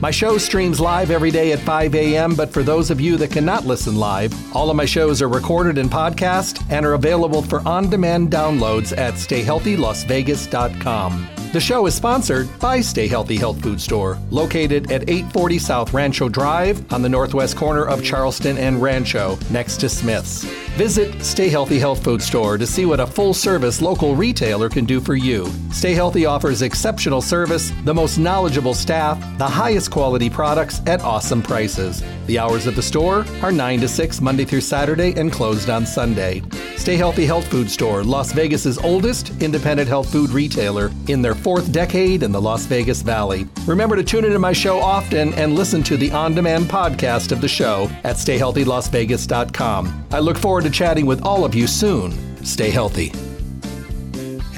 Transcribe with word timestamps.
My 0.00 0.12
show 0.12 0.38
streams 0.38 0.78
live 0.78 1.10
every 1.10 1.32
day 1.32 1.50
at 1.50 1.58
5 1.58 1.92
a.m., 1.96 2.36
but 2.36 2.52
for 2.52 2.62
those 2.62 2.92
of 2.92 3.00
you 3.00 3.16
that 3.16 3.32
cannot 3.32 3.66
listen 3.66 3.96
live, 3.96 4.32
all 4.54 4.70
of 4.70 4.76
my 4.76 4.84
shows 4.84 5.20
are 5.20 5.28
recorded 5.28 5.76
in 5.76 5.88
podcast 5.88 6.64
and 6.70 6.86
are 6.86 6.94
available 6.94 7.42
for 7.42 7.66
on 7.66 7.90
demand 7.90 8.30
downloads 8.30 8.96
at 8.96 9.14
stayhealthylasvegas.com. 9.14 11.28
The 11.50 11.60
show 11.60 11.86
is 11.86 11.94
sponsored 11.94 12.46
by 12.58 12.82
Stay 12.82 13.08
Healthy 13.08 13.38
Health 13.38 13.62
Food 13.62 13.80
Store, 13.80 14.18
located 14.30 14.92
at 14.92 15.08
840 15.08 15.58
South 15.58 15.94
Rancho 15.94 16.28
Drive 16.28 16.92
on 16.92 17.00
the 17.00 17.08
northwest 17.08 17.56
corner 17.56 17.86
of 17.86 18.04
Charleston 18.04 18.58
and 18.58 18.82
Rancho, 18.82 19.38
next 19.50 19.78
to 19.78 19.88
Smith's. 19.88 20.44
Visit 20.76 21.24
Stay 21.24 21.48
Healthy 21.48 21.78
Health 21.78 22.04
Food 22.04 22.20
Store 22.20 22.58
to 22.58 22.66
see 22.66 22.84
what 22.84 23.00
a 23.00 23.06
full 23.06 23.32
service 23.32 23.80
local 23.80 24.14
retailer 24.14 24.68
can 24.68 24.84
do 24.84 25.00
for 25.00 25.14
you. 25.14 25.50
Stay 25.72 25.94
Healthy 25.94 26.26
offers 26.26 26.60
exceptional 26.60 27.22
service, 27.22 27.72
the 27.84 27.94
most 27.94 28.18
knowledgeable 28.18 28.74
staff, 28.74 29.18
the 29.38 29.48
highest 29.48 29.87
quality 29.88 30.30
products 30.30 30.80
at 30.86 31.00
awesome 31.02 31.42
prices. 31.42 32.02
The 32.26 32.38
hours 32.38 32.66
of 32.66 32.76
the 32.76 32.82
store 32.82 33.24
are 33.42 33.52
9 33.52 33.80
to 33.80 33.88
6 33.88 34.20
Monday 34.20 34.44
through 34.44 34.60
Saturday 34.60 35.12
and 35.18 35.32
closed 35.32 35.70
on 35.70 35.86
Sunday. 35.86 36.42
Stay 36.76 36.96
Healthy 36.96 37.26
Health 37.26 37.48
Food 37.48 37.70
Store, 37.70 38.04
Las 38.04 38.32
Vegas's 38.32 38.78
oldest 38.78 39.30
independent 39.42 39.88
health 39.88 40.10
food 40.10 40.30
retailer 40.30 40.90
in 41.08 41.20
their 41.22 41.34
fourth 41.34 41.72
decade 41.72 42.22
in 42.22 42.32
the 42.32 42.40
Las 42.40 42.66
Vegas 42.66 43.02
Valley. 43.02 43.46
Remember 43.66 43.96
to 43.96 44.04
tune 44.04 44.24
into 44.24 44.38
my 44.38 44.52
show 44.52 44.78
often 44.78 45.34
and 45.34 45.54
listen 45.54 45.82
to 45.82 45.96
the 45.96 46.10
on 46.12 46.34
demand 46.34 46.66
podcast 46.66 47.32
of 47.32 47.40
the 47.40 47.48
show 47.48 47.90
at 48.04 48.16
stayhealthylasvegas.com. 48.16 50.06
I 50.12 50.18
look 50.18 50.38
forward 50.38 50.64
to 50.64 50.70
chatting 50.70 51.06
with 51.06 51.22
all 51.22 51.44
of 51.44 51.54
you 51.54 51.66
soon. 51.66 52.44
Stay 52.44 52.70
healthy. 52.70 53.12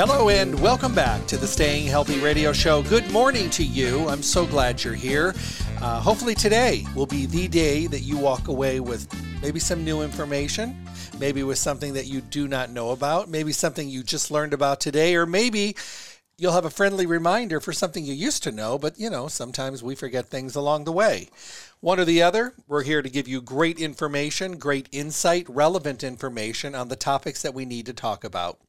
Hello 0.02 0.30
and 0.30 0.58
welcome 0.62 0.94
back 0.94 1.26
to 1.26 1.36
the 1.36 1.46
Staying 1.46 1.86
Healthy 1.86 2.20
Radio 2.20 2.54
Show. 2.54 2.82
Good 2.84 3.10
morning 3.12 3.50
to 3.50 3.62
you. 3.62 4.08
I'm 4.08 4.22
so 4.22 4.46
glad 4.46 4.82
you're 4.82 4.94
here. 4.94 5.34
Uh, 5.82 6.00
hopefully, 6.00 6.34
today 6.34 6.86
will 6.96 7.04
be 7.04 7.26
the 7.26 7.48
day 7.48 7.86
that 7.86 8.00
you 8.00 8.16
walk 8.16 8.48
away 8.48 8.80
with 8.80 9.06
maybe 9.42 9.60
some 9.60 9.84
new 9.84 10.00
information, 10.00 10.74
maybe 11.18 11.42
with 11.42 11.58
something 11.58 11.92
that 11.92 12.06
you 12.06 12.22
do 12.22 12.48
not 12.48 12.70
know 12.70 12.92
about, 12.92 13.28
maybe 13.28 13.52
something 13.52 13.90
you 13.90 14.02
just 14.02 14.30
learned 14.30 14.54
about 14.54 14.80
today, 14.80 15.14
or 15.16 15.26
maybe 15.26 15.76
you'll 16.38 16.54
have 16.54 16.64
a 16.64 16.70
friendly 16.70 17.04
reminder 17.04 17.60
for 17.60 17.74
something 17.74 18.02
you 18.02 18.14
used 18.14 18.42
to 18.44 18.50
know, 18.50 18.78
but 18.78 18.98
you 18.98 19.10
know, 19.10 19.28
sometimes 19.28 19.82
we 19.82 19.94
forget 19.94 20.30
things 20.30 20.56
along 20.56 20.84
the 20.84 20.92
way. 20.92 21.28
One 21.80 22.00
or 22.00 22.06
the 22.06 22.22
other, 22.22 22.54
we're 22.66 22.84
here 22.84 23.02
to 23.02 23.10
give 23.10 23.28
you 23.28 23.42
great 23.42 23.78
information, 23.78 24.56
great 24.56 24.88
insight, 24.92 25.46
relevant 25.46 26.02
information 26.02 26.74
on 26.74 26.88
the 26.88 26.96
topics 26.96 27.42
that 27.42 27.52
we 27.52 27.66
need 27.66 27.84
to 27.84 27.92
talk 27.92 28.24
about. 28.24 28.60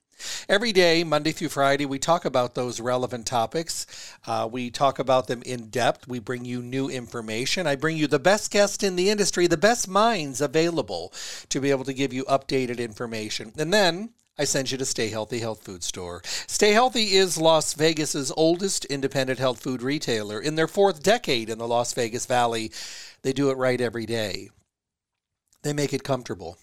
Every 0.48 0.72
day, 0.72 1.04
Monday 1.04 1.32
through 1.32 1.50
Friday, 1.50 1.86
we 1.86 2.00
talk 2.00 2.26
about 2.26 2.56
those 2.56 2.80
relevant 2.80 3.26
topics. 3.26 3.88
Uh, 4.26 4.48
we 4.52 4.70
talk 4.70 5.00
about 5.00 5.28
them 5.28 5.42
in 5.44 5.68
depth. 5.68 6.08
We 6.08 6.20
bring 6.20 6.46
you 6.46 6.62
new 6.62 6.90
information. 6.90 7.68
I 7.68 7.76
bring 7.76 7.98
you 7.98 8.08
the 8.08 8.20
best 8.20 8.52
guests 8.52 8.84
in 8.84 8.96
the 8.96 9.10
industry, 9.10 9.48
the 9.48 9.58
best 9.58 9.88
minds 9.88 10.42
available 10.42 11.14
to 11.50 11.60
be 11.60 11.72
able 11.72 11.86
to 11.86 11.94
give 11.94 12.14
you 12.14 12.24
updated 12.26 12.80
information. 12.80 13.52
And 13.58 13.74
then 13.74 14.10
I 14.38 14.46
send 14.46 14.72
you 14.72 14.78
to 14.78 14.86
Stay 14.86 15.10
Healthy 15.10 15.40
Health 15.40 15.64
Food 15.64 15.84
Store. 15.84 16.22
Stay 16.48 16.72
Healthy 16.72 17.14
is 17.14 17.38
Las 17.38 17.74
Vegas's 17.74 18.32
oldest 18.36 18.86
independent 18.86 19.40
health 19.40 19.62
food 19.62 19.82
retailer. 19.82 20.40
In 20.40 20.56
their 20.56 20.68
fourth 20.68 21.04
decade 21.04 21.50
in 21.50 21.58
the 21.58 21.68
Las 21.68 21.94
Vegas 21.94 22.26
Valley, 22.26 22.72
they 23.22 23.34
do 23.34 23.52
it 23.52 23.58
right 23.58 23.80
every 23.80 24.06
day. 24.06 24.50
They 25.64 25.74
make 25.74 25.94
it 25.94 26.04
comfortable. 26.04 26.58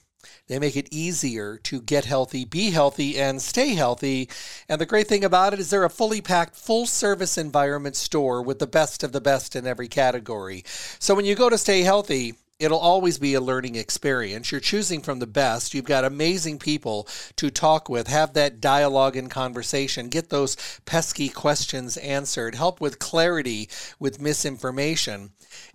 They 0.48 0.58
make 0.58 0.76
it 0.76 0.88
easier 0.90 1.58
to 1.64 1.80
get 1.80 2.04
healthy, 2.04 2.44
be 2.44 2.70
healthy, 2.70 3.18
and 3.18 3.40
stay 3.40 3.74
healthy. 3.74 4.28
And 4.68 4.80
the 4.80 4.86
great 4.86 5.06
thing 5.06 5.24
about 5.24 5.52
it 5.52 5.60
is 5.60 5.70
they're 5.70 5.84
a 5.84 5.90
fully 5.90 6.20
packed, 6.20 6.56
full 6.56 6.86
service 6.86 7.38
environment 7.38 7.96
store 7.96 8.42
with 8.42 8.58
the 8.58 8.66
best 8.66 9.04
of 9.04 9.12
the 9.12 9.20
best 9.20 9.54
in 9.54 9.66
every 9.66 9.88
category. 9.88 10.64
So 10.98 11.14
when 11.14 11.24
you 11.24 11.34
go 11.34 11.48
to 11.48 11.58
Stay 11.58 11.82
Healthy, 11.82 12.34
it'll 12.58 12.78
always 12.78 13.18
be 13.18 13.34
a 13.34 13.40
learning 13.40 13.76
experience. 13.76 14.50
You're 14.50 14.60
choosing 14.60 15.00
from 15.02 15.20
the 15.20 15.26
best. 15.26 15.74
You've 15.74 15.84
got 15.84 16.04
amazing 16.04 16.58
people 16.58 17.06
to 17.36 17.50
talk 17.50 17.88
with, 17.88 18.08
have 18.08 18.32
that 18.32 18.60
dialogue 18.60 19.16
and 19.16 19.30
conversation, 19.30 20.08
get 20.08 20.30
those 20.30 20.56
pesky 20.84 21.28
questions 21.28 21.96
answered, 21.98 22.54
help 22.56 22.80
with 22.80 22.98
clarity 22.98 23.68
with 24.00 24.20
misinformation, 24.20 25.30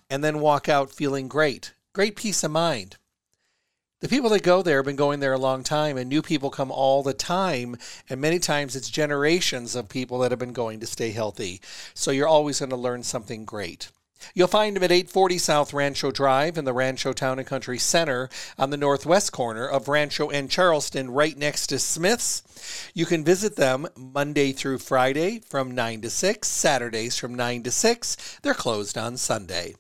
and 0.10 0.24
then 0.24 0.40
walk 0.40 0.68
out 0.68 0.92
feeling 0.92 1.28
great. 1.28 1.74
Great 1.94 2.16
peace 2.16 2.44
of 2.44 2.52
mind. 2.52 2.98
The 4.04 4.10
people 4.10 4.32
that 4.32 4.44
go 4.44 4.62
there 4.62 4.80
have 4.80 4.86
been 4.86 4.98
going 4.98 5.22
there 5.22 5.32
a 5.32 5.38
long 5.38 5.64
time, 5.64 5.96
and 5.96 6.10
new 6.10 6.22
people 6.22 6.50
come 6.50 6.72
all 6.72 7.04
the 7.04 7.14
time. 7.14 7.78
And 8.10 8.20
many 8.20 8.38
times 8.38 8.76
it's 8.76 8.90
generations 8.90 9.78
of 9.78 9.88
people 9.88 10.20
that 10.20 10.32
have 10.32 10.40
been 10.42 10.52
going 10.52 10.82
to 10.82 10.86
stay 10.86 11.12
healthy. 11.12 11.62
So 11.94 12.12
you're 12.12 12.28
always 12.28 12.60
going 12.60 12.72
to 12.72 12.76
learn 12.76 13.04
something 13.04 13.46
great. 13.46 13.92
You'll 14.34 14.50
find 14.50 14.76
them 14.76 14.84
at 14.84 14.92
840 14.92 15.38
South 15.38 15.74
Rancho 15.74 16.12
Drive 16.12 16.58
in 16.58 16.66
the 16.66 16.74
Rancho 16.74 17.14
Town 17.14 17.40
and 17.40 17.48
Country 17.48 17.78
Center 17.78 18.28
on 18.58 18.72
the 18.72 18.78
northwest 18.78 19.32
corner 19.32 19.66
of 19.66 19.88
Rancho 19.88 20.30
and 20.30 20.52
Charleston, 20.52 21.10
right 21.10 21.38
next 21.38 21.68
to 21.68 21.80
Smith's. 21.80 22.92
You 22.94 23.06
can 23.06 23.24
visit 23.24 23.56
them 23.56 23.88
Monday 23.96 24.52
through 24.52 24.80
Friday 24.80 25.40
from 25.40 25.72
9 25.72 26.02
to 26.02 26.10
6, 26.10 26.46
Saturdays 26.46 27.18
from 27.18 27.36
9 27.36 27.64
to 27.64 27.72
6. 27.72 28.40
They're 28.42 28.54
closed 28.54 28.98
on 28.98 29.16
Sunday. 29.16 29.76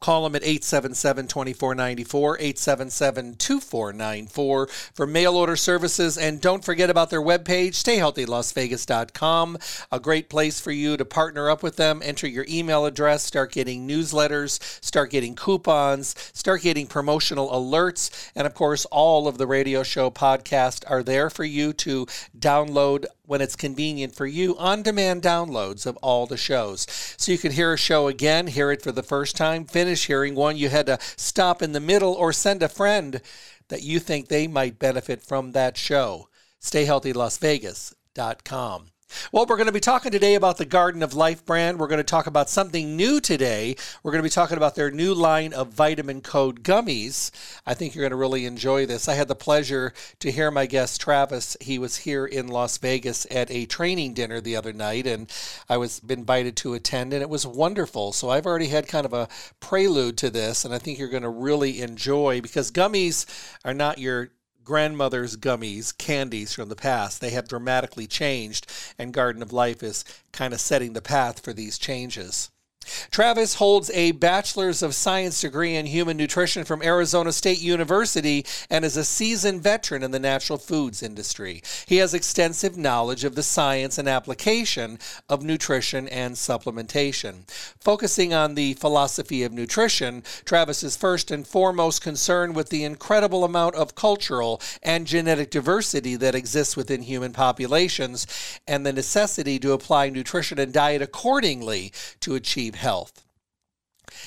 Call 0.00 0.24
them 0.24 0.34
at 0.34 0.42
877 0.42 1.26
2494, 1.26 2.38
877 2.38 3.34
2494 3.34 4.66
for 4.94 5.06
mail 5.06 5.36
order 5.36 5.56
services. 5.56 6.16
And 6.16 6.40
don't 6.40 6.64
forget 6.64 6.88
about 6.88 7.10
their 7.10 7.20
webpage, 7.20 7.74
stayhealthylasvegas.com. 7.74 9.58
A 9.92 10.00
great 10.00 10.30
place 10.30 10.58
for 10.58 10.72
you 10.72 10.96
to 10.96 11.04
partner 11.04 11.50
up 11.50 11.62
with 11.62 11.76
them. 11.76 12.00
Enter 12.02 12.26
your 12.26 12.46
email 12.48 12.86
address, 12.86 13.24
start 13.24 13.52
getting 13.52 13.86
newsletters, 13.86 14.58
start 14.82 15.10
getting 15.10 15.34
coupons, 15.34 16.14
start 16.32 16.62
getting 16.62 16.86
promotional 16.86 17.50
alerts. 17.50 18.30
And 18.34 18.46
of 18.46 18.54
course, 18.54 18.86
all 18.86 19.28
of 19.28 19.36
the 19.36 19.46
radio 19.46 19.82
show 19.82 20.10
podcasts 20.10 20.82
are 20.90 21.02
there 21.02 21.28
for 21.28 21.44
you 21.44 21.74
to 21.74 22.06
download 22.38 23.04
when 23.26 23.40
it's 23.40 23.54
convenient 23.54 24.12
for 24.12 24.26
you 24.26 24.56
on 24.58 24.82
demand 24.82 25.22
downloads 25.22 25.86
of 25.86 25.96
all 25.98 26.26
the 26.26 26.36
shows. 26.36 26.84
So 27.16 27.30
you 27.30 27.38
can 27.38 27.52
hear 27.52 27.72
a 27.72 27.78
show 27.78 28.08
again, 28.08 28.48
hear 28.48 28.72
it 28.72 28.82
for 28.82 28.90
the 28.90 29.04
first 29.04 29.36
time, 29.36 29.66
finish 29.66 29.89
hearing 29.96 30.34
one. 30.34 30.56
You 30.56 30.68
had 30.68 30.86
to 30.86 30.98
stop 31.16 31.62
in 31.62 31.72
the 31.72 31.80
middle 31.80 32.14
or 32.14 32.32
send 32.32 32.62
a 32.62 32.68
friend 32.68 33.20
that 33.68 33.82
you 33.82 33.98
think 33.98 34.28
they 34.28 34.46
might 34.46 34.78
benefit 34.78 35.22
from 35.22 35.52
that 35.52 35.76
show. 35.76 36.28
StayHealthyLasVegas.com. 36.60 38.86
Well, 39.32 39.46
we're 39.46 39.56
going 39.56 39.66
to 39.66 39.72
be 39.72 39.80
talking 39.80 40.12
today 40.12 40.34
about 40.34 40.56
the 40.56 40.64
Garden 40.64 41.02
of 41.02 41.14
Life 41.14 41.44
brand. 41.44 41.78
We're 41.78 41.86
going 41.86 41.98
to 41.98 42.04
talk 42.04 42.26
about 42.26 42.50
something 42.50 42.96
new 42.96 43.20
today. 43.20 43.76
We're 44.02 44.12
going 44.12 44.22
to 44.22 44.26
be 44.26 44.30
talking 44.30 44.56
about 44.56 44.74
their 44.74 44.90
new 44.90 45.14
line 45.14 45.52
of 45.52 45.68
vitamin 45.68 46.20
code 46.20 46.62
gummies. 46.62 47.30
I 47.66 47.74
think 47.74 47.94
you're 47.94 48.02
going 48.02 48.10
to 48.10 48.16
really 48.16 48.46
enjoy 48.46 48.86
this. 48.86 49.08
I 49.08 49.14
had 49.14 49.28
the 49.28 49.34
pleasure 49.34 49.92
to 50.18 50.30
hear 50.30 50.50
my 50.50 50.66
guest 50.66 51.00
Travis. 51.00 51.56
He 51.60 51.78
was 51.78 51.98
here 51.98 52.26
in 52.26 52.48
Las 52.48 52.78
Vegas 52.78 53.26
at 53.30 53.50
a 53.50 53.66
training 53.66 54.14
dinner 54.14 54.40
the 54.40 54.56
other 54.56 54.72
night, 54.72 55.06
and 55.06 55.30
I 55.68 55.76
was 55.76 56.00
invited 56.08 56.56
to 56.58 56.74
attend, 56.74 57.12
and 57.12 57.22
it 57.22 57.30
was 57.30 57.46
wonderful. 57.46 58.12
So 58.12 58.30
I've 58.30 58.46
already 58.46 58.68
had 58.68 58.88
kind 58.88 59.06
of 59.06 59.12
a 59.12 59.28
prelude 59.60 60.18
to 60.18 60.30
this, 60.30 60.64
and 60.64 60.74
I 60.74 60.78
think 60.78 60.98
you're 60.98 61.08
going 61.08 61.22
to 61.22 61.28
really 61.28 61.80
enjoy 61.80 62.40
because 62.40 62.72
gummies 62.72 63.26
are 63.64 63.74
not 63.74 63.98
your 63.98 64.30
grandmother's 64.70 65.36
gummies, 65.36 65.98
candies 65.98 66.54
from 66.54 66.68
the 66.68 66.76
past. 66.76 67.20
They 67.20 67.30
have 67.30 67.48
dramatically 67.48 68.06
changed, 68.06 68.70
and 68.96 69.12
Garden 69.12 69.42
of 69.42 69.52
Life 69.52 69.82
is 69.82 70.04
kind 70.32 70.54
of 70.54 70.60
setting 70.60 70.92
the 70.92 71.02
path 71.02 71.40
for 71.40 71.52
these 71.52 71.76
changes. 71.76 72.50
Travis 73.10 73.54
holds 73.54 73.90
a 73.90 74.12
Bachelor's 74.12 74.82
of 74.82 74.94
Science 74.94 75.40
degree 75.40 75.76
in 75.76 75.86
Human 75.86 76.16
Nutrition 76.16 76.64
from 76.64 76.82
Arizona 76.82 77.32
State 77.32 77.60
University 77.60 78.44
and 78.68 78.84
is 78.84 78.96
a 78.96 79.04
seasoned 79.04 79.62
veteran 79.62 80.02
in 80.02 80.10
the 80.10 80.18
natural 80.18 80.58
foods 80.58 81.02
industry. 81.02 81.62
He 81.86 81.96
has 81.96 82.14
extensive 82.14 82.76
knowledge 82.76 83.24
of 83.24 83.34
the 83.34 83.42
science 83.42 83.98
and 83.98 84.08
application 84.08 84.98
of 85.28 85.42
nutrition 85.42 86.08
and 86.08 86.34
supplementation. 86.34 87.48
Focusing 87.80 88.34
on 88.34 88.54
the 88.54 88.74
philosophy 88.74 89.42
of 89.42 89.52
nutrition, 89.52 90.22
Travis 90.44 90.82
is 90.82 90.96
first 90.96 91.30
and 91.30 91.46
foremost 91.46 92.02
concerned 92.02 92.54
with 92.54 92.68
the 92.70 92.84
incredible 92.84 93.44
amount 93.44 93.74
of 93.74 93.94
cultural 93.94 94.60
and 94.82 95.06
genetic 95.06 95.50
diversity 95.50 96.16
that 96.16 96.34
exists 96.34 96.76
within 96.76 97.02
human 97.02 97.32
populations 97.32 98.26
and 98.66 98.84
the 98.84 98.92
necessity 98.92 99.58
to 99.58 99.72
apply 99.72 100.08
nutrition 100.08 100.58
and 100.58 100.72
diet 100.72 101.02
accordingly 101.02 101.92
to 102.20 102.34
achieve 102.34 102.76
health. 102.80 103.24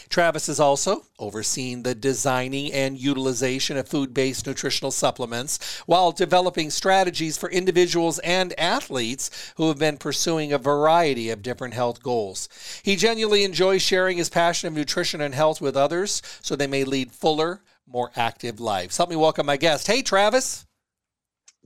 Travis 0.10 0.50
is 0.50 0.60
also 0.60 1.06
overseeing 1.20 1.84
the 1.84 1.96
designing 1.96 2.72
and 2.72 2.98
utilization 2.98 3.78
of 3.78 3.88
food 3.88 4.14
based 4.14 4.48
nutritional 4.48 4.92
supplements 4.92 5.82
while 5.86 6.12
developing 6.12 6.70
strategies 6.70 7.38
for 7.38 7.50
individuals 7.50 8.20
and 8.20 8.58
athletes 8.60 9.54
who 9.58 9.68
have 9.68 9.80
been 9.80 9.98
pursuing 9.98 10.54
a 10.54 10.58
variety 10.58 11.30
of 11.30 11.42
different 11.42 11.74
health 11.74 12.02
goals. 12.02 12.50
He 12.84 12.96
genuinely 12.96 13.44
enjoys 13.44 13.82
sharing 13.82 14.18
his 14.18 14.30
passion 14.30 14.68
of 14.68 14.74
nutrition 14.74 15.22
and 15.22 15.34
health 15.34 15.62
with 15.62 15.76
others 15.76 16.22
so 16.42 16.56
they 16.56 16.68
may 16.68 16.84
lead 16.84 17.12
fuller, 17.12 17.62
more 17.88 18.12
active 18.16 18.60
lives. 18.60 18.98
Help 18.98 19.10
me 19.10 19.16
welcome 19.16 19.46
my 19.46 19.58
guest. 19.58 19.88
Hey, 19.88 20.02
Travis. 20.02 20.66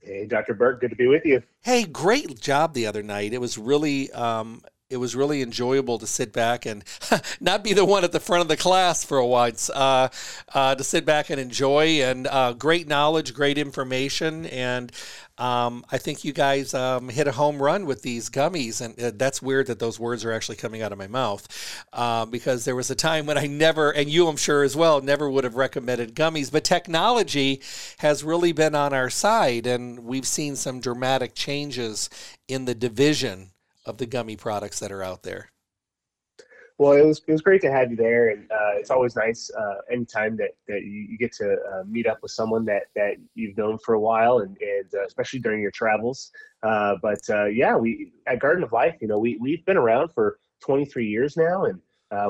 Hey, 0.02 0.26
Dr. 0.26 0.54
Burke, 0.54 0.80
good 0.80 0.92
to 0.92 0.96
be 0.96 1.08
with 1.08 1.26
you. 1.26 1.44
Hey, 1.62 1.84
great 1.84 2.40
job 2.40 2.74
the 2.74 2.88
other 2.88 3.04
night. 3.04 3.34
It 3.34 3.42
was 3.42 3.58
really 3.58 4.10
um, 4.12 4.62
it 4.90 4.98
was 4.98 5.16
really 5.16 5.42
enjoyable 5.42 6.00
to 6.00 6.08
sit 6.08 6.32
back 6.32 6.66
and 6.66 6.84
not 7.42 7.64
be 7.64 7.74
the 7.74 7.84
one 7.84 8.04
at 8.04 8.14
the 8.14 8.20
front 8.20 8.42
of 8.42 8.48
the 8.48 8.56
class 8.56 9.04
for 9.04 9.18
a 9.18 9.26
once, 9.26 9.70
uh, 9.70 10.08
uh, 10.54 10.76
to 10.76 10.84
sit 10.84 11.06
back 11.06 11.30
and 11.30 11.42
enjoy 11.42 12.02
and 12.02 12.26
uh, 12.28 12.54
great 12.54 12.88
knowledge, 12.88 13.34
great 13.34 13.58
information, 13.58 14.46
and 14.46 14.92
um, 15.40 15.86
I 15.92 15.98
think 15.98 16.24
you 16.24 16.34
guys 16.34 16.74
um, 16.74 17.10
hit 17.10 17.28
a 17.28 17.32
home 17.34 17.62
run 17.62 17.86
with 17.86 18.02
these 18.02 18.30
gummies, 18.30 18.82
and 18.82 19.00
uh, 19.00 19.12
that's 19.14 19.42
weird 19.42 19.68
that 19.68 19.78
those 19.78 20.00
words 20.00 20.26
are 20.26 20.32
actually 20.32 20.56
coming 20.56 20.82
out 20.82 20.92
of 20.92 20.98
my 20.98 21.08
mouth 21.08 21.86
uh, 21.94 22.26
because 22.26 22.66
there 22.66 22.76
was 22.76 22.90
a 22.90 22.96
time 22.96 23.26
when 23.26 23.38
I 23.38 23.46
never, 23.46 23.92
and 23.92 24.10
you, 24.10 24.28
I'm 24.28 24.38
sure 24.38 24.64
as 24.64 24.76
well, 24.76 25.02
never 25.02 25.30
would 25.30 25.44
have 25.44 25.56
recommended 25.56 26.16
gummies. 26.16 26.52
But 26.52 26.64
technology 26.64 27.62
has 28.00 28.24
really 28.24 28.52
been 28.52 28.74
on 28.74 28.94
our 28.94 29.10
side, 29.10 29.68
and 29.68 30.00
we've 30.00 30.26
seen 30.28 30.56
some 30.56 30.80
dramatic 30.80 31.36
changes 31.36 32.10
in 32.48 32.66
the 32.66 32.76
division 32.76 33.52
of 33.88 33.98
the 33.98 34.06
gummy 34.06 34.36
products 34.36 34.80
that 34.80 34.92
are 34.92 35.02
out 35.02 35.24
there. 35.24 35.52
Well, 36.80 36.92
it 36.92 37.04
was 37.04 37.24
it 37.28 37.32
was 37.32 37.42
great 37.42 37.62
to 37.62 37.72
have 37.72 37.90
you 37.90 37.98
there, 37.98 38.30
and 38.30 38.52
uh, 38.52 38.74
it's 38.76 38.92
always 38.92 39.16
nice 39.16 39.50
uh, 39.58 39.78
anytime 39.92 40.38
that, 40.38 40.52
that 40.68 40.84
you, 40.84 41.08
you 41.10 41.18
get 41.18 41.32
to 41.34 41.54
uh, 41.54 41.84
meet 41.88 42.06
up 42.06 42.20
with 42.22 42.32
someone 42.32 42.66
that, 42.66 42.84
that 42.96 43.16
you've 43.34 43.58
known 43.58 43.80
for 43.80 43.96
a 43.96 44.00
while, 44.00 44.40
and, 44.40 44.56
and 44.62 44.86
uh, 44.94 45.04
especially 45.08 45.40
during 45.40 45.60
your 45.60 45.72
travels. 45.72 46.32
Uh, 46.62 46.96
but 47.02 47.22
uh, 47.32 47.46
yeah, 47.46 47.76
we 47.76 48.12
at 48.28 48.40
Garden 48.40 48.64
of 48.64 48.74
Life, 48.74 48.96
you 49.02 49.08
know, 49.08 49.18
we 49.18 49.38
we've 49.42 49.66
been 49.66 49.78
around 49.78 50.10
for 50.10 50.38
23 50.62 51.08
years 51.08 51.36
now, 51.36 51.66
and 51.66 51.82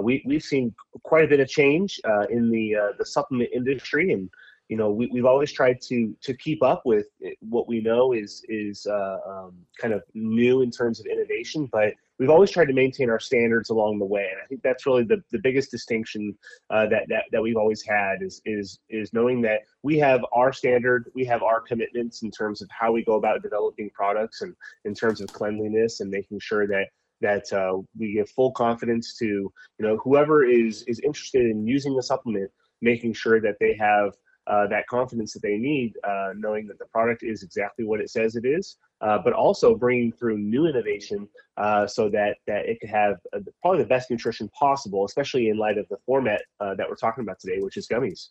we 0.01 0.23
we've 0.25 0.43
seen 0.43 0.73
quite 1.03 1.25
a 1.25 1.27
bit 1.27 1.41
of 1.41 1.49
change 1.49 1.99
in 2.29 2.49
the 2.49 2.93
the 2.97 3.05
supplement 3.05 3.49
industry, 3.53 4.13
and 4.13 4.29
you 4.69 4.77
know 4.77 4.89
we, 4.89 5.07
we've 5.11 5.25
always 5.25 5.51
tried 5.51 5.81
to 5.81 6.15
to 6.21 6.33
keep 6.33 6.61
up 6.63 6.81
with 6.85 7.07
what 7.39 7.67
we 7.67 7.81
know 7.81 8.13
is 8.13 8.43
is 8.49 8.85
uh, 8.87 9.17
um, 9.27 9.53
kind 9.79 9.93
of 9.93 10.03
new 10.13 10.61
in 10.61 10.71
terms 10.71 10.99
of 10.99 11.05
innovation 11.05 11.67
but 11.71 11.93
we've 12.19 12.29
always 12.29 12.49
tried 12.51 12.65
to 12.65 12.73
maintain 12.73 13.09
our 13.09 13.19
standards 13.19 13.69
along 13.69 13.99
the 13.99 14.05
way. 14.05 14.27
And 14.31 14.41
i 14.41 14.45
think 14.47 14.61
that's 14.63 14.85
really 14.85 15.03
the, 15.03 15.21
the 15.31 15.39
biggest 15.39 15.71
distinction 15.71 16.35
uh, 16.69 16.87
that, 16.87 17.03
that 17.09 17.23
that 17.31 17.41
we've 17.41 17.57
always 17.57 17.83
had 17.83 18.21
is 18.21 18.41
is 18.45 18.79
is 18.89 19.13
knowing 19.13 19.41
that 19.43 19.61
we 19.83 19.97
have 19.99 20.21
our 20.33 20.51
standard 20.51 21.09
we 21.15 21.25
have 21.25 21.43
our 21.43 21.61
commitments 21.61 22.21
in 22.23 22.31
terms 22.31 22.61
of 22.61 22.69
how 22.71 22.91
we 22.91 23.03
go 23.03 23.15
about 23.15 23.41
developing 23.41 23.89
products 23.91 24.41
and 24.41 24.55
in 24.85 24.93
terms 24.93 25.21
of 25.21 25.31
cleanliness 25.31 25.99
and 25.99 26.09
making 26.09 26.39
sure 26.39 26.67
that 26.67 26.87
that 27.19 27.51
uh, 27.51 27.77
we 27.97 28.13
give 28.13 28.29
full 28.29 28.51
confidence 28.51 29.15
to 29.17 29.25
you 29.25 29.51
know 29.79 29.97
whoever 29.97 30.43
is 30.43 30.83
is 30.83 30.99
interested 30.99 31.45
in 31.45 31.65
using 31.65 31.95
the 31.95 32.03
supplement 32.03 32.51
making 32.81 33.11
sure 33.11 33.41
that 33.41 33.55
they 33.59 33.75
have 33.75 34.13
uh, 34.47 34.67
that 34.67 34.87
confidence 34.87 35.33
that 35.33 35.41
they 35.41 35.57
need, 35.57 35.93
uh, 36.03 36.29
knowing 36.35 36.67
that 36.67 36.79
the 36.79 36.85
product 36.85 37.23
is 37.23 37.43
exactly 37.43 37.85
what 37.85 37.99
it 37.99 38.09
says 38.09 38.35
it 38.35 38.45
is, 38.45 38.77
uh, 39.01 39.17
but 39.17 39.33
also 39.33 39.75
bringing 39.75 40.11
through 40.11 40.37
new 40.37 40.67
innovation 40.67 41.27
uh, 41.57 41.85
so 41.85 42.09
that 42.09 42.37
that 42.47 42.65
it 42.65 42.79
could 42.79 42.89
have 42.89 43.17
uh, 43.33 43.39
probably 43.61 43.81
the 43.81 43.87
best 43.87 44.09
nutrition 44.09 44.49
possible, 44.49 45.05
especially 45.05 45.49
in 45.49 45.57
light 45.57 45.77
of 45.77 45.87
the 45.89 45.97
format 46.05 46.41
uh, 46.59 46.73
that 46.75 46.87
we're 46.89 46.95
talking 46.95 47.23
about 47.23 47.39
today, 47.39 47.59
which 47.59 47.77
is 47.77 47.87
gummies. 47.87 48.29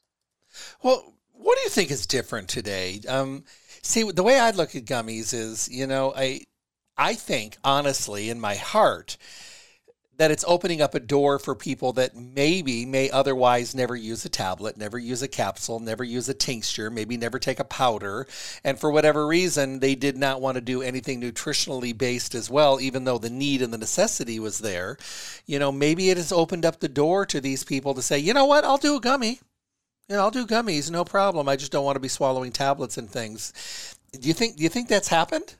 Well, 0.82 1.14
what 1.32 1.56
do 1.56 1.62
you 1.62 1.68
think 1.68 1.90
is 1.90 2.06
different 2.06 2.48
today? 2.48 3.00
Um, 3.08 3.44
see, 3.82 4.10
the 4.10 4.22
way 4.22 4.38
I 4.38 4.50
look 4.50 4.74
at 4.74 4.84
gummies 4.84 5.34
is, 5.34 5.68
you 5.68 5.86
know, 5.86 6.14
I 6.16 6.40
I 6.96 7.14
think 7.14 7.58
honestly 7.62 8.30
in 8.30 8.40
my 8.40 8.54
heart 8.54 9.18
that 10.18 10.30
it's 10.30 10.44
opening 10.46 10.80
up 10.80 10.94
a 10.94 11.00
door 11.00 11.38
for 11.38 11.54
people 11.54 11.92
that 11.94 12.16
maybe 12.16 12.86
may 12.86 13.10
otherwise 13.10 13.74
never 13.74 13.94
use 13.94 14.24
a 14.24 14.28
tablet, 14.28 14.76
never 14.76 14.98
use 14.98 15.22
a 15.22 15.28
capsule, 15.28 15.80
never 15.80 16.04
use 16.04 16.28
a 16.28 16.34
tincture, 16.34 16.90
maybe 16.90 17.16
never 17.16 17.38
take 17.38 17.60
a 17.60 17.64
powder. 17.64 18.26
And 18.64 18.78
for 18.78 18.90
whatever 18.90 19.26
reason, 19.26 19.80
they 19.80 19.94
did 19.94 20.16
not 20.16 20.40
want 20.40 20.54
to 20.54 20.60
do 20.60 20.82
anything 20.82 21.20
nutritionally 21.20 21.96
based 21.96 22.34
as 22.34 22.50
well, 22.50 22.80
even 22.80 23.04
though 23.04 23.18
the 23.18 23.30
need 23.30 23.62
and 23.62 23.72
the 23.72 23.78
necessity 23.78 24.40
was 24.40 24.60
there. 24.60 24.96
You 25.44 25.58
know, 25.58 25.70
maybe 25.70 26.10
it 26.10 26.16
has 26.16 26.32
opened 26.32 26.64
up 26.64 26.80
the 26.80 26.88
door 26.88 27.26
to 27.26 27.40
these 27.40 27.64
people 27.64 27.94
to 27.94 28.02
say, 28.02 28.18
you 28.18 28.32
know 28.32 28.46
what, 28.46 28.64
I'll 28.64 28.78
do 28.78 28.96
a 28.96 29.00
gummy. 29.00 29.40
You 30.08 30.16
know, 30.16 30.22
I'll 30.22 30.30
do 30.30 30.46
gummies, 30.46 30.90
no 30.90 31.04
problem. 31.04 31.48
I 31.48 31.56
just 31.56 31.72
don't 31.72 31.84
want 31.84 31.96
to 31.96 32.00
be 32.00 32.08
swallowing 32.08 32.52
tablets 32.52 32.96
and 32.96 33.10
things. 33.10 33.52
Do 34.12 34.28
you 34.28 34.34
think 34.34 34.56
do 34.56 34.62
you 34.62 34.68
think 34.68 34.88
that's 34.88 35.08
happened? 35.08 35.56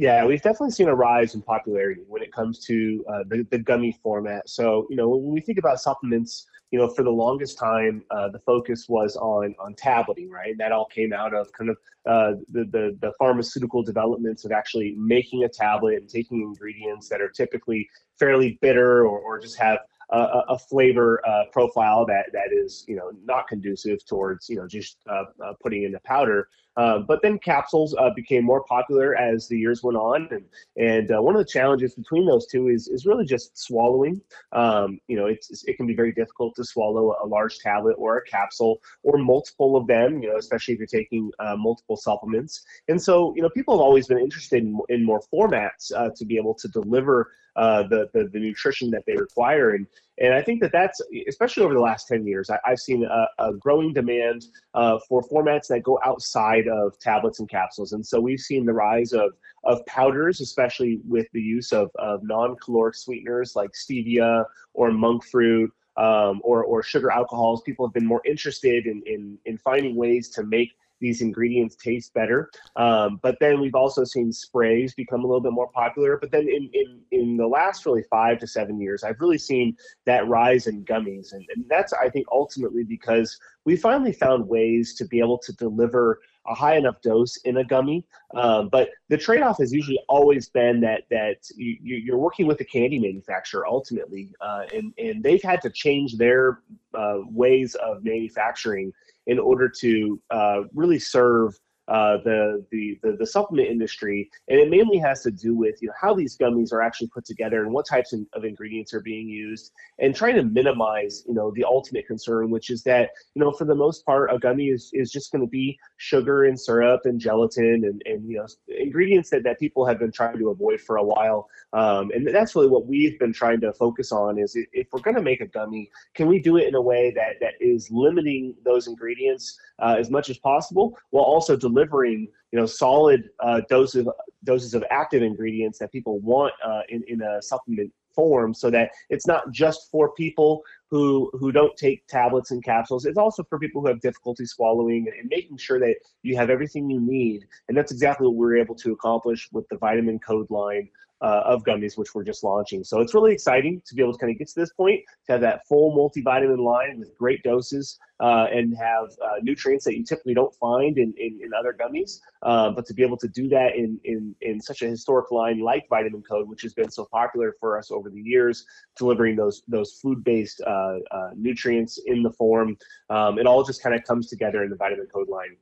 Yeah, 0.00 0.24
we've 0.24 0.40
definitely 0.40 0.70
seen 0.70 0.88
a 0.88 0.94
rise 0.94 1.34
in 1.34 1.42
popularity 1.42 2.04
when 2.08 2.22
it 2.22 2.32
comes 2.32 2.58
to 2.60 3.04
uh, 3.06 3.22
the, 3.28 3.46
the 3.50 3.58
gummy 3.58 3.92
format. 4.02 4.48
So, 4.48 4.86
you 4.88 4.96
know, 4.96 5.10
when 5.10 5.30
we 5.30 5.42
think 5.42 5.58
about 5.58 5.78
supplements, 5.78 6.46
you 6.70 6.78
know, 6.78 6.88
for 6.88 7.02
the 7.02 7.10
longest 7.10 7.58
time, 7.58 8.02
uh, 8.10 8.30
the 8.30 8.38
focus 8.38 8.88
was 8.88 9.16
on 9.16 9.54
on 9.60 9.74
tableting, 9.74 10.30
right? 10.30 10.56
That 10.56 10.72
all 10.72 10.86
came 10.86 11.12
out 11.12 11.34
of 11.34 11.52
kind 11.52 11.68
of 11.68 11.76
uh, 12.06 12.40
the, 12.48 12.64
the 12.64 12.96
the 13.02 13.12
pharmaceutical 13.18 13.82
developments 13.82 14.46
of 14.46 14.52
actually 14.52 14.94
making 14.96 15.44
a 15.44 15.50
tablet 15.50 15.96
and 15.96 16.08
taking 16.08 16.40
ingredients 16.40 17.10
that 17.10 17.20
are 17.20 17.28
typically 17.28 17.86
fairly 18.18 18.58
bitter 18.62 19.06
or, 19.06 19.18
or 19.18 19.38
just 19.38 19.58
have 19.58 19.80
a, 20.12 20.42
a 20.48 20.58
flavor 20.58 21.20
uh, 21.26 21.44
profile 21.52 22.04
that 22.06 22.26
that 22.32 22.52
is 22.52 22.84
you 22.88 22.96
know 22.96 23.12
not 23.24 23.46
conducive 23.48 24.04
towards 24.06 24.48
you 24.48 24.56
know 24.56 24.66
just 24.66 24.98
uh, 25.08 25.24
uh, 25.44 25.52
putting 25.62 25.84
in 25.84 25.92
the 25.92 26.00
powder. 26.00 26.48
Uh, 26.80 26.98
but 26.98 27.20
then 27.20 27.38
capsules 27.38 27.94
uh, 27.98 28.08
became 28.16 28.42
more 28.42 28.64
popular 28.64 29.14
as 29.14 29.46
the 29.48 29.58
years 29.58 29.82
went 29.82 29.98
on, 29.98 30.26
and 30.30 30.44
and 30.78 31.12
uh, 31.12 31.20
one 31.20 31.34
of 31.36 31.38
the 31.38 31.52
challenges 31.52 31.94
between 31.94 32.24
those 32.24 32.46
two 32.46 32.68
is 32.68 32.88
is 32.88 33.04
really 33.04 33.26
just 33.26 33.58
swallowing. 33.58 34.18
Um, 34.52 34.98
you 35.06 35.16
know, 35.18 35.26
it's 35.26 35.62
it 35.64 35.76
can 35.76 35.86
be 35.86 35.94
very 35.94 36.12
difficult 36.12 36.54
to 36.56 36.64
swallow 36.64 37.14
a 37.22 37.26
large 37.26 37.58
tablet 37.58 37.96
or 37.98 38.16
a 38.16 38.24
capsule 38.24 38.80
or 39.02 39.18
multiple 39.18 39.76
of 39.76 39.86
them. 39.86 40.22
You 40.22 40.30
know, 40.30 40.38
especially 40.38 40.72
if 40.72 40.78
you're 40.80 40.86
taking 41.00 41.30
multiple 41.58 41.98
supplements. 41.98 42.64
And 42.88 43.00
so, 43.00 43.34
you 43.36 43.42
know, 43.42 43.50
people 43.50 43.74
have 43.74 43.82
always 43.82 44.06
been 44.06 44.18
interested 44.18 44.62
in, 44.62 44.78
in 44.88 45.04
more 45.04 45.20
formats 45.32 45.88
to 46.16 46.24
be 46.24 46.38
able 46.38 46.54
to 46.54 46.68
deliver 46.68 47.30
uh, 47.60 47.82
the, 47.82 48.08
the, 48.14 48.24
the 48.32 48.40
nutrition 48.40 48.90
that 48.90 49.04
they 49.06 49.14
require. 49.14 49.70
And 49.70 49.86
and 50.16 50.32
I 50.32 50.42
think 50.42 50.62
that 50.62 50.72
that's 50.72 50.98
especially 51.28 51.62
over 51.62 51.74
the 51.74 51.80
last 51.80 52.08
ten 52.08 52.26
years, 52.26 52.48
I, 52.48 52.58
have 52.64 52.78
seen 52.78 53.04
a, 53.04 53.26
a, 53.38 53.52
growing 53.54 53.92
demand 53.92 54.46
uh, 54.74 54.98
for 55.06 55.22
formats 55.22 55.66
that 55.68 55.82
go 55.82 55.98
outside 56.02 56.68
of 56.68 56.98
tablets 57.00 57.38
and 57.38 57.48
capsules. 57.48 57.92
And 57.92 58.04
so 58.04 58.18
we've 58.18 58.40
seen 58.40 58.64
the 58.64 58.72
rise 58.72 59.12
of 59.12 59.32
of 59.64 59.84
powders, 59.84 60.40
especially 60.40 61.00
with 61.06 61.26
the 61.34 61.42
use 61.42 61.70
of, 61.72 61.90
of 61.96 62.22
non-caloric 62.22 62.94
sweeteners 62.94 63.54
like 63.54 63.70
stevia 63.72 64.44
or 64.72 64.90
monk 64.90 65.22
fruit. 65.24 65.70
Um, 65.96 66.40
or, 66.44 66.64
or 66.64 66.82
sugar 66.82 67.10
alcohols, 67.10 67.60
people 67.62 67.86
have 67.86 67.92
been 67.92 68.06
more 68.06 68.22
interested 68.24 68.86
in, 68.86 69.02
in, 69.04 69.36
in 69.44 69.58
finding 69.58 69.96
ways 69.96 70.30
to 70.30 70.44
make 70.44 70.72
these 71.00 71.22
ingredients 71.22 71.76
taste 71.76 72.12
better. 72.14 72.50
Um, 72.76 73.18
but 73.22 73.36
then 73.40 73.60
we've 73.60 73.74
also 73.74 74.04
seen 74.04 74.32
sprays 74.32 74.94
become 74.94 75.24
a 75.24 75.26
little 75.26 75.40
bit 75.40 75.52
more 75.52 75.68
popular. 75.68 76.18
But 76.18 76.30
then 76.30 76.48
in, 76.48 76.70
in, 76.72 77.00
in 77.10 77.36
the 77.36 77.46
last 77.46 77.86
really 77.86 78.04
five 78.10 78.38
to 78.40 78.46
seven 78.46 78.80
years, 78.80 79.02
I've 79.02 79.20
really 79.20 79.38
seen 79.38 79.76
that 80.06 80.28
rise 80.28 80.66
in 80.66 80.84
gummies. 80.84 81.32
And, 81.32 81.46
and 81.54 81.64
that's, 81.68 81.92
I 81.92 82.08
think, 82.08 82.26
ultimately 82.30 82.84
because 82.84 83.38
we 83.64 83.76
finally 83.76 84.12
found 84.12 84.48
ways 84.48 84.94
to 84.94 85.04
be 85.06 85.18
able 85.18 85.38
to 85.38 85.52
deliver 85.56 86.20
a 86.46 86.54
high 86.54 86.76
enough 86.76 87.00
dose 87.02 87.36
in 87.38 87.58
a 87.58 87.64
gummy. 87.64 88.04
Um, 88.34 88.68
but 88.68 88.90
the 89.08 89.16
trade-off 89.16 89.58
has 89.58 89.72
usually 89.72 90.00
always 90.08 90.48
been 90.48 90.80
that 90.80 91.02
that 91.10 91.38
you, 91.56 92.14
are 92.14 92.18
working 92.18 92.46
with 92.46 92.60
a 92.60 92.64
candy 92.64 92.98
manufacturer 92.98 93.66
ultimately, 93.66 94.32
uh, 94.40 94.64
and 94.74 94.92
and 94.98 95.22
they've 95.22 95.42
had 95.42 95.60
to 95.62 95.70
change 95.70 96.16
their 96.16 96.60
uh, 96.94 97.18
ways 97.26 97.74
of 97.76 98.04
manufacturing 98.04 98.92
in 99.26 99.38
order 99.38 99.68
to 99.68 100.20
uh, 100.30 100.62
really 100.74 100.98
serve 100.98 101.58
uh, 101.90 102.18
the, 102.18 102.64
the, 102.70 102.96
the 103.02 103.16
the 103.16 103.26
supplement 103.26 103.68
industry, 103.68 104.30
and 104.46 104.60
it 104.60 104.70
mainly 104.70 104.96
has 104.96 105.22
to 105.24 105.30
do 105.30 105.56
with 105.56 105.82
you 105.82 105.88
know 105.88 105.94
how 106.00 106.14
these 106.14 106.38
gummies 106.38 106.72
are 106.72 106.80
actually 106.80 107.08
put 107.08 107.24
together 107.24 107.64
and 107.64 107.72
what 107.72 107.84
types 107.84 108.12
of 108.12 108.44
ingredients 108.44 108.94
are 108.94 109.00
being 109.00 109.28
used, 109.28 109.72
and 109.98 110.14
trying 110.14 110.36
to 110.36 110.44
minimize 110.44 111.24
you 111.26 111.34
know 111.34 111.50
the 111.56 111.64
ultimate 111.64 112.06
concern, 112.06 112.48
which 112.48 112.70
is 112.70 112.84
that 112.84 113.10
you 113.34 113.42
know 113.42 113.50
for 113.50 113.64
the 113.64 113.74
most 113.74 114.06
part 114.06 114.32
a 114.32 114.38
gummy 114.38 114.68
is 114.68 114.90
is 114.92 115.10
just 115.10 115.32
going 115.32 115.42
to 115.42 115.50
be 115.50 115.76
sugar 115.96 116.44
and 116.44 116.58
syrup 116.58 117.00
and 117.06 117.18
gelatin 117.18 117.84
and 117.84 118.00
and 118.06 118.30
you 118.30 118.36
know 118.36 118.46
ingredients 118.68 119.28
that 119.30 119.42
that 119.42 119.58
people 119.58 119.84
have 119.84 119.98
been 119.98 120.12
trying 120.12 120.38
to 120.38 120.50
avoid 120.50 120.80
for 120.80 120.96
a 120.96 121.04
while, 121.04 121.48
um, 121.72 122.12
and 122.14 122.28
that's 122.32 122.54
really 122.54 122.68
what 122.68 122.86
we've 122.86 123.18
been 123.18 123.32
trying 123.32 123.60
to 123.60 123.72
focus 123.72 124.12
on 124.12 124.38
is 124.38 124.56
if 124.72 124.86
we're 124.92 125.00
going 125.00 125.16
to 125.16 125.22
make 125.22 125.40
a 125.40 125.46
gummy, 125.46 125.90
can 126.14 126.28
we 126.28 126.38
do 126.38 126.56
it 126.56 126.68
in 126.68 126.76
a 126.76 126.80
way 126.80 127.12
that 127.16 127.40
that 127.40 127.54
is 127.60 127.90
limiting 127.90 128.54
those 128.64 128.86
ingredients 128.86 129.58
uh, 129.80 129.96
as 129.98 130.08
much 130.08 130.30
as 130.30 130.38
possible 130.38 130.96
while 131.10 131.24
also 131.24 131.56
delivering 131.56 131.79
you 131.86 132.58
know 132.58 132.66
solid 132.66 133.30
uh, 133.40 133.60
doses 133.68 134.06
doses 134.44 134.74
of 134.74 134.84
active 134.90 135.22
ingredients 135.22 135.78
that 135.78 135.92
people 135.92 136.18
want 136.20 136.52
uh, 136.64 136.82
in, 136.88 137.02
in 137.08 137.22
a 137.22 137.42
supplement 137.42 137.92
form 138.14 138.52
so 138.52 138.70
that 138.70 138.90
it's 139.08 139.26
not 139.26 139.50
just 139.52 139.90
for 139.90 140.12
people 140.14 140.62
who 140.90 141.30
who 141.34 141.52
don't 141.52 141.76
take 141.76 142.06
tablets 142.06 142.50
and 142.50 142.64
capsules. 142.64 143.06
It's 143.06 143.18
also 143.18 143.44
for 143.44 143.58
people 143.58 143.80
who 143.80 143.88
have 143.88 144.00
difficulty 144.00 144.44
swallowing 144.46 145.06
and 145.18 145.28
making 145.28 145.56
sure 145.58 145.78
that 145.78 145.96
you 146.22 146.36
have 146.36 146.50
everything 146.50 146.90
you 146.90 147.00
need. 147.00 147.46
And 147.68 147.76
that's 147.76 147.92
exactly 147.92 148.26
what 148.26 148.36
we're 148.36 148.56
able 148.56 148.74
to 148.76 148.92
accomplish 148.92 149.48
with 149.52 149.68
the 149.68 149.78
vitamin 149.78 150.18
code 150.18 150.50
line 150.50 150.88
uh, 151.22 151.42
of 151.44 151.62
gummies, 151.64 151.98
which 151.98 152.14
we're 152.14 152.24
just 152.24 152.42
launching. 152.42 152.82
So 152.84 153.00
it's 153.00 153.14
really 153.14 153.32
exciting 153.32 153.82
to 153.86 153.94
be 153.94 154.02
able 154.02 154.12
to 154.12 154.18
kind 154.18 154.32
of 154.32 154.38
get 154.38 154.48
to 154.48 154.60
this 154.60 154.72
point, 154.72 155.00
to 155.26 155.32
have 155.32 155.40
that 155.42 155.66
full 155.68 155.94
multivitamin 155.96 156.58
line 156.58 156.98
with 156.98 157.16
great 157.16 157.42
doses 157.42 157.98
uh, 158.20 158.46
and 158.52 158.76
have 158.76 159.08
uh, 159.24 159.36
nutrients 159.42 159.84
that 159.84 159.96
you 159.96 160.04
typically 160.04 160.34
don't 160.34 160.54
find 160.54 160.98
in, 160.98 161.12
in, 161.18 161.40
in 161.42 161.50
other 161.58 161.76
gummies. 161.78 162.20
Uh, 162.42 162.70
but 162.70 162.86
to 162.86 162.94
be 162.94 163.02
able 163.02 163.16
to 163.18 163.28
do 163.28 163.48
that 163.48 163.76
in, 163.76 164.00
in, 164.04 164.34
in 164.40 164.60
such 164.60 164.82
a 164.82 164.86
historic 164.86 165.30
line 165.30 165.60
like 165.60 165.86
Vitamin 165.88 166.22
Code, 166.22 166.48
which 166.48 166.62
has 166.62 166.74
been 166.74 166.90
so 166.90 167.06
popular 167.12 167.54
for 167.60 167.78
us 167.78 167.90
over 167.90 168.10
the 168.10 168.20
years, 168.20 168.64
delivering 168.96 169.36
those, 169.36 169.62
those 169.68 169.92
food-based 170.02 170.60
uh, 170.66 170.96
uh, 171.10 171.30
nutrients 171.36 171.98
in 172.06 172.22
the 172.22 172.30
form, 172.30 172.76
um, 173.10 173.38
it 173.38 173.46
all 173.46 173.62
just 173.62 173.82
kind 173.82 173.94
of 173.94 174.02
comes 174.04 174.28
together 174.28 174.64
in 174.64 174.70
the 174.70 174.76
Vitamin 174.76 175.06
Code 175.12 175.28
line. 175.28 175.56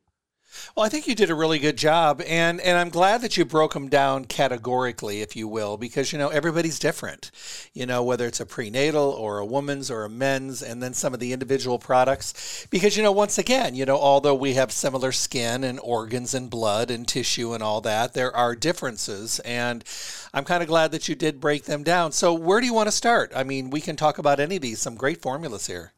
Well, 0.75 0.87
I 0.87 0.88
think 0.88 1.07
you 1.07 1.14
did 1.14 1.31
a 1.31 1.35
really 1.35 1.59
good 1.59 1.76
job, 1.76 2.23
and 2.26 2.61
and 2.61 2.78
I'm 2.78 2.88
glad 2.88 3.21
that 3.23 3.37
you 3.37 3.45
broke 3.45 3.75
them 3.75 3.88
down 3.88 4.25
categorically, 4.25 5.21
if 5.21 5.37
you 5.37 5.49
will, 5.49 5.76
because 5.76 6.12
you 6.12 6.19
know 6.19 6.28
everybody's 6.28 6.78
different. 6.78 7.31
You 7.75 7.87
know 7.87 8.02
whether 8.02 8.26
it's 8.26 8.40
a 8.40 8.47
prenatal 8.47 9.11
or 9.11 9.38
a 9.38 9.47
woman's 9.47 9.90
or 9.90 10.05
a 10.05 10.09
men's, 10.09 10.62
and 10.62 10.83
then 10.83 10.95
some 10.95 11.14
of 11.14 11.21
the 11.21 11.33
individual 11.33 11.78
products. 11.78 12.67
Because 12.71 12.97
you 12.97 13.02
know 13.02 13.12
once 13.12 13.38
again, 13.38 13.75
you 13.75 13.85
know 13.85 13.99
although 13.99 14.35
we 14.35 14.55
have 14.55 14.73
similar 14.73 15.12
skin 15.12 15.64
and 15.64 15.81
organs 15.83 16.33
and 16.35 16.50
blood 16.50 16.90
and 16.90 17.07
tissue 17.07 17.52
and 17.52 17.62
all 17.62 17.81
that, 17.83 18.14
there 18.14 18.35
are 18.35 18.55
differences, 18.55 19.40
and 19.40 19.85
I'm 20.33 20.45
kind 20.45 20.62
of 20.62 20.69
glad 20.69 20.93
that 20.93 21.09
you 21.09 21.14
did 21.14 21.40
break 21.40 21.64
them 21.64 21.83
down. 21.83 22.12
So 22.12 22.33
where 22.33 22.61
do 22.61 22.67
you 22.67 22.75
want 22.75 22.88
to 22.88 22.93
start? 22.93 23.33
I 23.35 23.43
mean, 23.45 23.71
we 23.71 23.81
can 23.81 23.97
talk 23.97 24.19
about 24.19 24.40
any 24.40 24.57
of 24.57 24.62
these. 24.62 24.81
Some 24.81 24.95
great 24.95 25.23
formulas 25.23 25.67
here. 25.67 25.93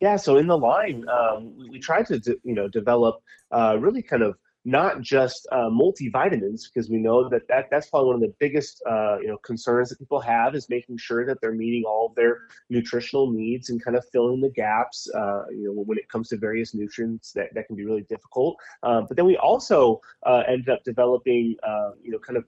Yeah, 0.00 0.16
so 0.16 0.36
in 0.36 0.46
the 0.46 0.56
line, 0.56 1.04
um, 1.08 1.56
we, 1.58 1.70
we 1.70 1.78
tried 1.80 2.06
to, 2.06 2.18
de- 2.18 2.36
you 2.44 2.54
know, 2.54 2.68
develop 2.68 3.20
uh, 3.50 3.76
really 3.80 4.02
kind 4.02 4.22
of 4.22 4.36
not 4.64 5.00
just 5.00 5.48
uh, 5.50 5.70
multivitamins, 5.70 6.62
because 6.64 6.90
we 6.90 6.98
know 6.98 7.28
that, 7.28 7.48
that 7.48 7.68
that's 7.70 7.88
probably 7.88 8.08
one 8.08 8.16
of 8.16 8.20
the 8.20 8.34
biggest 8.38 8.82
uh, 8.86 9.18
you 9.18 9.28
know 9.28 9.38
concerns 9.38 9.88
that 9.88 9.98
people 9.98 10.20
have 10.20 10.54
is 10.54 10.68
making 10.68 10.98
sure 10.98 11.24
that 11.24 11.40
they're 11.40 11.54
meeting 11.54 11.84
all 11.86 12.06
of 12.06 12.14
their 12.14 12.40
nutritional 12.68 13.30
needs 13.30 13.70
and 13.70 13.82
kind 13.82 13.96
of 13.96 14.04
filling 14.12 14.40
the 14.40 14.50
gaps. 14.50 15.08
Uh, 15.14 15.44
you 15.50 15.64
know, 15.64 15.82
when 15.82 15.96
it 15.96 16.08
comes 16.10 16.28
to 16.28 16.36
various 16.36 16.74
nutrients, 16.74 17.32
that, 17.32 17.54
that 17.54 17.66
can 17.66 17.76
be 17.76 17.84
really 17.84 18.02
difficult. 18.10 18.56
Um, 18.82 19.06
but 19.08 19.16
then 19.16 19.26
we 19.26 19.36
also 19.38 20.00
uh, 20.26 20.42
ended 20.46 20.68
up 20.68 20.84
developing 20.84 21.56
uh, 21.66 21.92
you 22.02 22.10
know 22.10 22.18
kind 22.18 22.36
of 22.36 22.44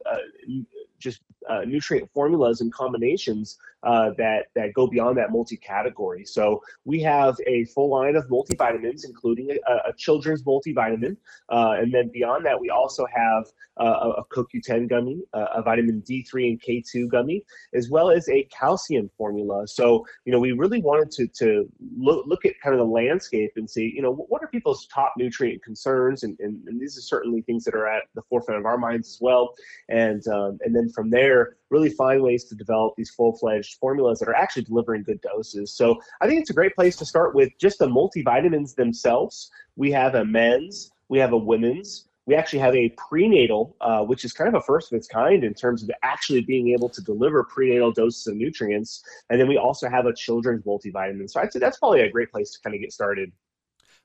uh, 1.49 1.61
just 1.61 1.69
nutrient 1.69 2.11
formulas 2.13 2.61
and 2.61 2.73
combinations 2.73 3.59
uh, 3.83 4.11
that 4.19 4.47
that 4.55 4.75
go 4.75 4.87
beyond 4.87 5.17
that 5.17 5.33
multi-category. 5.33 6.25
So 6.25 6.63
we 6.85 7.01
have 7.01 7.37
a 7.47 7.65
full 7.67 7.89
line 7.89 8.15
of 8.17 8.27
multivitamins, 8.29 9.05
including 9.07 9.51
a, 9.51 9.89
a 9.89 9.93
children's 9.97 10.43
multivitamin, 10.43 11.17
uh, 11.49 11.77
and 11.79 11.93
then 11.93 12.11
beyond 12.13 12.45
that, 12.45 12.61
we 12.61 12.69
also 12.69 13.07
have 13.07 13.47
uh, 13.81 14.13
a 14.19 14.25
CoQ10 14.25 14.89
gummy, 14.89 15.23
a 15.33 15.63
vitamin 15.63 16.03
D3 16.03 16.51
and 16.51 16.61
K2 16.61 17.09
gummy, 17.09 17.43
as 17.73 17.89
well 17.89 18.11
as 18.11 18.29
a 18.29 18.47
calcium 18.57 19.11
formula. 19.17 19.67
So 19.67 20.05
you 20.27 20.33
know, 20.33 20.39
we 20.39 20.53
really 20.53 20.83
wanted 20.83 21.11
to 21.13 21.27
to 21.39 21.67
look 21.97 22.27
look 22.27 22.45
at 22.45 22.61
kind 22.63 22.75
of 22.75 22.81
the 22.81 22.93
landscape 22.93 23.53
and 23.57 23.69
see, 23.69 23.91
you 23.95 24.03
know, 24.03 24.13
what 24.13 24.43
are 24.43 24.49
people's 24.49 24.87
top 24.89 25.15
nutrient 25.17 25.63
concerns, 25.63 26.23
and, 26.23 26.39
and, 26.41 26.63
and 26.69 26.79
these 26.79 26.99
are 26.99 27.03
certainly 27.03 27.41
things 27.43 27.65
that 27.65 27.75
are 27.75 27.87
at 27.87 28.03
the 28.15 28.23
forefront 28.29 28.61
of 28.61 28.67
our 28.67 28.77
minds 28.77 29.09
as 29.09 29.19
well. 29.23 29.55
And 29.89 30.27
um, 30.29 30.59
and 30.63 30.77
then 30.77 30.90
from 30.91 31.11
there, 31.11 31.57
really 31.71 31.91
find 31.91 32.23
ways 32.23 32.45
to 32.45 32.55
develop 32.55 32.95
these 32.97 33.11
full-fledged 33.11 33.79
formulas 33.79 34.19
that 34.19 34.29
are 34.29 34.35
actually 34.35 34.63
delivering 34.63 35.03
good 35.03 35.21
doses. 35.21 35.73
So 35.73 36.01
I 36.21 36.27
think 36.27 36.41
it's 36.41 36.51
a 36.51 36.55
great 36.55 36.75
place 36.75 36.97
to 36.97 37.05
start 37.05 37.35
with 37.35 37.51
just 37.59 37.79
the 37.79 37.87
multivitamins 37.87 38.75
themselves. 38.75 39.51
We 39.77 39.91
have 39.93 40.15
a 40.15 40.25
men's, 40.25 40.91
we 41.09 41.19
have 41.19 41.33
a 41.33 41.39
women's, 41.39 42.07
we 42.27 42.35
actually 42.35 42.61
have 42.61 42.77
a 42.77 42.91
prenatal, 42.91 43.75
uh, 43.81 44.05
which 44.05 44.25
is 44.25 44.33
kind 44.33 44.47
of 44.47 44.55
a 44.55 44.61
first 44.61 44.93
of 44.93 44.97
its 44.97 45.09
kind 45.09 45.43
in 45.43 45.55
terms 45.55 45.83
of 45.83 45.91
actually 46.03 46.43
being 46.43 46.69
able 46.69 46.89
to 46.89 47.03
deliver 47.03 47.43
prenatal 47.43 47.91
doses 47.91 48.27
of 48.29 48.37
nutrients. 48.37 49.03
And 49.31 49.41
then 49.41 49.49
we 49.49 49.57
also 49.57 49.89
have 49.89 50.07
a 50.07 50.15
children's 50.15 50.63
multivitamin. 50.63 51.29
So 51.29 51.41
I'd 51.41 51.53
say 51.53 51.59
that's 51.59 51.79
probably 51.79 52.03
a 52.03 52.11
great 52.11 52.31
place 52.31 52.53
to 52.53 52.61
kind 52.61 52.75
of 52.75 52.81
get 52.83 52.93
started. 52.93 53.33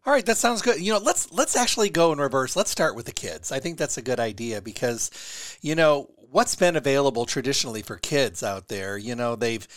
All 0.06 0.14
right, 0.14 0.26
that 0.26 0.38
sounds 0.38 0.62
good. 0.62 0.80
You 0.80 0.94
know, 0.94 1.00
let's 1.00 1.32
let's 1.32 1.56
actually 1.56 1.90
go 1.90 2.12
in 2.12 2.20
reverse. 2.20 2.56
Let's 2.56 2.70
start 2.70 2.96
with 2.96 3.08
the 3.08 3.12
kids. 3.12 3.52
I 3.52 3.60
think 3.60 3.78
that's 3.78 3.98
a 3.98 4.04
good 4.04 4.20
idea 4.20 4.62
because, 4.62 5.10
you 5.62 5.74
know, 5.74 6.10
what's 6.32 6.56
been 6.56 6.76
available 6.76 7.26
traditionally 7.26 7.82
for 7.82 7.98
kids 7.98 8.44
out 8.44 8.68
there. 8.68 8.98
You 8.98 9.16
know, 9.16 9.36
they've 9.36 9.68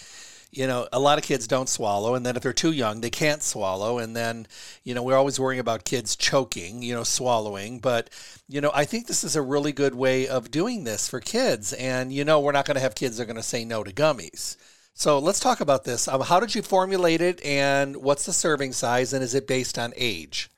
you 0.50 0.66
know, 0.66 0.88
a 0.92 0.98
lot 0.98 1.18
of 1.18 1.24
kids 1.24 1.46
don't 1.46 1.68
swallow, 1.68 2.14
and 2.14 2.24
then 2.24 2.34
if 2.36 2.42
they're 2.42 2.54
too 2.54 2.72
young, 2.72 3.00
they 3.02 3.10
can't 3.10 3.42
swallow. 3.42 3.98
And 3.98 4.16
then, 4.16 4.46
you 4.82 4.94
know, 4.94 5.02
we're 5.02 5.16
always 5.16 5.38
worrying 5.38 5.60
about 5.60 5.84
kids 5.84 6.16
choking, 6.16 6.82
you 6.82 6.94
know, 6.94 7.04
swallowing. 7.04 7.80
But, 7.80 8.08
you 8.48 8.60
know, 8.62 8.70
I 8.74 8.84
think 8.86 9.06
this 9.06 9.24
is 9.24 9.36
a 9.36 9.42
really 9.42 9.72
good 9.72 9.94
way 9.94 10.26
of 10.26 10.50
doing 10.50 10.84
this 10.84 11.06
for 11.08 11.20
kids. 11.20 11.74
And, 11.74 12.12
you 12.14 12.24
know, 12.24 12.40
we're 12.40 12.52
not 12.52 12.64
going 12.64 12.76
to 12.76 12.80
have 12.80 12.94
kids 12.94 13.18
that 13.18 13.24
are 13.24 13.26
going 13.26 13.36
to 13.36 13.42
say 13.42 13.64
no 13.64 13.84
to 13.84 13.92
gummies. 13.92 14.56
So 14.98 15.20
let's 15.20 15.38
talk 15.38 15.60
about 15.60 15.84
this. 15.84 16.08
Um, 16.08 16.22
how 16.22 16.40
did 16.40 16.56
you 16.56 16.60
formulate 16.60 17.20
it, 17.20 17.40
and 17.44 17.98
what's 17.98 18.26
the 18.26 18.32
serving 18.32 18.72
size, 18.72 19.12
and 19.12 19.22
is 19.22 19.32
it 19.32 19.46
based 19.46 19.78
on 19.78 19.92
age? 19.96 20.50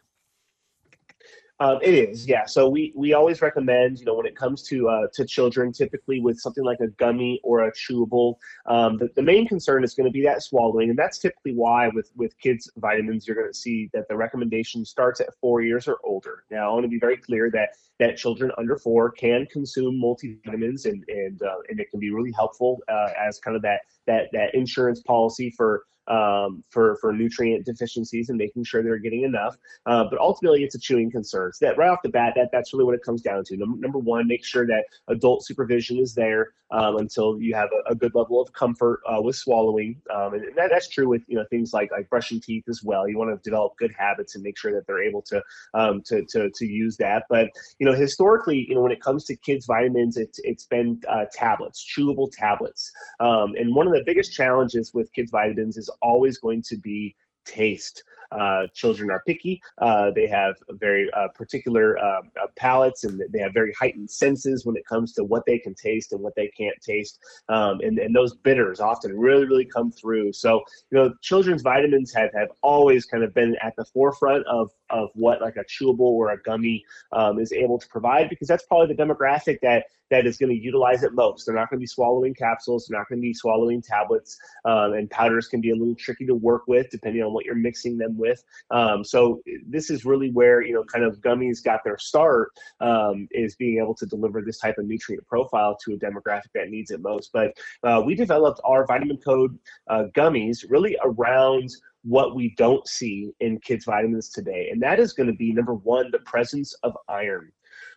Um, 1.63 1.79
it 1.83 1.93
is, 1.93 2.27
yeah. 2.27 2.47
So 2.47 2.71
we 2.71 2.91
we 2.97 3.13
always 3.13 3.43
recommend, 3.43 3.99
you 3.99 4.07
know, 4.07 4.15
when 4.15 4.25
it 4.25 4.35
comes 4.35 4.63
to 4.69 4.89
uh, 4.89 5.07
to 5.13 5.27
children, 5.27 5.73
typically 5.73 6.19
with 6.19 6.41
something 6.41 6.65
like 6.65 6.81
a 6.81 6.89
gummy 6.89 7.39
or 7.45 7.65
a 7.65 7.73
chewable, 7.73 8.37
um, 8.65 8.97
the, 8.97 9.11
the 9.15 9.23
main 9.23 9.47
concern 9.47 9.85
is 9.85 9.93
going 9.93 10.07
to 10.07 10.11
be 10.11 10.23
that 10.23 10.43
swallowing, 10.43 10.89
and 10.89 10.99
that's 10.99 11.19
typically 11.19 11.53
why 11.53 11.89
with 11.89 12.11
with 12.17 12.39
kids 12.39 12.71
vitamins, 12.79 13.27
you're 13.27 13.37
going 13.37 13.53
to 13.53 13.59
see 13.59 13.91
that 13.93 14.09
the 14.09 14.17
recommendation 14.17 14.87
starts 14.87 15.21
at 15.21 15.29
four 15.39 15.61
years 15.61 15.87
or 15.87 15.99
older. 16.03 16.45
Now, 16.51 16.71
I 16.71 16.73
want 16.73 16.85
to 16.85 16.89
be 16.89 16.99
very 16.99 17.19
clear 17.19 17.51
that 17.51 17.77
that 17.99 18.17
children 18.17 18.51
under 18.57 18.79
four 18.79 19.11
can 19.11 19.45
consume 19.53 20.01
multivitamins, 20.01 20.87
and 20.87 21.05
and 21.09 21.43
uh, 21.43 21.57
and 21.69 21.79
it 21.79 21.91
can 21.91 22.01
be 22.01 22.11
really 22.11 22.33
helpful 22.33 22.79
uh, 22.89 23.11
as 23.21 23.39
kind 23.39 23.55
of 23.55 23.61
that 23.61 23.81
that 24.07 24.31
that 24.33 24.55
insurance 24.55 25.03
policy 25.03 25.51
for 25.51 25.85
um, 26.11 26.63
for 26.69 26.97
for 26.97 27.13
nutrient 27.13 27.65
deficiencies 27.65 28.29
and 28.29 28.37
making 28.37 28.65
sure 28.65 28.83
they're 28.83 28.99
getting 28.99 29.23
enough. 29.23 29.57
Uh, 29.87 30.05
but 30.11 30.19
ultimately, 30.19 30.65
it's 30.65 30.75
a 30.75 30.79
chewing 30.79 31.11
concern. 31.11 31.53
So 31.53 31.67
that 31.67 31.79
right 31.79 31.89
off 31.89 32.03
the 32.03 32.09
bat, 32.09 32.35
that 32.37 32.51
that's 32.53 32.73
really 32.73 32.85
what 32.85 32.95
it 32.95 33.03
comes 33.03 33.23
down 33.23 33.45
to. 33.45 33.57
Number, 33.57 33.79
number 33.79 33.99
one, 33.99 34.27
make 34.27 34.45
sure 34.45 34.67
that 34.67 34.85
adult 35.09 35.45
supervision 35.45 35.99
is 35.99 36.15
there 36.15 36.53
um, 36.73 36.97
until 36.99 37.41
you 37.41 37.55
have 37.55 37.69
a, 37.73 37.93
a, 37.93 37.95
good 37.95 38.15
level 38.15 38.41
of 38.41 38.53
comfort 38.53 39.01
uh, 39.07 39.21
with 39.21 39.37
swallowing. 39.37 40.01
Um, 40.15 40.35
and 40.35 40.45
that, 40.57 40.71
that's 40.71 40.89
true 40.89 41.09
with 41.09 41.23
you 41.27 41.37
know 41.37 41.45
things 41.51 41.73
like 41.73 41.91
like 41.91 42.09
brushing 42.09 42.41
teeth 42.41 42.65
as 42.69 42.83
well. 42.83 43.09
You 43.09 43.19
want 43.19 43.31
to 43.31 43.49
develop 43.49 43.77
good 43.77 43.93
habits 43.97 44.35
and 44.35 44.45
make 44.45 44.59
sure 44.59 44.73
that 44.73 44.87
they're 44.87 45.03
able 45.03 45.23
to 45.23 45.43
um, 45.75 46.03
to, 46.07 46.25
to 46.27 46.51
to 46.51 46.67
use 46.67 46.97
that. 46.99 47.25
But 47.29 47.51
you 47.79 47.87
know 47.87 47.93
historically, 47.93 48.67
you 48.69 48.75
know 48.75 48.83
when 48.83 48.93
it 48.93 49.01
comes 49.01 49.25
to 49.25 49.37
kids 49.37 49.67
vitamins, 49.67 50.17
it's 50.17 50.39
it's 50.45 50.65
been 50.65 51.01
uh, 51.09 51.27
tablets, 51.33 51.85
chewable 51.85 52.31
tablets. 52.33 52.91
Um, 53.19 53.55
and 53.57 53.75
one 53.75 53.87
of 53.87 53.93
the 53.93 54.03
biggest 54.05 54.33
challenges 54.33 54.95
with 54.95 55.13
kids 55.13 55.31
vitamins 55.31 55.77
is 55.77 55.91
always 56.03 56.39
going 56.39 56.63
to 56.63 56.77
be 56.77 57.15
taste. 57.45 58.03
Uh, 58.33 58.67
children 58.75 59.11
are 59.11 59.23
picky. 59.27 59.61
Uh, 59.79 60.11
they 60.15 60.27
have 60.29 60.55
very 60.71 61.11
uh, 61.15 61.27
particular 61.35 61.99
um, 61.99 62.31
uh, 62.41 62.47
palates 62.57 63.03
and 63.03 63.21
they 63.33 63.41
have 63.41 63.53
very 63.53 63.73
heightened 63.73 64.09
senses 64.09 64.65
when 64.65 64.77
it 64.77 64.87
comes 64.87 65.13
to 65.13 65.25
what 65.25 65.43
they 65.47 65.59
can 65.59 65.75
taste 65.75 66.13
and 66.13 66.21
what 66.21 66.33
they 66.37 66.49
can't 66.57 66.77
taste. 66.81 67.19
Um, 67.49 67.81
and, 67.81 67.99
and 67.99 68.15
those 68.15 68.37
bitters 68.37 68.79
often 68.79 69.19
really, 69.19 69.47
really 69.47 69.65
come 69.65 69.91
through. 69.91 70.33
So, 70.33 70.63
you 70.93 70.99
know, 70.99 71.13
children's 71.23 71.63
vitamins 71.63 72.15
have, 72.15 72.31
have 72.35 72.51
always 72.63 73.05
kind 73.05 73.25
of 73.25 73.35
been 73.35 73.57
at 73.63 73.75
the 73.77 73.85
forefront 73.85 74.47
of, 74.47 74.71
of 74.91 75.11
what 75.15 75.41
like 75.41 75.57
a 75.57 75.65
chewable 75.65 76.01
or 76.01 76.31
a 76.31 76.43
gummy 76.43 76.85
um, 77.13 77.39
is 77.39 77.53
able 77.53 77.79
to 77.79 77.89
provide 77.89 78.29
because 78.29 78.49
that's 78.49 78.65
probably 78.65 78.95
the 78.95 79.03
demographic 79.03 79.61
that 79.63 79.85
that 80.11 80.27
is 80.27 80.37
going 80.37 80.51
to 80.51 80.61
utilize 80.61 81.05
it 81.05 81.15
most. 81.15 81.47
They're 81.47 81.55
not 81.55 81.71
going 81.71 81.79
to 81.79 81.83
be 81.83 81.87
swallowing 81.87 82.35
capsules, 82.35 82.87
they're 82.87 82.99
not 82.99 83.09
going 83.09 83.21
to 83.21 83.23
be 83.23 83.33
swallowing 83.33 83.81
tablets, 83.81 84.39
um, 84.65 84.95
and 84.95 85.09
powders 85.09 85.47
can 85.47 85.61
be 85.61 85.71
a 85.71 85.75
little 85.75 85.95
tricky 85.95 86.27
to 86.27 86.35
work 86.35 86.63
with 86.67 86.91
depending 86.91 87.23
on 87.23 87.33
what 87.33 87.45
you're 87.45 87.55
mixing 87.55 87.97
them 87.97 88.19
with. 88.19 88.43
Um, 88.71 89.05
so 89.05 89.41
this 89.67 89.91
is 89.91 90.05
really 90.05 90.31
where 90.31 90.63
you 90.63 90.75
know 90.75 90.85
kind 90.85 91.05
of 91.05 91.21
gummies 91.21 91.63
got 91.63 91.85
their 91.85 91.99
start 91.99 92.51
um, 92.81 93.29
is 93.31 93.55
being 93.55 93.79
able 93.79 93.95
to 93.95 94.07
deliver 94.07 94.43
this 94.43 94.59
type 94.59 94.79
of 94.79 94.87
nutrient 94.87 95.27
profile 95.27 95.77
to 95.85 95.95
a 95.95 95.97
demographic 95.97 96.51
that 96.55 96.71
needs 96.71 96.91
it 96.91 97.01
most. 97.01 97.31
But 97.33 97.57
uh, 97.83 98.03
we 98.05 98.15
developed 98.15 98.61
our 98.65 98.87
vitamin 98.87 99.19
code 99.19 99.59
uh, 99.89 100.05
gummies 100.15 100.65
really 100.69 100.97
around 101.05 101.71
what 102.03 102.35
we 102.35 102.55
don't 102.57 102.87
see 102.89 103.31
in 103.41 103.59
kids 103.61 103.85
vitamins 103.85 104.31
today 104.31 104.69
and 104.71 104.81
that 104.81 104.99
is 104.99 105.13
going 105.13 105.27
to 105.27 105.37
be 105.37 105.53
number 105.53 105.75
one 105.75 106.11
the 106.11 106.19
presence 106.21 106.75
of 106.83 106.97
iron 107.09 107.53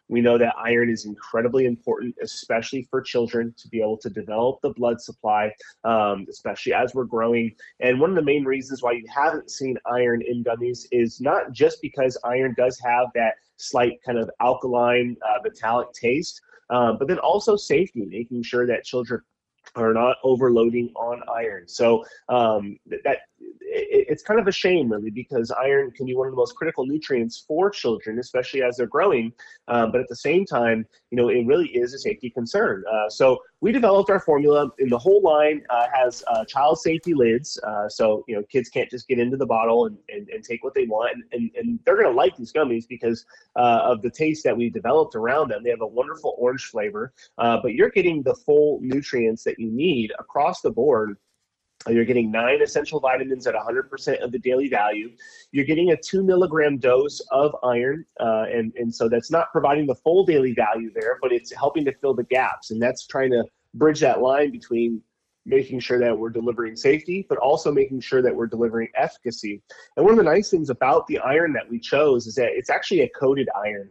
we 0.10 0.22
know 0.22 0.38
that 0.38 0.56
iron 0.58 0.90
is 0.90 1.06
incredibly 1.06 1.66
important, 1.66 2.16
especially 2.22 2.84
for 2.90 3.02
children, 3.02 3.54
to 3.58 3.68
be 3.70 3.80
able 3.80 3.98
to 3.98 4.10
develop 4.10 4.60
the 4.62 4.72
blood 4.72 5.02
supply, 5.02 5.52
um, 5.84 6.26
especially 6.30 6.74
as 6.74 6.94
we're 6.94 7.06
growing. 7.06 7.56
And 7.80 8.00
one 8.00 8.10
of 8.10 8.16
the 8.16 8.22
main 8.22 8.44
reasons 8.44 8.84
why 8.84 8.94
you 8.94 9.06
haven't 9.14 9.50
seen 9.50 9.78
iron 9.86 10.22
in 10.22 10.44
gummies 10.44 10.86
is 10.92 11.22
not 11.22 11.52
just 11.52 11.82
because 11.82 12.18
iron 12.24 12.54
does 12.58 12.80
have 12.80 13.08
that 13.16 13.36
slight 13.58 14.00
kind 14.06 14.18
of 14.18 14.30
alkaline, 14.42 15.16
uh, 15.28 15.40
metallic 15.44 15.92
taste, 15.94 16.42
um, 16.70 16.98
but 16.98 17.08
then 17.08 17.20
also 17.20 17.56
safety, 17.56 18.06
making 18.06 18.44
sure 18.44 18.68
that 18.68 18.84
children 18.84 19.22
are 19.76 19.94
not 19.94 20.18
overloading 20.24 20.92
on 20.96 21.22
iron. 21.34 21.68
So 21.68 22.04
um, 22.30 22.78
that 23.04 23.20
it, 23.74 24.06
it's 24.10 24.24
kind 24.24 24.40
of 24.40 24.48
a 24.48 24.52
shame, 24.52 24.92
really, 24.92 25.10
because 25.10 25.52
iron 25.52 25.92
can 25.92 26.06
be 26.06 26.16
one 26.16 26.28
of 26.28 26.34
the 26.34 26.38
most 26.38 26.56
critical 26.56 26.86
nutrients 26.86 27.44
for 27.48 27.70
children, 27.70 28.20
especially 28.20 28.64
as 28.64 28.78
they're 28.78 28.88
growing. 28.88 29.34
Um, 29.68 29.92
but 29.92 30.02
at 30.02 30.08
the 30.08 30.16
same 30.16 30.46
time, 30.46 30.86
you 31.12 31.18
know, 31.18 31.30
it 31.30 31.46
really 31.46 31.68
is 31.68 31.94
a 31.94 32.00
safety 32.00 32.30
concern. 32.30 32.84
Uh, 32.92 33.10
so 33.10 33.40
we 33.62 33.72
developed 33.72 34.10
our 34.10 34.20
formula, 34.20 34.70
and 34.80 34.92
the 34.92 34.98
whole 34.98 35.22
line 35.22 35.64
uh, 35.70 35.88
has 35.94 36.24
uh, 36.28 36.46
child 36.46 36.80
safety 36.80 37.14
lids. 37.14 37.60
Uh, 37.66 37.90
so 37.90 38.24
you 38.28 38.36
know, 38.36 38.44
kids 38.52 38.70
can't 38.70 38.90
just 38.90 39.08
get 39.08 39.20
into 39.20 39.38
the 39.38 39.46
bottle 39.46 39.86
and, 39.88 39.98
and, 40.10 40.30
and 40.30 40.44
take 40.44 40.64
what 40.64 40.74
they 40.74 40.86
want, 40.86 41.14
and, 41.14 41.24
and, 41.32 41.52
and 41.56 41.80
they're 41.86 41.96
going 41.96 42.08
to 42.08 42.16
like 42.16 42.36
these 42.38 42.54
gummies 42.54 42.88
because 42.88 43.26
of 43.56 44.02
the 44.02 44.10
taste 44.10 44.44
that 44.44 44.56
we 44.56 44.70
developed 44.70 45.16
around 45.16 45.50
them. 45.50 45.64
They 45.64 45.70
have 45.70 45.82
a 45.82 45.88
wonderful 45.88 46.36
orange 46.38 46.66
flavor, 46.66 47.14
but 47.38 47.74
you're 47.74 47.90
getting 47.90 48.22
the 48.24 48.36
full 48.36 48.80
nutrients 48.82 49.44
that 49.44 49.60
you 49.60 49.72
need 49.72 50.12
across 50.20 50.62
the 50.62 50.72
board 50.72 51.18
you're 51.92 52.06
getting 52.06 52.32
nine 52.32 52.62
essential 52.62 53.00
vitamins 53.00 53.46
at 53.48 53.56
100% 53.56 54.24
of 54.24 54.32
the 54.32 54.40
daily 54.40 54.70
value. 54.70 55.12
You're 55.52 55.66
getting 55.66 55.92
a 55.92 55.98
two 55.98 56.24
milligram 56.24 56.78
dose 56.78 57.20
of 57.32 57.56
iron. 57.64 58.06
Uh, 58.20 58.46
and, 58.52 58.72
and 58.76 58.94
so 58.94 59.10
that's 59.10 59.32
not 59.32 59.52
providing 59.52 59.86
the 59.86 59.96
full 59.96 60.26
daily 60.26 60.54
value 60.54 60.92
there, 60.94 61.20
but 61.22 61.32
it's 61.32 61.54
helping 61.54 61.84
to 61.86 61.94
fill 62.00 62.14
the 62.14 62.24
gaps. 62.24 62.72
And 62.72 62.82
that's 62.82 63.06
trying 63.08 63.32
to 63.32 63.44
bridge 63.74 64.00
that 64.00 64.22
line 64.22 64.52
between 64.52 65.02
making 65.46 65.80
sure 65.80 66.00
that 66.00 66.18
we're 66.18 66.30
delivering 66.30 66.76
safety, 66.76 67.26
but 67.28 67.38
also 67.38 67.72
making 67.72 68.00
sure 68.00 68.22
that 68.22 68.34
we're 68.34 68.48
delivering 68.48 68.88
efficacy. 68.96 69.62
And 69.98 70.06
one 70.06 70.14
of 70.14 70.18
the 70.18 70.24
nice 70.24 70.50
things 70.50 70.70
about 70.70 71.06
the 71.08 71.20
iron 71.20 71.52
that 71.54 71.70
we 71.70 71.80
chose 71.80 72.28
is 72.28 72.36
that 72.36 72.50
it's 72.52 72.70
actually 72.70 73.02
a 73.02 73.10
coated 73.10 73.50
iron. 73.56 73.90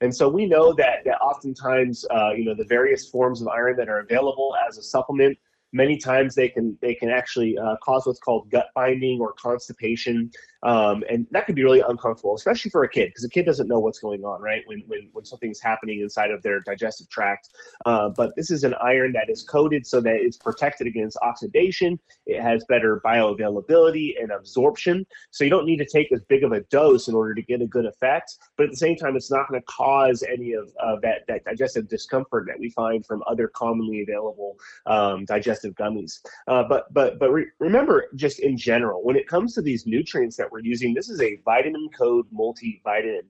And 0.00 0.14
so 0.14 0.28
we 0.28 0.46
know 0.46 0.72
that, 0.74 1.04
that 1.04 1.20
oftentimes, 1.20 2.04
uh, 2.10 2.32
you 2.32 2.44
know, 2.44 2.54
the 2.54 2.64
various 2.64 3.08
forms 3.08 3.40
of 3.40 3.48
iron 3.48 3.76
that 3.76 3.88
are 3.88 4.00
available 4.00 4.54
as 4.68 4.78
a 4.78 4.82
supplement 4.82 5.36
many 5.74 5.98
times 5.98 6.34
they 6.34 6.48
can 6.48 6.78
they 6.80 6.94
can 6.94 7.10
actually 7.10 7.58
uh, 7.58 7.76
cause 7.84 8.06
what's 8.06 8.20
called 8.20 8.50
gut 8.50 8.68
binding 8.74 9.20
or 9.20 9.34
constipation 9.34 10.30
um, 10.64 11.04
and 11.10 11.26
that 11.30 11.46
can 11.46 11.54
be 11.54 11.62
really 11.62 11.82
uncomfortable, 11.86 12.34
especially 12.34 12.70
for 12.70 12.84
a 12.84 12.88
kid, 12.88 13.08
because 13.08 13.24
a 13.24 13.28
kid 13.28 13.44
doesn't 13.44 13.68
know 13.68 13.78
what's 13.78 13.98
going 13.98 14.24
on, 14.24 14.40
right? 14.40 14.62
When 14.66 14.82
when, 14.86 15.10
when 15.12 15.24
something's 15.24 15.60
happening 15.60 16.00
inside 16.00 16.30
of 16.30 16.42
their 16.42 16.60
digestive 16.60 17.08
tract. 17.10 17.50
Uh, 17.84 18.08
but 18.08 18.34
this 18.36 18.50
is 18.50 18.64
an 18.64 18.74
iron 18.82 19.12
that 19.12 19.28
is 19.28 19.42
coated 19.42 19.86
so 19.86 20.00
that 20.00 20.16
it's 20.16 20.38
protected 20.38 20.86
against 20.86 21.18
oxidation. 21.22 21.98
It 22.26 22.40
has 22.40 22.64
better 22.68 23.00
bioavailability 23.04 24.14
and 24.20 24.30
absorption. 24.30 25.06
So 25.30 25.44
you 25.44 25.50
don't 25.50 25.66
need 25.66 25.78
to 25.78 25.86
take 25.86 26.10
as 26.12 26.22
big 26.24 26.44
of 26.44 26.52
a 26.52 26.60
dose 26.62 27.08
in 27.08 27.14
order 27.14 27.34
to 27.34 27.42
get 27.42 27.60
a 27.60 27.66
good 27.66 27.86
effect. 27.86 28.36
But 28.56 28.64
at 28.64 28.70
the 28.70 28.76
same 28.76 28.96
time, 28.96 29.16
it's 29.16 29.30
not 29.30 29.48
going 29.48 29.60
to 29.60 29.66
cause 29.66 30.22
any 30.22 30.52
of 30.54 30.70
uh, 30.80 30.96
that 31.02 31.26
that 31.28 31.44
digestive 31.44 31.88
discomfort 31.88 32.46
that 32.46 32.58
we 32.58 32.70
find 32.70 33.04
from 33.04 33.22
other 33.26 33.48
commonly 33.48 34.02
available 34.02 34.56
um, 34.86 35.26
digestive 35.26 35.74
gummies. 35.74 36.20
Uh, 36.48 36.62
but 36.62 36.92
but 36.94 37.18
but 37.18 37.30
re- 37.30 37.50
remember, 37.58 38.06
just 38.14 38.40
in 38.40 38.56
general, 38.56 39.04
when 39.04 39.16
it 39.16 39.28
comes 39.28 39.54
to 39.54 39.62
these 39.62 39.86
nutrients 39.86 40.36
that 40.36 40.50
we're 40.54 40.60
using. 40.60 40.94
This 40.94 41.10
is 41.10 41.20
a 41.20 41.36
vitamin 41.44 41.88
code 41.98 42.26
multivitamin. 42.32 43.24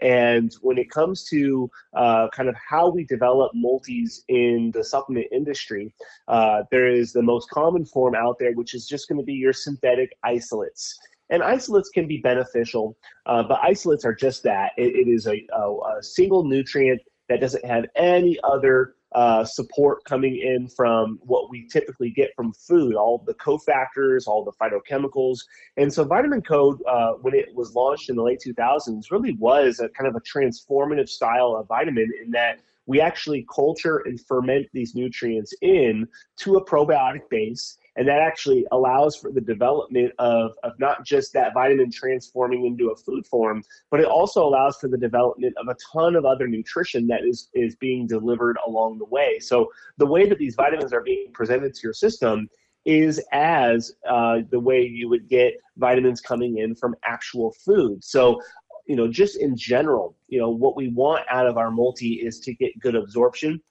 And 0.00 0.52
when 0.60 0.76
it 0.76 0.90
comes 0.90 1.24
to 1.30 1.70
uh, 1.94 2.28
kind 2.34 2.48
of 2.48 2.56
how 2.56 2.90
we 2.90 3.04
develop 3.04 3.52
multis 3.54 4.24
in 4.28 4.72
the 4.74 4.82
supplement 4.82 5.28
industry, 5.32 5.94
uh, 6.26 6.64
there 6.72 6.88
is 6.88 7.12
the 7.12 7.22
most 7.22 7.48
common 7.48 7.84
form 7.86 8.14
out 8.16 8.36
there, 8.40 8.52
which 8.52 8.74
is 8.74 8.86
just 8.86 9.08
going 9.08 9.20
to 9.20 9.24
be 9.24 9.34
your 9.34 9.52
synthetic 9.52 10.10
isolates. 10.24 10.98
And 11.30 11.42
isolates 11.42 11.88
can 11.88 12.06
be 12.06 12.18
beneficial, 12.18 12.96
uh, 13.26 13.44
but 13.44 13.60
isolates 13.62 14.04
are 14.04 14.14
just 14.14 14.42
that. 14.42 14.72
it, 14.76 14.94
it 14.94 15.08
is 15.08 15.26
a, 15.26 15.46
a, 15.56 15.98
a 15.98 16.02
single 16.02 16.44
nutrient 16.44 17.00
that 17.28 17.40
doesn't 17.40 17.64
have 17.64 17.86
any 17.96 18.38
other 18.44 18.96
uh, 19.14 19.44
support 19.44 20.04
coming 20.04 20.36
in 20.36 20.68
from 20.68 21.18
what 21.22 21.48
we 21.48 21.66
typically 21.68 22.10
get 22.10 22.34
from 22.34 22.52
food, 22.52 22.94
all 22.94 23.22
the 23.26 23.34
cofactors, 23.34 24.26
all 24.26 24.44
the 24.44 24.52
phytochemicals. 24.52 25.38
And 25.76 25.92
so 25.92 26.04
Vitamin 26.04 26.42
Code, 26.42 26.82
uh, 26.88 27.12
when 27.22 27.34
it 27.34 27.54
was 27.54 27.74
launched 27.74 28.10
in 28.10 28.16
the 28.16 28.22
late 28.22 28.40
2000s, 28.44 29.10
really 29.10 29.36
was 29.38 29.80
a 29.80 29.88
kind 29.90 30.08
of 30.08 30.16
a 30.16 30.20
transformative 30.20 31.08
style 31.08 31.56
of 31.56 31.68
vitamin 31.68 32.10
in 32.22 32.30
that 32.32 32.60
we 32.86 33.00
actually 33.00 33.46
culture 33.54 33.98
and 33.98 34.20
ferment 34.20 34.66
these 34.72 34.94
nutrients 34.94 35.54
in 35.62 36.06
to 36.36 36.56
a 36.56 36.64
probiotic 36.64 37.28
base 37.30 37.78
and 37.96 38.08
that 38.08 38.20
actually 38.20 38.66
allows 38.72 39.16
for 39.16 39.30
the 39.30 39.40
development 39.40 40.12
of, 40.18 40.52
of 40.62 40.72
not 40.78 41.04
just 41.04 41.32
that 41.32 41.54
vitamin 41.54 41.90
transforming 41.90 42.66
into 42.66 42.90
a 42.90 42.96
food 42.96 43.26
form, 43.26 43.62
but 43.90 44.00
it 44.00 44.06
also 44.06 44.44
allows 44.44 44.76
for 44.76 44.88
the 44.88 44.98
development 44.98 45.54
of 45.56 45.68
a 45.68 45.76
ton 45.92 46.16
of 46.16 46.24
other 46.24 46.48
nutrition 46.48 47.06
that 47.06 47.24
is, 47.24 47.48
is 47.54 47.76
being 47.76 48.06
delivered 48.06 48.56
along 48.66 48.98
the 48.98 49.04
way. 49.06 49.38
So 49.38 49.68
the 49.98 50.06
way 50.06 50.28
that 50.28 50.38
these 50.38 50.54
vitamins 50.54 50.92
are 50.92 51.02
being 51.02 51.26
presented 51.32 51.74
to 51.74 51.80
your 51.82 51.92
system 51.92 52.48
is 52.84 53.22
as 53.32 53.92
uh, 54.08 54.40
the 54.50 54.60
way 54.60 54.82
you 54.82 55.08
would 55.08 55.28
get 55.28 55.54
vitamins 55.78 56.20
coming 56.20 56.58
in 56.58 56.74
from 56.74 56.94
actual 57.04 57.54
food. 57.64 58.04
So 58.04 58.40
you 58.86 58.96
know, 58.96 59.08
just 59.08 59.38
in 59.38 59.56
general, 59.56 60.14
you 60.28 60.38
know, 60.38 60.50
what 60.50 60.76
we 60.76 60.88
want 60.88 61.24
out 61.30 61.46
of 61.46 61.56
our 61.56 61.70
multi 61.70 62.14
is 62.14 62.38
to 62.40 62.54
get 62.54 62.78
good 62.80 62.94
absorption, 62.94 63.62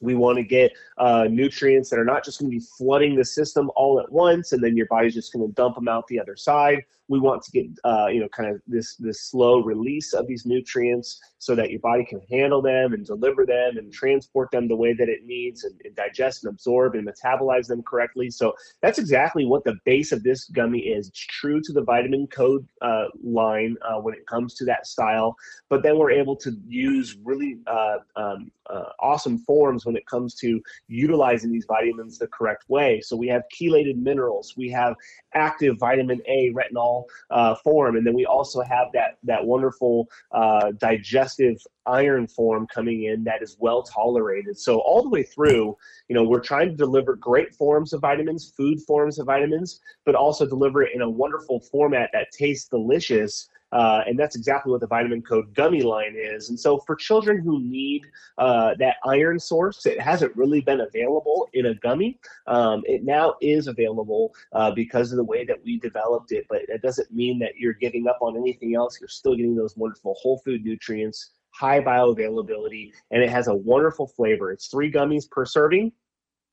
we 0.00 0.14
want 0.14 0.36
to 0.36 0.44
get 0.44 0.72
uh, 0.98 1.26
nutrients 1.30 1.90
that 1.90 1.98
are 1.98 2.04
not 2.04 2.24
just 2.24 2.40
going 2.40 2.50
to 2.50 2.56
be 2.56 2.64
flooding 2.76 3.16
the 3.16 3.24
system 3.24 3.70
all 3.76 4.00
at 4.00 4.10
once, 4.10 4.52
and 4.52 4.62
then 4.62 4.76
your 4.76 4.86
body's 4.86 5.14
just 5.14 5.32
going 5.32 5.46
to 5.46 5.52
dump 5.54 5.74
them 5.74 5.88
out 5.88 6.06
the 6.06 6.20
other 6.20 6.36
side. 6.36 6.84
We 7.08 7.18
want 7.18 7.42
to 7.42 7.50
get, 7.50 7.66
uh, 7.84 8.06
you 8.06 8.20
know, 8.20 8.28
kind 8.28 8.50
of 8.50 8.60
this 8.66 8.96
this 8.96 9.22
slow 9.22 9.60
release 9.60 10.12
of 10.12 10.26
these 10.26 10.44
nutrients 10.44 11.20
so 11.38 11.54
that 11.54 11.70
your 11.70 11.80
body 11.80 12.04
can 12.04 12.20
handle 12.30 12.60
them 12.60 12.92
and 12.92 13.04
deliver 13.06 13.46
them 13.46 13.78
and 13.78 13.92
transport 13.92 14.50
them 14.50 14.68
the 14.68 14.76
way 14.76 14.92
that 14.92 15.08
it 15.08 15.24
needs 15.24 15.64
and, 15.64 15.74
and 15.84 15.94
digest 15.96 16.44
and 16.44 16.52
absorb 16.52 16.94
and 16.94 17.08
metabolize 17.08 17.66
them 17.66 17.82
correctly. 17.82 18.30
So 18.30 18.54
that's 18.82 18.98
exactly 18.98 19.46
what 19.46 19.64
the 19.64 19.76
base 19.84 20.12
of 20.12 20.22
this 20.22 20.44
gummy 20.46 20.80
is. 20.80 21.08
It's 21.08 21.18
true 21.18 21.60
to 21.62 21.72
the 21.72 21.82
vitamin 21.82 22.26
code 22.26 22.66
uh, 22.82 23.06
line 23.22 23.76
uh, 23.82 24.00
when 24.00 24.14
it 24.14 24.26
comes 24.26 24.54
to 24.54 24.64
that 24.66 24.86
style, 24.86 25.36
but 25.68 25.82
then 25.82 25.96
we're 25.98 26.10
able 26.10 26.36
to 26.36 26.50
use 26.66 27.16
really 27.24 27.58
uh, 27.66 27.98
um, 28.16 28.50
uh, 28.68 28.90
awesome 29.00 29.38
forms 29.38 29.86
when 29.86 29.96
it 29.96 30.06
comes 30.06 30.34
to 30.34 30.60
utilizing 30.88 31.50
these 31.52 31.64
vitamins 31.66 32.18
the 32.18 32.26
correct 32.26 32.64
way. 32.68 33.00
So 33.00 33.16
we 33.16 33.28
have 33.28 33.42
chelated 33.54 33.96
minerals, 33.96 34.54
we 34.56 34.68
have 34.70 34.94
active 35.34 35.78
vitamin 35.78 36.20
A 36.26 36.52
retinol 36.52 36.97
uh, 37.30 37.54
form, 37.56 37.96
and 37.96 38.06
then 38.06 38.14
we 38.14 38.26
also 38.26 38.60
have 38.62 38.88
that 38.94 39.18
that 39.24 39.44
wonderful 39.44 40.08
uh, 40.32 40.72
digestive 40.78 41.56
iron 41.86 42.26
form 42.26 42.66
coming 42.66 43.04
in 43.04 43.24
that 43.24 43.42
is 43.42 43.56
well 43.58 43.82
tolerated. 43.82 44.58
So 44.58 44.78
all 44.80 45.02
the 45.02 45.08
way 45.08 45.22
through, 45.22 45.76
you 46.08 46.14
know, 46.14 46.24
we're 46.24 46.40
trying 46.40 46.68
to 46.68 46.76
deliver 46.76 47.16
great 47.16 47.54
forms 47.54 47.92
of 47.92 48.00
vitamins, 48.00 48.52
food 48.56 48.80
forms 48.86 49.18
of 49.18 49.26
vitamins, 49.26 49.80
but 50.04 50.14
also 50.14 50.46
deliver 50.46 50.82
it 50.82 50.94
in 50.94 51.02
a 51.02 51.08
wonderful 51.08 51.60
format 51.60 52.10
that 52.12 52.30
tastes 52.32 52.68
delicious 52.68 53.48
uh, 53.72 54.02
and 54.06 54.18
that's 54.18 54.36
exactly 54.36 54.70
what 54.72 54.80
the 54.80 54.86
vitamin 54.86 55.22
code 55.22 55.54
gummy 55.54 55.82
line 55.82 56.14
is. 56.16 56.48
And 56.48 56.58
so 56.58 56.78
for 56.78 56.96
children 56.96 57.40
who 57.40 57.60
need 57.60 58.02
uh, 58.38 58.74
that 58.78 58.96
iron 59.04 59.38
source, 59.38 59.84
it 59.86 60.00
hasn't 60.00 60.34
really 60.36 60.60
been 60.60 60.80
available 60.80 61.48
in 61.52 61.66
a 61.66 61.74
gummy. 61.74 62.18
Um, 62.46 62.82
it 62.86 63.04
now 63.04 63.34
is 63.40 63.66
available 63.66 64.34
uh, 64.52 64.70
because 64.70 65.12
of 65.12 65.16
the 65.16 65.24
way 65.24 65.44
that 65.44 65.62
we 65.64 65.78
developed 65.78 66.32
it, 66.32 66.46
but 66.48 66.62
it 66.68 66.82
doesn't 66.82 67.12
mean 67.12 67.38
that 67.40 67.56
you're 67.56 67.74
giving 67.74 68.06
up 68.08 68.18
on 68.20 68.36
anything 68.36 68.74
else. 68.74 68.98
You're 69.00 69.08
still 69.08 69.36
getting 69.36 69.54
those 69.54 69.76
wonderful 69.76 70.16
whole 70.20 70.40
food 70.44 70.64
nutrients, 70.64 71.32
high 71.50 71.80
bioavailability, 71.80 72.92
and 73.10 73.22
it 73.22 73.30
has 73.30 73.48
a 73.48 73.54
wonderful 73.54 74.06
flavor. 74.06 74.52
It's 74.52 74.68
three 74.68 74.90
gummies 74.90 75.30
per 75.30 75.44
serving. 75.44 75.92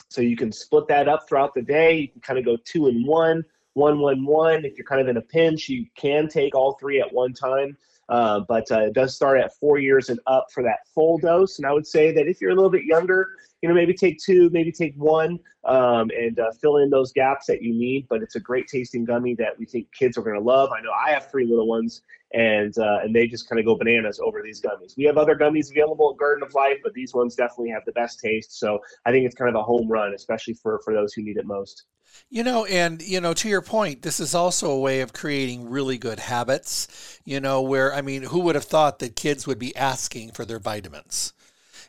So 0.10 0.22
you 0.22 0.38
can 0.38 0.52
split 0.52 0.88
that 0.90 1.08
up 1.08 1.28
throughout 1.28 1.54
the 1.54 1.62
day. 1.62 1.98
You 1.98 2.08
can 2.10 2.22
kind 2.22 2.40
of 2.40 2.46
go 2.46 2.58
two 2.64 2.88
and 2.88 3.06
one 3.08 3.44
one 3.76 4.00
one 4.00 4.26
one. 4.26 4.66
If 4.66 4.78
you're 4.78 4.88
kind 4.88 5.02
of 5.02 5.08
in 5.08 5.18
a 5.18 5.22
pinch, 5.22 5.70
you 5.70 5.86
can 5.96 6.28
take 6.28 6.56
all 6.56 6.74
three 6.80 7.00
at 7.00 7.14
one 7.14 7.34
time. 7.34 7.78
Uh, 8.08 8.42
but 8.48 8.72
uh, 8.72 8.82
it 8.82 8.94
does 8.94 9.16
start 9.16 9.40
at 9.40 9.52
four 9.56 9.80
years 9.80 10.10
and 10.10 10.20
up 10.28 10.48
for 10.54 10.62
that 10.62 10.80
full 10.94 11.18
dose. 11.18 11.58
And 11.58 11.66
I 11.66 11.72
would 11.72 11.88
say 11.88 12.12
that 12.12 12.28
if 12.28 12.40
you're 12.40 12.52
a 12.52 12.56
little 12.56 12.70
bit 12.70 12.84
younger, 12.84 13.30
you 13.62 13.70
know, 13.70 13.74
maybe 13.74 13.96
take 13.96 14.20
two, 14.20 14.50
maybe 14.52 14.72
take 14.72 14.94
one, 14.96 15.40
um, 15.64 16.12
and 16.16 16.40
uh, 16.40 16.52
fill 16.62 16.78
in 16.78 16.92
those 16.92 17.12
gaps 17.12 17.48
that 17.48 17.64
you 17.64 17.74
need. 17.74 18.08
But 18.08 18.22
it's 18.22 18.36
a 18.36 18.40
great 18.40 18.68
tasting 18.68 19.06
gummy 19.06 19.34
that 19.36 19.58
we 19.58 19.66
think 19.66 19.92
kids 19.92 20.18
are 20.18 20.22
going 20.22 20.36
to 20.36 20.42
love. 20.42 20.70
I 20.72 20.82
know 20.82 20.92
I 20.92 21.12
have 21.12 21.32
three 21.32 21.48
little 21.48 21.68
ones, 21.68 22.04
and 22.34 22.78
uh, 22.78 23.00
and 23.02 23.16
they 23.16 23.28
just 23.28 23.50
kind 23.50 23.60
of 23.60 23.66
go 23.66 23.76
bananas 23.76 24.20
over 24.24 24.44
these 24.44 24.62
gummies. 24.62 24.96
We 24.96 25.06
have 25.06 25.18
other 25.18 25.36
gummies 25.36 25.72
available 25.72 26.12
at 26.12 26.20
Garden 26.20 26.44
of 26.44 26.54
Life, 26.54 26.78
but 26.84 26.94
these 26.94 27.16
ones 27.16 27.34
definitely 27.36 27.72
have 27.72 27.86
the 27.86 27.94
best 27.94 28.20
taste. 28.20 28.60
So 28.60 28.80
I 29.08 29.12
think 29.12 29.26
it's 29.26 29.36
kind 29.36 29.50
of 29.50 29.56
a 29.56 29.64
home 29.64 29.88
run, 29.88 30.14
especially 30.14 30.54
for 30.54 30.80
for 30.86 30.94
those 30.94 31.14
who 31.14 31.24
need 31.24 31.38
it 31.38 31.48
most. 31.48 31.86
You 32.30 32.44
know, 32.44 32.66
and 32.66 33.02
you 33.02 33.22
know, 33.22 33.34
to 33.34 33.50
your 33.50 33.62
point, 33.62 34.02
this 34.02 34.20
is 34.20 34.34
also 34.34 34.70
a 34.70 34.80
way 34.80 35.02
of 35.02 35.14
creating 35.14 35.70
really 35.70 35.98
good 35.98 36.20
habits. 36.20 37.20
You 37.24 37.40
know, 37.40 37.62
where 37.62 37.94
I 37.94 38.02
mean, 38.02 38.24
who 38.24 38.40
would 38.42 38.56
have 38.56 38.66
thought 38.66 39.00
that 39.00 39.16
kids 39.16 39.46
would 39.48 39.60
be 39.60 39.76
asking 39.76 40.32
for 40.32 40.46
their 40.46 40.60
vitamins? 40.60 41.34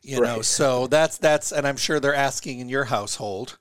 You 0.06 0.20
right. 0.20 0.36
know, 0.36 0.42
so 0.42 0.86
that's 0.86 1.18
that's, 1.18 1.50
and 1.50 1.66
I'm 1.66 1.76
sure 1.76 1.98
they're 1.98 2.14
asking 2.14 2.60
in 2.60 2.68
your 2.68 2.84
household. 2.84 3.58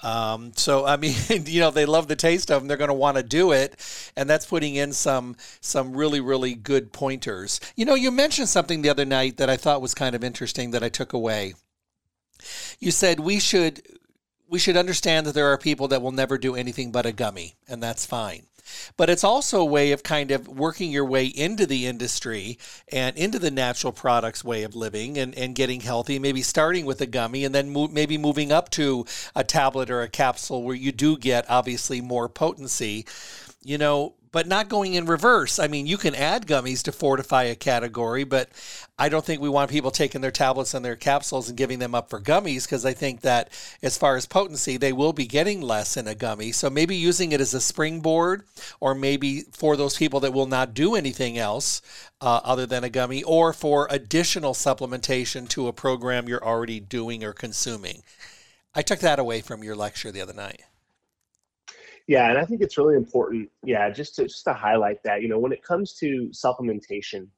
Um, 0.00 0.52
so 0.54 0.86
I 0.86 0.96
mean, 0.96 1.16
you 1.46 1.58
know, 1.58 1.72
they 1.72 1.86
love 1.86 2.06
the 2.06 2.14
taste 2.14 2.52
of 2.52 2.60
them. 2.60 2.68
They're 2.68 2.76
going 2.76 2.86
to 2.86 2.94
want 2.94 3.16
to 3.16 3.24
do 3.24 3.50
it, 3.50 3.74
and 4.16 4.30
that's 4.30 4.46
putting 4.46 4.76
in 4.76 4.92
some 4.92 5.36
some 5.60 5.96
really 5.96 6.20
really 6.20 6.54
good 6.54 6.92
pointers. 6.92 7.60
You 7.74 7.84
know, 7.84 7.96
you 7.96 8.12
mentioned 8.12 8.48
something 8.48 8.82
the 8.82 8.90
other 8.90 9.04
night 9.04 9.38
that 9.38 9.50
I 9.50 9.56
thought 9.56 9.82
was 9.82 9.92
kind 9.94 10.14
of 10.14 10.22
interesting 10.22 10.70
that 10.70 10.84
I 10.84 10.88
took 10.88 11.12
away. 11.12 11.54
You 12.78 12.92
said 12.92 13.18
we 13.18 13.40
should 13.40 13.82
we 14.48 14.58
should 14.58 14.76
understand 14.76 15.26
that 15.26 15.34
there 15.34 15.52
are 15.52 15.58
people 15.58 15.88
that 15.88 16.02
will 16.02 16.12
never 16.12 16.38
do 16.38 16.54
anything 16.54 16.90
but 16.90 17.06
a 17.06 17.12
gummy, 17.12 17.54
and 17.68 17.82
that's 17.82 18.06
fine. 18.06 18.46
But 18.96 19.10
it's 19.10 19.24
also 19.24 19.60
a 19.60 19.66
way 19.66 19.92
of 19.92 20.02
kind 20.02 20.30
of 20.30 20.46
working 20.48 20.90
your 20.90 21.04
way 21.04 21.26
into 21.26 21.66
the 21.66 21.86
industry 21.86 22.58
and 22.92 23.16
into 23.16 23.38
the 23.38 23.50
natural 23.50 23.92
products 23.92 24.44
way 24.44 24.62
of 24.62 24.74
living 24.74 25.16
and, 25.16 25.34
and 25.36 25.54
getting 25.54 25.80
healthy, 25.80 26.18
maybe 26.18 26.42
starting 26.42 26.84
with 26.84 27.00
a 27.00 27.06
gummy 27.06 27.44
and 27.44 27.54
then 27.54 27.70
mo- 27.70 27.88
maybe 27.88 28.18
moving 28.18 28.52
up 28.52 28.70
to 28.70 29.06
a 29.34 29.44
tablet 29.44 29.90
or 29.90 30.02
a 30.02 30.08
capsule 30.08 30.62
where 30.62 30.76
you 30.76 30.92
do 30.92 31.16
get 31.16 31.48
obviously 31.48 32.00
more 32.00 32.28
potency. 32.28 33.06
You 33.62 33.78
know, 33.78 34.14
but 34.32 34.46
not 34.46 34.68
going 34.68 34.94
in 34.94 35.06
reverse. 35.06 35.58
I 35.58 35.68
mean, 35.68 35.86
you 35.86 35.96
can 35.96 36.14
add 36.14 36.46
gummies 36.46 36.82
to 36.82 36.92
fortify 36.92 37.44
a 37.44 37.54
category, 37.54 38.24
but 38.24 38.48
I 38.98 39.08
don't 39.08 39.24
think 39.24 39.40
we 39.40 39.48
want 39.48 39.70
people 39.70 39.90
taking 39.90 40.20
their 40.20 40.30
tablets 40.30 40.74
and 40.74 40.84
their 40.84 40.96
capsules 40.96 41.48
and 41.48 41.56
giving 41.56 41.78
them 41.78 41.94
up 41.94 42.10
for 42.10 42.20
gummies 42.20 42.64
because 42.64 42.84
I 42.84 42.92
think 42.92 43.20
that 43.22 43.50
as 43.82 43.96
far 43.96 44.16
as 44.16 44.26
potency, 44.26 44.76
they 44.76 44.92
will 44.92 45.12
be 45.12 45.26
getting 45.26 45.60
less 45.60 45.96
in 45.96 46.08
a 46.08 46.14
gummy. 46.14 46.52
So 46.52 46.68
maybe 46.68 46.96
using 46.96 47.32
it 47.32 47.40
as 47.40 47.54
a 47.54 47.60
springboard, 47.60 48.44
or 48.80 48.94
maybe 48.94 49.42
for 49.52 49.76
those 49.76 49.96
people 49.96 50.20
that 50.20 50.32
will 50.32 50.46
not 50.46 50.74
do 50.74 50.94
anything 50.94 51.38
else 51.38 51.80
uh, 52.20 52.40
other 52.44 52.66
than 52.66 52.84
a 52.84 52.90
gummy, 52.90 53.22
or 53.22 53.52
for 53.52 53.86
additional 53.90 54.52
supplementation 54.52 55.48
to 55.50 55.68
a 55.68 55.72
program 55.72 56.28
you're 56.28 56.44
already 56.44 56.80
doing 56.80 57.24
or 57.24 57.32
consuming. 57.32 58.02
I 58.74 58.82
took 58.82 59.00
that 59.00 59.18
away 59.18 59.40
from 59.40 59.64
your 59.64 59.76
lecture 59.76 60.12
the 60.12 60.20
other 60.20 60.34
night. 60.34 60.62
Yeah, 62.08 62.30
and 62.30 62.38
I 62.38 62.44
think 62.46 62.62
it's 62.62 62.78
really 62.78 62.96
important. 62.96 63.50
Yeah, 63.62 63.90
just 63.90 64.16
to 64.16 64.24
just 64.24 64.44
to 64.44 64.54
highlight 64.54 65.02
that, 65.04 65.20
you 65.22 65.28
know, 65.28 65.38
when 65.38 65.52
it 65.52 65.62
comes 65.62 65.92
to 65.96 66.30
supplementation, 66.32 67.28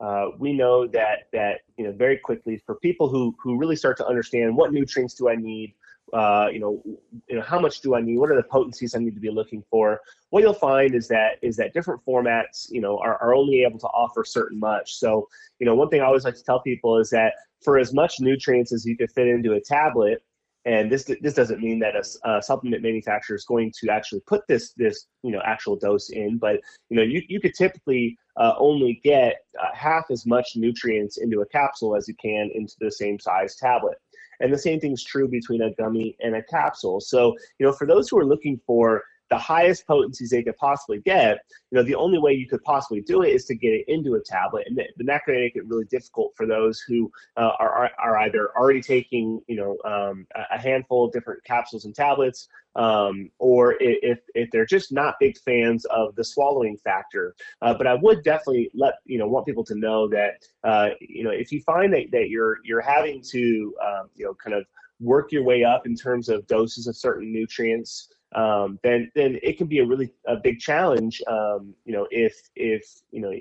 uh, 0.00 0.26
we 0.38 0.52
know 0.52 0.86
that 0.86 1.28
that 1.32 1.62
you 1.76 1.84
know 1.84 1.92
very 1.92 2.18
quickly 2.18 2.62
for 2.64 2.76
people 2.76 3.08
who 3.08 3.34
who 3.42 3.58
really 3.58 3.74
start 3.74 3.96
to 3.98 4.06
understand 4.06 4.56
what 4.56 4.72
nutrients 4.72 5.14
do 5.14 5.28
I 5.28 5.34
need, 5.34 5.74
uh, 6.12 6.46
you 6.52 6.60
know, 6.60 6.80
you 7.28 7.36
know 7.36 7.42
how 7.42 7.58
much 7.58 7.80
do 7.80 7.96
I 7.96 8.00
need, 8.00 8.18
what 8.18 8.30
are 8.30 8.36
the 8.36 8.44
potencies 8.44 8.94
I 8.94 9.00
need 9.00 9.16
to 9.16 9.20
be 9.20 9.30
looking 9.30 9.64
for. 9.68 10.00
What 10.30 10.44
you'll 10.44 10.54
find 10.54 10.94
is 10.94 11.08
that 11.08 11.38
is 11.42 11.56
that 11.56 11.74
different 11.74 12.00
formats, 12.06 12.70
you 12.70 12.80
know, 12.80 12.98
are, 12.98 13.20
are 13.20 13.34
only 13.34 13.64
able 13.64 13.80
to 13.80 13.88
offer 13.88 14.24
certain 14.24 14.60
much. 14.60 14.94
So, 14.94 15.28
you 15.58 15.66
know, 15.66 15.74
one 15.74 15.88
thing 15.88 16.02
I 16.02 16.04
always 16.04 16.24
like 16.24 16.36
to 16.36 16.44
tell 16.44 16.60
people 16.60 16.98
is 16.98 17.10
that 17.10 17.32
for 17.64 17.78
as 17.78 17.92
much 17.92 18.20
nutrients 18.20 18.72
as 18.72 18.86
you 18.86 18.96
could 18.96 19.10
fit 19.10 19.26
into 19.26 19.54
a 19.54 19.60
tablet, 19.60 20.22
and 20.66 20.90
this 20.90 21.10
this 21.20 21.34
doesn't 21.34 21.60
mean 21.60 21.78
that 21.80 21.94
a, 21.94 22.30
a, 22.30 22.42
supplement 22.42 22.82
manufacturer 22.82 23.36
is 23.36 23.44
going 23.44 23.72
to 23.80 23.90
actually 23.90 24.20
put 24.26 24.46
this 24.48 24.72
this 24.76 25.06
you 25.22 25.30
know 25.30 25.40
actual 25.44 25.76
dose 25.76 26.10
in, 26.10 26.38
but 26.38 26.60
you 26.88 26.96
know 26.96 27.02
you, 27.02 27.22
you 27.28 27.40
could 27.40 27.54
typically 27.54 28.16
uh, 28.36 28.54
only 28.58 29.00
get 29.04 29.36
uh, 29.62 29.74
half 29.74 30.04
as 30.10 30.26
much 30.26 30.52
nutrients 30.56 31.18
into 31.18 31.40
a 31.40 31.46
capsule 31.46 31.94
as 31.94 32.08
you 32.08 32.14
can 32.20 32.50
into 32.54 32.74
the 32.80 32.90
same 32.90 33.18
size 33.18 33.56
tablet. 33.56 33.98
And 34.40 34.52
the 34.52 34.58
same 34.58 34.80
thing 34.80 34.92
is 34.92 35.04
true 35.04 35.28
between 35.28 35.62
a 35.62 35.72
gummy 35.74 36.16
and 36.20 36.34
a 36.34 36.42
capsule. 36.42 37.00
So 37.00 37.34
you 37.58 37.66
know 37.66 37.72
for 37.72 37.86
those 37.86 38.08
who 38.08 38.18
are 38.18 38.26
looking 38.26 38.58
for 38.66 39.02
the 39.30 39.38
highest 39.38 39.86
potencies 39.86 40.30
they 40.30 40.42
could 40.42 40.56
possibly 40.56 41.00
get, 41.00 41.38
you 41.70 41.76
know, 41.76 41.82
the 41.82 41.94
only 41.94 42.18
way 42.18 42.32
you 42.32 42.46
could 42.46 42.62
possibly 42.62 43.00
do 43.00 43.22
it 43.22 43.30
is 43.30 43.44
to 43.46 43.54
get 43.54 43.72
it 43.72 43.84
into 43.88 44.14
a 44.14 44.20
tablet, 44.22 44.66
and 44.66 44.76
then 44.76 44.86
that 45.06 45.24
could 45.24 45.34
make 45.34 45.56
it 45.56 45.66
really 45.66 45.86
difficult 45.86 46.32
for 46.36 46.46
those 46.46 46.80
who 46.80 47.10
uh, 47.36 47.52
are 47.58 47.90
are 47.98 48.18
either 48.18 48.50
already 48.56 48.82
taking, 48.82 49.40
you 49.46 49.56
know, 49.56 49.76
um, 49.90 50.26
a 50.50 50.58
handful 50.58 51.06
of 51.06 51.12
different 51.12 51.42
capsules 51.44 51.84
and 51.84 51.94
tablets, 51.94 52.48
um, 52.76 53.30
or 53.38 53.76
if 53.80 54.20
if 54.34 54.50
they're 54.50 54.66
just 54.66 54.92
not 54.92 55.16
big 55.20 55.38
fans 55.38 55.84
of 55.86 56.14
the 56.16 56.24
swallowing 56.24 56.76
factor. 56.78 57.34
Uh, 57.62 57.74
but 57.74 57.86
I 57.86 57.94
would 57.94 58.22
definitely 58.22 58.70
let 58.74 58.94
you 59.04 59.18
know 59.18 59.26
want 59.26 59.46
people 59.46 59.64
to 59.64 59.74
know 59.74 60.08
that 60.08 60.42
uh, 60.64 60.90
you 61.00 61.24
know 61.24 61.30
if 61.30 61.50
you 61.50 61.60
find 61.62 61.92
that 61.94 62.10
that 62.12 62.28
you're 62.28 62.58
you're 62.64 62.80
having 62.80 63.22
to 63.30 63.74
um, 63.84 64.10
you 64.14 64.26
know 64.26 64.34
kind 64.34 64.54
of 64.54 64.64
work 65.00 65.32
your 65.32 65.42
way 65.42 65.64
up 65.64 65.86
in 65.86 65.96
terms 65.96 66.28
of 66.28 66.46
doses 66.46 66.86
of 66.86 66.96
certain 66.96 67.32
nutrients 67.32 68.08
um, 68.34 68.78
then 68.82 69.10
then 69.14 69.38
it 69.42 69.58
can 69.58 69.66
be 69.66 69.78
a 69.78 69.86
really 69.86 70.10
a 70.26 70.36
big 70.36 70.58
challenge. 70.58 71.22
Um, 71.26 71.74
you 71.84 71.92
know, 71.92 72.06
if 72.10 72.34
if 72.56 72.84
you 73.10 73.20
know. 73.20 73.32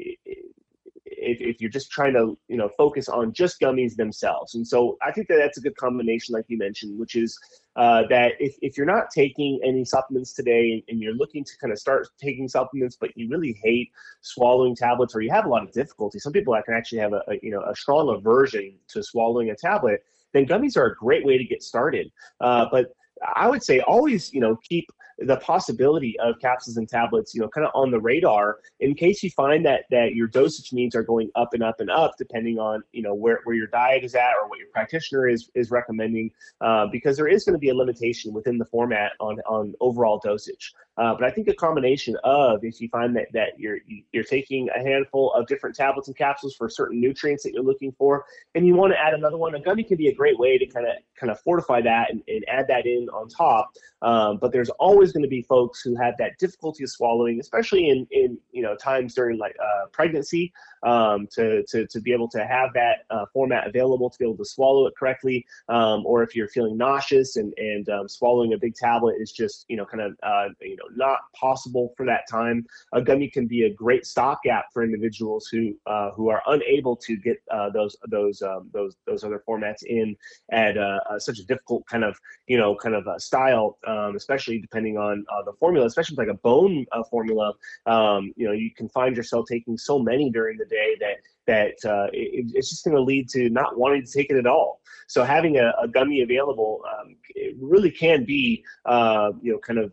If, 1.16 1.40
if 1.40 1.62
you're 1.62 1.70
just 1.70 1.92
trying 1.92 2.14
to 2.14 2.38
you 2.48 2.58
know 2.58 2.70
focus 2.78 3.08
on 3.08 3.34
just 3.34 3.62
gummies 3.62 3.96
themselves 3.96 4.56
and 4.56 4.68
so 4.68 4.98
i 5.02 5.12
think 5.12 5.28
that 5.28 5.38
that's 5.38 5.58
a 5.58 5.62
good 5.62 5.76
combination 5.78 6.34
like 6.34 6.46
you 6.48 6.58
mentioned 6.58 6.98
which 6.98 7.16
is 7.16 7.40
uh, 7.76 8.04
that 8.10 8.34
if, 8.40 8.56
if 8.62 8.78
you're 8.78 8.86
not 8.86 9.10
taking 9.14 9.60
any 9.64 9.86
supplements 9.86 10.34
today 10.34 10.84
and, 10.90 11.00
you're 11.00 11.14
looking 11.14 11.44
to 11.44 11.52
kind 11.62 11.72
of 11.72 11.80
start 11.80 12.08
taking 12.18 12.48
supplements 12.48 12.98
but 13.00 13.16
you 13.16 13.30
really 13.30 13.58
hate 13.64 13.92
swallowing 14.22 14.76
tablets 14.76 15.16
or 15.16 15.22
you 15.22 15.30
have 15.30 15.46
a 15.46 15.50
lot 15.50 15.64
of 15.64 15.72
difficulty 15.72 16.20
some 16.20 16.34
people 16.34 16.60
can 16.66 16.74
actually 16.74 17.00
have 17.00 17.14
a, 17.14 17.22
a 17.28 17.36
you 17.42 17.52
know 17.52 17.62
a 17.70 17.76
strong 17.76 18.10
aversion 18.10 18.74
to 18.88 19.04
swallowing 19.04 19.52
a 19.52 19.56
tablet 19.56 20.04
then 20.34 20.46
gummies 20.46 20.76
are 20.76 20.88
a 20.88 20.96
great 20.96 21.26
way 21.26 21.38
to 21.38 21.46
get 21.46 21.62
started 21.62 22.12
uh, 22.42 22.66
but 22.72 22.94
I 23.36 23.50
would 23.50 23.64
say 23.64 23.80
always, 23.82 24.34
you 24.34 24.40
know, 24.40 24.58
keep 24.68 24.92
the 25.20 25.38
possibility 25.38 26.18
of 26.20 26.40
capsules 26.40 26.78
and 26.78 26.88
tablets, 26.88 27.34
you 27.34 27.42
know, 27.42 27.48
kind 27.50 27.66
of 27.66 27.72
on 27.76 27.92
the 27.92 28.00
radar 28.00 28.60
in 28.80 28.94
case 28.96 29.24
you 29.24 29.30
find 29.32 29.66
that 29.66 29.86
that 29.92 30.16
your 30.16 30.28
dosage 30.28 30.74
needs 30.74 30.96
are 30.96 31.04
going 31.04 31.30
up 31.36 31.54
and 31.54 31.64
up 31.64 31.80
and 31.80 31.90
up, 31.90 32.16
depending 32.18 32.60
on 32.60 32.84
you 32.92 33.02
know 33.02 33.14
where, 33.14 33.40
where 33.44 33.56
your 33.56 33.68
diet 33.68 34.04
is 34.04 34.16
at 34.16 34.34
or 34.42 34.48
what 34.48 34.60
your 34.60 34.68
practitioner 34.74 35.28
is 35.28 35.50
is 35.56 35.72
recommending, 35.72 36.32
uh, 36.62 36.88
because 36.88 37.18
there 37.18 37.28
is 37.28 37.44
going 37.44 37.54
to 37.54 37.60
be 37.60 37.70
a 37.70 37.76
limitation 37.76 38.34
within 38.34 38.58
the 38.58 38.66
format 38.66 39.12
on 39.20 39.40
on 39.42 39.74
overall 39.80 40.20
dosage. 40.24 40.74
Uh, 40.96 41.14
but 41.16 41.24
I 41.24 41.32
think 41.32 41.48
a 41.48 41.54
combination 41.56 42.16
of 42.24 42.64
if 42.64 42.80
you 42.80 42.88
find 42.90 43.16
that 43.16 43.28
that 43.34 43.58
you're 43.58 43.80
you're 44.12 44.24
taking 44.24 44.70
a 44.76 44.80
handful 44.80 45.34
of 45.34 45.48
different 45.48 45.76
tablets 45.76 46.08
and 46.08 46.16
capsules 46.16 46.56
for 46.56 46.70
certain 46.70 47.02
nutrients 47.02 47.44
that 47.44 47.54
you're 47.54 47.64
looking 47.64 47.92
for, 47.98 48.26
and 48.54 48.66
you 48.68 48.76
want 48.76 48.94
to 48.94 49.00
add 49.00 49.14
another 49.14 49.38
one, 49.38 49.56
a 49.56 49.60
gummy 49.60 49.84
can 49.84 49.98
be 49.98 50.10
a 50.10 50.16
great 50.16 50.38
way 50.38 50.58
to 50.58 50.66
kind 50.68 50.86
of 50.86 50.94
kind 51.20 51.32
of 51.32 51.40
fortify 51.42 51.82
that 51.82 52.12
and, 52.12 52.22
and 52.28 52.46
add 52.48 52.68
that 52.68 52.86
in 52.86 53.10
on 53.10 53.28
top. 53.28 53.72
Um, 54.04 54.38
but 54.38 54.52
there's 54.52 54.70
always 54.72 55.03
going 55.12 55.24
to 55.24 55.30
be 55.30 55.42
folks 55.44 55.82
who 55.82 55.96
have 55.96 56.16
that 56.18 56.38
difficulty 56.40 56.84
of 56.84 56.90
swallowing, 56.90 57.40
especially 57.40 57.90
in 57.90 58.08
in 58.12 58.38
you 58.52 58.62
know 58.62 58.76
times 58.76 59.14
during 59.14 59.38
like 59.38 59.56
uh, 59.62 59.88
pregnancy 59.92 60.52
um, 60.84 61.28
to, 61.32 61.64
to, 61.70 61.88
to 61.88 62.02
be 62.02 62.14
able 62.14 62.28
to 62.30 62.46
have 62.46 62.74
that 62.74 63.06
uh, 63.10 63.26
format 63.34 63.68
available 63.68 64.10
to 64.10 64.18
be 64.18 64.26
able 64.26 64.38
to 64.38 64.46
swallow 64.46 64.88
it 64.88 64.94
correctly. 64.98 65.46
Um, 65.70 66.06
or 66.06 66.24
if 66.24 66.36
you're 66.36 66.48
feeling 66.48 66.78
nauseous 66.78 67.36
and, 67.38 67.54
and 67.58 67.88
um, 67.90 68.10
swallowing 68.10 68.54
a 68.54 68.58
big 68.58 68.76
tablet 68.76 69.16
is 69.20 69.32
just, 69.32 69.66
you 69.68 69.78
know, 69.78 69.86
kind 69.86 70.02
of, 70.02 70.18
uh, 70.24 70.50
you 70.62 70.76
know, 70.76 70.86
not 70.96 71.20
possible 71.40 71.94
for 71.96 72.06
that 72.06 72.28
time, 72.30 72.66
a 72.94 73.02
gummy 73.02 73.30
can 73.30 73.48
be 73.48 73.64
a 73.64 73.74
great 73.74 74.06
stopgap 74.06 74.66
for 74.74 74.84
individuals 74.84 75.48
who, 75.52 75.74
uh, 75.86 76.12
who 76.12 76.30
are 76.30 76.42
unable 76.48 76.96
to 76.98 77.16
get 77.18 77.38
uh, 77.52 77.70
those, 77.70 77.96
those, 78.10 78.42
um, 78.42 78.70
those, 78.74 78.96
those 79.06 79.24
other 79.24 79.44
formats 79.48 79.84
in 79.84 80.16
at 80.52 80.78
uh, 80.78 81.00
uh, 81.10 81.20
such 81.20 81.40
a 81.40 81.46
difficult 81.46 81.86
kind 81.88 82.04
of, 82.04 82.20
you 82.48 82.58
know, 82.58 82.76
kind 82.76 82.96
of 82.96 83.06
style, 83.22 83.78
um, 83.88 84.16
especially 84.16 84.60
depending 84.60 84.98
on 84.98 85.26
the 85.46 85.54
formula, 85.54 85.86
especially 85.86 86.16
like 86.16 86.28
a 86.28 86.34
bone 86.34 86.86
formula. 87.10 87.54
Um, 87.86 88.34
you 88.36 88.46
know, 88.46 88.54
you 88.54 88.72
can 88.72 88.90
find 88.90 89.16
yourself 89.16 89.46
taking 89.50 89.78
so 89.78 90.00
many 90.00 90.30
during 90.30 90.58
the 90.58 90.66
that 91.00 91.16
that 91.46 91.90
uh, 91.90 92.08
it, 92.14 92.52
it's 92.54 92.70
just 92.70 92.86
going 92.86 92.96
to 92.96 93.02
lead 93.02 93.30
to 93.30 93.50
not 93.50 93.78
wanting 93.78 94.06
to 94.06 94.12
take 94.12 94.30
it 94.30 94.38
at 94.38 94.48
all. 94.48 94.82
So 95.08 95.24
having 95.24 95.58
a, 95.58 95.74
a 95.82 95.88
gummy 95.88 96.22
available 96.22 96.82
um, 96.92 97.16
really 97.60 97.92
can 97.92 98.26
be 98.26 98.64
uh, 98.86 99.32
you 99.42 99.54
know 99.54 99.60
kind 99.60 99.80
of 99.80 99.92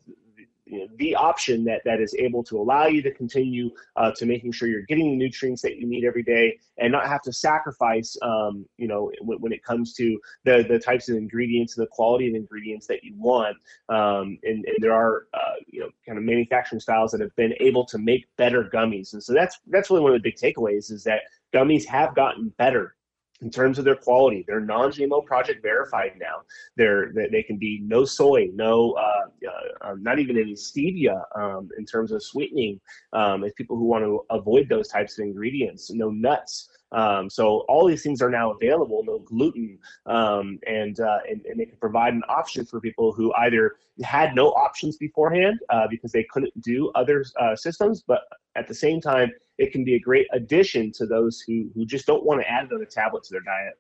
you 0.71 0.79
know, 0.79 0.87
the 0.97 1.17
option 1.17 1.65
that 1.65 1.83
that 1.85 2.01
is 2.01 2.15
able 2.15 2.45
to 2.45 2.59
allow 2.59 2.87
you 2.87 3.03
to 3.03 3.13
continue 3.13 3.71
uh, 3.97 4.13
to 4.13 4.25
making 4.25 4.53
sure 4.53 4.69
you're 4.69 4.83
getting 4.83 5.11
the 5.11 5.17
nutrients 5.17 5.61
that 5.63 5.77
you 5.77 5.87
need 5.87 6.05
every 6.05 6.23
day 6.23 6.59
and 6.79 6.93
not 6.93 7.09
have 7.09 7.23
to 7.23 7.33
sacrifice 7.33 8.17
um, 8.23 8.65
you 8.77 8.87
know 8.87 9.11
when, 9.21 9.39
when, 9.41 9.53
it 9.53 9.65
comes 9.65 9.93
to 9.95 10.19
the 10.45 10.65
the 10.69 10.79
types 10.79 11.09
of 11.09 11.17
ingredients 11.17 11.77
and 11.77 11.85
the 11.85 11.91
quality 11.91 12.29
of 12.29 12.37
ingredients 12.37 12.87
that 12.87 13.03
you 13.03 13.15
want. 13.17 13.57
Um, 13.89 14.39
and, 14.45 14.65
and, 14.65 14.77
there 14.79 14.95
are 14.95 15.27
uh, 15.35 15.59
you 15.67 15.81
know 15.81 15.91
kind 16.07 16.19
of 16.19 16.25
manufacturing 16.25 16.81
styles 16.81 17.11
that 17.11 17.21
have 17.21 17.35
been 17.35 17.55
able 17.59 17.85
to 17.87 17.99
make 17.99 18.29
better 18.37 18.71
gummies. 18.73 19.13
And 19.13 19.23
so 19.23 19.35
that's 19.35 19.59
that's 19.67 19.91
really 19.91 20.03
one 20.03 20.15
of 20.15 20.23
the 20.23 20.31
big 20.31 20.37
takeaways 20.37 20.93
is 20.93 21.03
that 21.05 21.23
gummies 21.53 21.85
have 21.85 22.15
gotten 22.15 22.53
better 22.59 22.95
in 23.43 23.51
terms 23.51 23.79
of 23.79 23.85
their 23.85 23.97
quality. 23.97 24.45
They're 24.47 24.61
non-GMO 24.61 25.25
project 25.25 25.63
verified 25.63 26.13
now. 26.19 26.43
They're 26.77 27.13
they 27.13 27.43
can 27.43 27.57
be 27.57 27.81
no 27.83 28.05
soy, 28.05 28.51
no 28.55 28.93
uh, 28.93 29.49
uh, 29.49 29.91
um, 29.91 30.03
not 30.03 30.19
even 30.19 30.39
any 30.39 30.55
stevia 30.55 31.23
um, 31.37 31.69
in 31.79 31.85
terms 31.85 32.13
of 32.13 32.23
sweetening. 32.23 32.81
Um, 33.13 33.45
if 33.45 33.55
people 33.55 33.77
who 33.77 33.85
want 33.85 34.05
to 34.05 34.25
avoid 34.31 34.69
those 34.69 34.89
types 34.89 35.19
of 35.19 35.25
ingredients, 35.25 35.91
no 35.91 36.11
nuts. 36.11 36.69
Um, 36.93 37.31
so 37.31 37.61
all 37.69 37.87
these 37.87 38.03
things 38.03 38.21
are 38.21 38.31
now 38.31 38.51
available, 38.51 39.05
no 39.05 39.21
gluten, 39.21 39.79
um, 40.07 40.59
and, 40.67 40.99
uh, 40.99 41.19
and, 41.29 41.45
and 41.47 41.61
they 41.61 41.67
can 41.67 41.77
provide 41.79 42.15
an 42.15 42.25
option 42.29 42.67
for 42.67 42.81
people 42.81 43.13
who 43.13 43.33
either 43.35 43.77
had 44.03 44.35
no 44.35 44.49
options 44.49 44.97
beforehand 44.97 45.61
uh, 45.69 45.87
because 45.89 46.11
they 46.11 46.25
couldn't 46.25 46.53
do 46.63 46.91
other 46.97 47.25
uh, 47.41 47.55
systems, 47.55 48.03
but 48.07 48.23
at 48.57 48.67
the 48.67 48.75
same 48.75 49.01
time, 49.01 49.31
it 49.61 49.73
can 49.73 49.85
be 49.85 49.95
a 49.95 50.01
great 50.01 50.27
addition 50.33 50.91
to 50.93 51.07
those 51.07 51.41
who 51.41 51.71
who 51.75 51.85
just 51.85 52.07
don't 52.07 52.25
want 52.25 52.41
to 52.41 52.51
add 52.51 52.65
another 52.65 52.87
tablet 52.87 53.23
to 53.25 53.33
their 53.33 53.43
diet. 53.43 53.75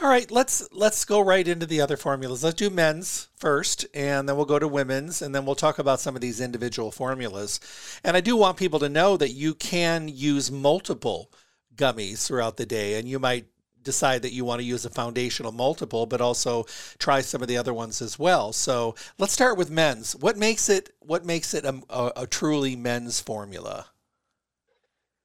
All 0.00 0.08
right, 0.08 0.30
let's 0.30 0.68
let's 0.72 1.04
go 1.04 1.20
right 1.20 1.46
into 1.46 1.66
the 1.66 1.80
other 1.80 1.96
formulas. 1.96 2.44
Let's 2.44 2.56
do 2.56 2.70
men's 2.70 3.28
first, 3.36 3.84
and 3.92 4.28
then 4.28 4.36
we'll 4.36 4.46
go 4.46 4.60
to 4.60 4.68
women's, 4.68 5.20
and 5.20 5.34
then 5.34 5.44
we'll 5.44 5.56
talk 5.56 5.80
about 5.80 5.98
some 5.98 6.14
of 6.14 6.22
these 6.22 6.40
individual 6.40 6.92
formulas. 6.92 7.58
And 8.04 8.16
I 8.16 8.20
do 8.20 8.36
want 8.36 8.56
people 8.56 8.78
to 8.78 8.88
know 8.88 9.16
that 9.16 9.32
you 9.32 9.54
can 9.54 10.08
use 10.08 10.52
multiple 10.52 11.32
gummies 11.74 12.26
throughout 12.26 12.56
the 12.56 12.64
day, 12.64 12.98
and 12.98 13.08
you 13.08 13.18
might 13.18 13.46
decide 13.82 14.22
that 14.22 14.32
you 14.32 14.44
want 14.44 14.60
to 14.60 14.66
use 14.66 14.84
a 14.84 14.90
foundational 14.90 15.52
multiple, 15.52 16.06
but 16.06 16.20
also 16.20 16.64
try 16.98 17.20
some 17.22 17.42
of 17.42 17.48
the 17.48 17.56
other 17.56 17.74
ones 17.74 18.00
as 18.00 18.18
well. 18.18 18.52
So 18.52 18.94
let's 19.18 19.32
start 19.32 19.58
with 19.58 19.70
men's. 19.70 20.14
What 20.14 20.36
makes 20.36 20.68
it 20.68 20.90
what 21.00 21.24
makes 21.24 21.54
it 21.54 21.64
a, 21.64 21.82
a, 21.90 22.12
a 22.16 22.26
truly 22.28 22.76
men's 22.76 23.20
formula? 23.20 23.86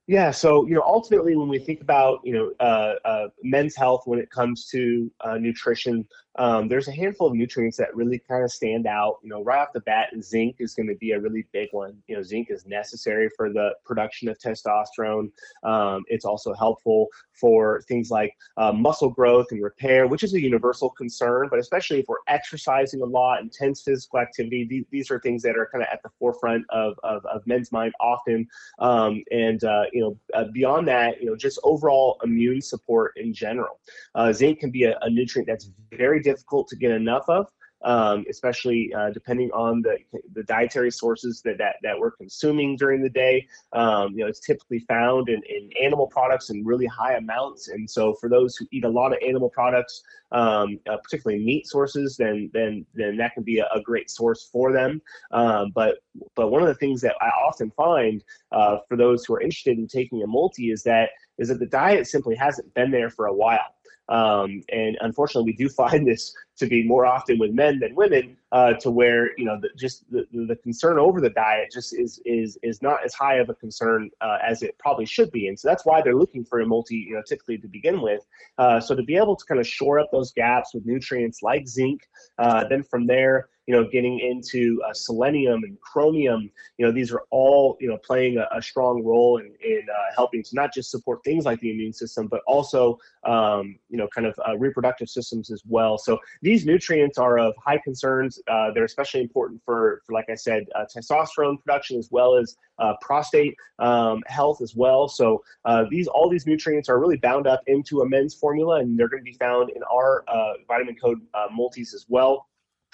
Yeah, 0.08 0.30
so 0.30 0.68
you 0.68 0.76
know, 0.76 0.84
ultimately, 0.86 1.36
when 1.36 1.48
we 1.48 1.58
think 1.58 1.82
about 1.82 2.20
you 2.24 2.34
know 2.34 2.52
uh, 2.60 2.96
uh, 3.04 3.28
men's 3.44 3.76
health 3.76 4.04
when 4.06 4.20
it 4.20 4.30
comes 4.30 4.68
to 4.68 5.12
uh, 5.22 5.38
nutrition, 5.38 6.08
um, 6.38 6.68
there's 6.68 6.88
a 6.88 6.92
handful 6.92 7.28
of 7.28 7.34
nutrients 7.34 7.78
that 7.78 7.96
really 7.96 8.20
kind 8.20 8.44
of 8.44 8.52
stand 8.52 8.88
out. 8.88 9.18
You 9.24 9.30
know, 9.30 9.44
right 9.44 9.60
off 9.60 9.70
the 9.74 9.80
bat, 9.82 10.10
zinc 10.22 10.58
is 10.60 10.74
going 10.74 10.88
to 10.88 10.96
be 10.96 11.12
a 11.12 11.20
really 11.20 11.46
big 11.52 11.70
one. 11.72 11.98
You 12.08 12.18
know, 12.18 12.24
zinc 12.24 12.48
is 12.50 12.66
necessary 12.66 13.30
for 13.36 13.52
the 13.52 13.76
production 13.86 14.28
of 14.28 14.38
testosterone. 14.40 15.32
Um, 15.64 16.04
it's 16.08 16.26
also 16.26 16.54
helpful 16.54 17.08
for 17.34 17.82
things 17.88 18.12
like 18.12 18.34
uh, 18.58 18.72
muscle 18.72 19.10
growth 19.10 19.48
and 19.52 19.64
repair, 19.64 20.08
which 20.08 20.24
is 20.24 20.34
a 20.34 20.42
universal 20.42 20.90
concern. 20.90 21.48
But 21.50 21.60
especially 21.60 22.00
if 22.00 22.06
we're 22.08 22.18
exercising 22.28 23.02
a 23.02 23.06
lot, 23.06 23.42
intense 23.42 23.82
physical 23.82 24.20
activity, 24.20 24.66
these, 24.70 24.86
these 24.92 25.12
are 25.12 25.20
things 25.20 25.42
that 25.44 25.58
are 25.58 25.70
kind 25.72 25.84
of 25.84 25.90
at 25.92 26.02
the 26.04 26.10
forefront 26.20 26.66
of, 26.70 27.00
of, 27.04 27.26
of 27.26 27.46
men's 27.46 27.72
mind 27.72 27.94
often. 28.00 28.48
Um, 28.80 29.24
and 29.32 29.64
uh, 29.64 29.84
you 29.94 30.02
know, 30.02 30.20
uh, 30.34 30.46
beyond 30.52 30.88
that, 30.88 31.22
you 31.22 31.28
know, 31.28 31.36
just 31.36 31.60
overall 31.64 32.20
immune 32.24 32.62
support 32.62 33.14
in 33.16 33.34
general. 33.34 33.80
Uh, 34.16 34.34
zinc 34.34 34.60
can 34.60 34.72
be 34.72 34.84
a, 34.84 34.98
a 35.02 35.10
nutrient 35.10 35.48
that's 35.48 35.70
very 35.92 36.22
difficult 36.30 36.66
to 36.70 36.76
get 36.84 36.92
enough 36.92 37.28
of. 37.30 37.46
Um, 37.84 38.26
especially 38.36 38.82
uh, 38.98 39.12
depending 39.12 39.52
on 39.52 39.74
the, 39.86 39.96
the 40.34 40.44
dietary 40.44 40.90
sources 40.90 41.44
that, 41.46 41.58
that, 41.60 41.76
that 41.84 41.96
we're 42.00 42.16
consuming 42.24 42.78
during 42.78 43.04
the 43.04 43.16
day. 43.26 43.36
Um, 43.74 44.14
you 44.14 44.22
know, 44.22 44.28
it's 44.28 44.40
typically 44.40 44.82
found 44.96 45.30
in, 45.30 45.42
in 45.56 45.70
animal 45.86 46.08
products 46.08 46.50
in 46.50 46.66
really 46.66 46.88
high 46.88 47.16
amounts. 47.24 47.68
And 47.68 47.88
so 47.88 48.04
for 48.20 48.28
those 48.36 48.56
who 48.56 48.66
eat 48.72 48.86
a 48.86 48.90
lot 49.00 49.12
of 49.14 49.20
animal 49.22 49.52
products, 49.60 49.96
um, 50.32 50.80
uh, 50.90 50.98
particularly 51.04 51.44
meat 51.50 51.68
sources, 51.68 52.18
then 52.18 52.50
then 52.58 52.86
then 53.00 53.18
that 53.18 53.34
can 53.36 53.44
be 53.44 53.60
a, 53.60 53.68
a 53.80 53.82
great 53.90 54.10
source 54.10 54.50
for 54.52 54.68
them. 54.80 54.92
Um, 55.40 55.72
but 55.80 55.92
but 56.36 56.50
one 56.50 56.64
of 56.64 56.70
the 56.74 56.82
things 56.84 57.02
that 57.02 57.16
I 57.22 57.30
often 57.48 57.70
find 57.72 58.24
uh, 58.52 58.78
for 58.88 58.98
those 58.98 59.20
who 59.26 59.36
are 59.36 59.42
interested 59.42 59.78
in 59.78 59.88
taking 59.88 60.24
a 60.24 60.28
multi 60.28 60.72
is 60.72 60.82
that 60.84 61.10
is 61.38 61.50
that 61.50 61.60
the 61.60 61.74
diet 61.82 62.08
simply 62.08 62.36
hasn't 62.36 62.74
been 62.74 62.90
there 62.90 63.12
for 63.12 63.26
a 63.28 63.38
while. 63.44 63.70
Um, 64.10 64.62
and 64.72 64.98
unfortunately, 65.02 65.52
we 65.52 65.58
do 65.58 65.70
find 65.70 66.08
this 66.08 66.36
to 66.58 66.68
be 66.68 66.84
more 66.84 67.06
often 67.06 67.38
with 67.38 67.52
men 67.52 67.80
than 67.80 67.96
women, 67.96 68.38
uh, 68.52 68.74
to 68.74 68.92
where 68.92 69.38
you 69.38 69.46
know 69.46 69.60
the, 69.60 69.70
just 69.78 70.10
the, 70.12 70.26
the 70.32 70.56
concern 70.58 71.00
over 71.00 71.20
the 71.20 71.30
diet 71.30 71.70
just 71.74 71.98
is 71.98 72.22
is 72.26 72.58
is 72.64 72.82
not 72.82 73.04
as 73.04 73.14
high 73.14 73.36
of 73.36 73.50
a 73.50 73.56
concern 73.56 74.10
uh, 74.22 74.38
as 74.44 74.62
it 74.62 74.78
probably 74.78 75.06
should 75.06 75.32
be, 75.32 75.48
and 75.48 75.60
so 75.60 75.68
that's 75.68 75.86
why 75.86 76.02
they're 76.02 76.16
looking 76.16 76.46
for 76.46 76.62
a 76.62 76.66
multi, 76.66 76.96
you 76.96 77.16
know, 77.16 77.22
typically 77.28 77.58
to 77.58 77.68
begin 77.68 78.02
with. 78.02 78.26
Uh, 78.58 78.80
so 78.80 78.96
to 78.96 79.04
be 79.04 79.18
able 79.18 79.36
to 79.36 79.46
kind 79.46 79.60
of 79.60 79.68
shore 79.68 80.00
up 80.00 80.10
those 80.12 80.32
gaps 80.32 80.74
with 80.74 80.86
nutrients 80.86 81.42
like 81.42 81.68
zinc, 81.68 82.02
uh, 82.38 82.64
then 82.70 82.84
from 82.84 83.08
there 83.08 83.50
you 83.68 83.76
know, 83.76 83.84
getting 83.84 84.20
into 84.20 84.82
uh, 84.88 84.94
selenium 84.94 85.64
and 85.64 85.80
chromium. 85.82 86.52
You 86.78 86.86
know, 86.86 86.92
these 86.92 87.12
are 87.12 87.24
all, 87.32 87.78
you 87.80 87.88
know, 87.88 87.98
playing 87.98 88.38
a, 88.38 88.48
a 88.56 88.62
strong 88.62 89.04
role 89.04 89.38
in, 89.38 89.54
in 89.64 89.82
uh, 89.90 90.14
helping 90.16 90.44
to 90.44 90.50
not 90.54 90.74
just 90.74 90.92
support 90.92 91.24
things 91.24 91.46
like 91.46 91.60
the 91.62 91.72
immune 91.72 91.94
system, 91.94 92.28
but 92.28 92.42
also, 92.46 93.00
um, 93.24 93.78
you 93.90 93.98
know, 93.98 94.08
kind 94.14 94.28
of 94.28 94.40
uh, 94.48 94.56
reproductive 94.58 95.10
systems 95.10 95.50
as 95.50 95.64
well. 95.68 95.98
So 95.98 96.20
these 96.42 96.66
nutrients 96.66 97.18
are 97.18 97.40
of 97.40 97.54
high 97.64 97.80
concerns. 97.84 98.40
Uh, 98.48 98.72
they're 98.72 98.86
especially 98.86 99.22
important 99.22 99.62
for, 99.66 100.02
for 100.06 100.14
like 100.14 100.30
I 100.30 100.36
said, 100.36 100.66
uh, 100.76 100.86
testosterone 100.96 101.60
production 101.64 101.98
as 101.98 102.10
well 102.12 102.36
as 102.36 102.58
uh, 102.78 102.94
prostate 103.02 103.56
um, 103.80 104.22
health 104.28 104.62
as 104.62 104.76
well. 104.76 105.08
So 105.08 105.44
these 105.90 106.08
all 106.08 106.30
these 106.30 106.46
nutrients 106.46 106.90
are 106.90 107.00
really 107.00 107.18
bound 107.18 107.48
up 107.48 107.62
into 107.68 108.02
a 108.02 108.10
men's 108.10 108.36
formula, 108.36 108.80
and 108.80 108.98
they're 108.98 109.08
going 109.08 109.22
to 109.22 109.32
be 109.32 109.38
found 109.38 109.70
in 109.72 109.82
our 109.92 110.24
vitamin 110.68 110.96
code 110.96 111.20
multis 111.52 111.94
as 111.94 112.06
well. 112.10 112.48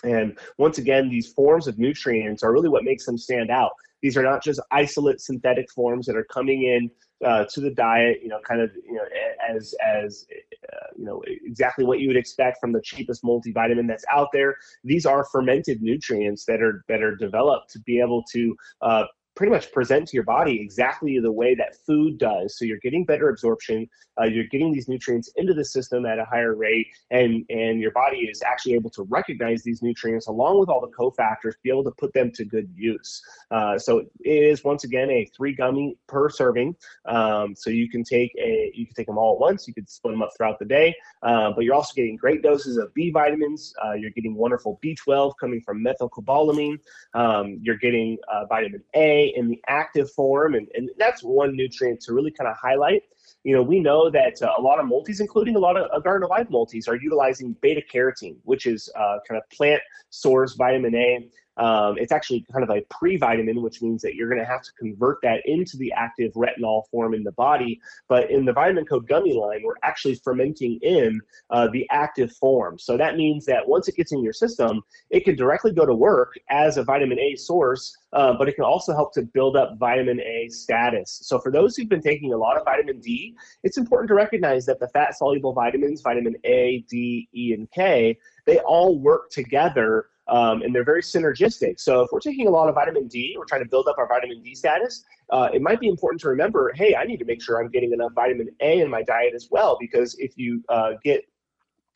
And 0.03 0.37
once 0.57 0.77
again, 0.77 1.09
these 1.09 1.31
forms 1.31 1.67
of 1.67 1.77
nutrients 1.77 2.43
are 2.43 2.53
really 2.53 2.69
what 2.69 2.83
makes 2.83 3.05
them 3.05 3.17
stand 3.17 3.49
out. 3.49 3.71
These 4.01 4.17
are 4.17 4.23
not 4.23 4.43
just 4.43 4.59
isolate 4.71 5.21
synthetic 5.21 5.69
forms 5.71 6.07
that 6.07 6.15
are 6.15 6.23
coming 6.23 6.63
in 6.63 6.89
uh, 7.25 7.45
to 7.53 7.61
the 7.61 7.69
diet, 7.69 8.17
you 8.23 8.29
know, 8.29 8.39
kind 8.47 8.61
of, 8.61 8.71
you 8.87 8.95
know, 8.95 9.03
as 9.47 9.75
as 9.85 10.25
uh, 10.73 10.87
you 10.97 11.05
know, 11.05 11.21
exactly 11.45 11.85
what 11.85 11.99
you 11.99 12.07
would 12.07 12.17
expect 12.17 12.57
from 12.59 12.71
the 12.71 12.81
cheapest 12.81 13.23
multivitamin 13.23 13.87
that's 13.87 14.05
out 14.11 14.29
there. 14.33 14.55
These 14.83 15.05
are 15.05 15.25
fermented 15.25 15.81
nutrients 15.81 16.45
that 16.45 16.61
are 16.61 16.83
that 16.87 17.03
are 17.03 17.15
developed 17.15 17.69
to 17.73 17.79
be 17.79 17.99
able 17.99 18.23
to 18.33 18.55
uh, 18.81 19.05
pretty 19.35 19.51
much 19.51 19.71
present 19.71 20.07
to 20.07 20.15
your 20.15 20.23
body 20.23 20.59
exactly 20.61 21.19
the 21.19 21.31
way 21.31 21.55
that 21.55 21.75
food 21.85 22.17
does. 22.17 22.57
So 22.57 22.65
you're 22.65 22.79
getting 22.79 23.05
better 23.05 23.29
absorption, 23.29 23.87
uh, 24.19 24.25
you're 24.25 24.45
getting 24.45 24.71
these 24.73 24.87
nutrients 24.89 25.31
into 25.35 25.53
the 25.53 25.63
system 25.63 26.05
at 26.05 26.19
a 26.19 26.25
higher 26.25 26.55
rate, 26.55 26.87
and 27.11 27.45
and 27.49 27.79
your 27.79 27.91
body 27.91 28.19
is 28.19 28.41
actually 28.43 28.73
able 28.73 28.89
to 28.91 29.03
recognize 29.03 29.63
these 29.63 29.81
nutrients 29.81 30.27
along 30.27 30.59
with 30.59 30.69
all 30.69 30.81
the 30.81 30.87
cofactors, 30.87 31.53
be 31.63 31.69
able 31.69 31.83
to 31.83 31.91
put 31.91 32.13
them 32.13 32.31
to 32.31 32.45
good 32.45 32.69
use. 32.75 33.21
Uh, 33.51 33.77
so 33.77 33.99
it 33.99 34.09
is 34.23 34.63
once 34.63 34.83
again 34.83 35.09
a 35.09 35.29
three 35.35 35.53
gummy 35.55 35.97
per 36.07 36.29
serving. 36.29 36.75
Um, 37.05 37.55
so 37.55 37.69
you 37.69 37.89
can 37.89 38.03
take 38.03 38.33
a 38.37 38.71
you 38.75 38.85
can 38.85 38.95
take 38.95 39.07
them 39.07 39.17
all 39.17 39.35
at 39.35 39.39
once. 39.39 39.67
You 39.67 39.73
could 39.73 39.89
split 39.89 40.13
them 40.13 40.21
up 40.21 40.31
throughout 40.35 40.59
the 40.59 40.65
day, 40.65 40.93
uh, 41.23 41.51
but 41.55 41.63
you're 41.63 41.75
also 41.75 41.93
getting 41.95 42.17
great 42.17 42.43
doses 42.43 42.77
of 42.77 42.93
B 42.93 43.11
vitamins. 43.11 43.73
Uh, 43.83 43.93
you're 43.93 44.11
getting 44.11 44.35
wonderful 44.35 44.79
B12 44.83 45.33
coming 45.39 45.61
from 45.61 45.83
methylcobalamin. 45.83 46.77
Um, 47.13 47.59
you're 47.61 47.77
getting 47.77 48.17
uh, 48.31 48.45
vitamin 48.45 48.83
A 48.93 49.20
in 49.27 49.47
the 49.47 49.61
active 49.67 50.11
form, 50.11 50.55
and, 50.55 50.67
and 50.73 50.89
that's 50.97 51.23
one 51.23 51.55
nutrient 51.55 52.01
to 52.01 52.13
really 52.13 52.31
kind 52.31 52.49
of 52.49 52.55
highlight. 52.57 53.03
You 53.43 53.55
know, 53.55 53.63
we 53.63 53.79
know 53.79 54.09
that 54.09 54.41
uh, 54.41 54.53
a 54.57 54.61
lot 54.61 54.79
of 54.79 54.85
multis, 54.85 55.19
including 55.19 55.55
a 55.55 55.59
lot 55.59 55.75
of 55.75 55.89
uh, 55.91 55.99
Garden 55.99 56.25
of 56.25 56.29
Life 56.29 56.47
multis, 56.49 56.87
are 56.87 56.95
utilizing 56.95 57.55
beta 57.61 57.81
carotene, 57.91 58.37
which 58.43 58.67
is 58.67 58.89
uh, 58.95 59.17
kind 59.27 59.41
of 59.41 59.49
plant 59.49 59.81
source 60.09 60.53
vitamin 60.53 60.93
A. 60.93 61.27
Um, 61.61 61.95
it's 61.99 62.11
actually 62.11 62.43
kind 62.51 62.63
of 62.63 62.71
a 62.71 62.81
pre-vitamin, 62.89 63.61
which 63.61 63.83
means 63.83 64.01
that 64.01 64.15
you're 64.15 64.27
going 64.27 64.41
to 64.41 64.51
have 64.53 64.63
to 64.63 64.71
convert 64.79 65.19
that 65.21 65.41
into 65.45 65.77
the 65.77 65.91
active 65.93 66.33
retinol 66.33 66.89
form 66.89 67.13
in 67.13 67.23
the 67.23 67.33
body. 67.33 67.79
But 68.09 68.31
in 68.31 68.45
the 68.45 68.51
vitamin 68.51 68.85
code 68.85 69.07
gummy 69.07 69.33
line, 69.33 69.61
we're 69.63 69.75
actually 69.83 70.15
fermenting 70.15 70.79
in 70.81 71.21
uh, 71.51 71.67
the 71.71 71.87
active 71.91 72.31
form. 72.33 72.79
So 72.79 72.97
that 72.97 73.15
means 73.15 73.45
that 73.45 73.67
once 73.67 73.87
it 73.87 73.95
gets 73.95 74.11
in 74.11 74.23
your 74.23 74.33
system, 74.33 74.81
it 75.11 75.23
can 75.23 75.35
directly 75.35 75.71
go 75.71 75.85
to 75.85 75.93
work 75.93 76.33
as 76.49 76.77
a 76.77 76.83
vitamin 76.83 77.19
A 77.19 77.35
source, 77.35 77.95
uh, 78.13 78.33
but 78.33 78.49
it 78.49 78.55
can 78.55 78.65
also 78.65 78.93
help 78.93 79.13
to 79.13 79.21
build 79.21 79.55
up 79.55 79.77
vitamin 79.77 80.19
A 80.19 80.49
status. 80.49 81.19
So 81.21 81.37
for 81.37 81.51
those 81.51 81.75
who've 81.75 81.87
been 81.87 82.01
taking 82.01 82.33
a 82.33 82.37
lot 82.37 82.57
of 82.57 82.65
vitamin 82.65 82.99
D, 82.99 83.35
it's 83.61 83.77
important 83.77 84.07
to 84.07 84.15
recognize 84.15 84.65
that 84.65 84.79
the 84.79 84.87
fat 84.87 85.15
soluble 85.15 85.53
vitamins, 85.53 86.01
vitamin 86.01 86.35
A, 86.43 86.83
D, 86.89 87.29
E, 87.35 87.53
and 87.53 87.69
K, 87.69 88.17
they 88.47 88.57
all 88.59 88.97
work 88.97 89.29
together 89.29 90.07
um, 90.31 90.61
and 90.61 90.73
they're 90.73 90.85
very 90.85 91.01
synergistic. 91.01 91.79
So 91.79 92.01
if 92.01 92.09
we're 92.11 92.21
taking 92.21 92.47
a 92.47 92.49
lot 92.49 92.69
of 92.69 92.75
vitamin 92.75 93.07
D, 93.07 93.35
we're 93.37 93.45
trying 93.45 93.63
to 93.63 93.69
build 93.69 93.87
up 93.87 93.97
our 93.97 94.07
vitamin 94.07 94.41
D 94.41 94.55
status, 94.55 95.03
uh, 95.29 95.49
it 95.53 95.61
might 95.61 95.79
be 95.79 95.89
important 95.89 96.21
to 96.21 96.29
remember, 96.29 96.71
hey, 96.73 96.95
I 96.95 97.03
need 97.03 97.17
to 97.17 97.25
make 97.25 97.41
sure 97.41 97.61
I'm 97.61 97.69
getting 97.69 97.91
enough 97.91 98.13
vitamin 98.13 98.49
A 98.61 98.79
in 98.79 98.89
my 98.89 99.03
diet 99.03 99.33
as 99.35 99.49
well, 99.51 99.77
because 99.79 100.15
if 100.19 100.37
you 100.37 100.63
uh, 100.69 100.93
get 101.03 101.25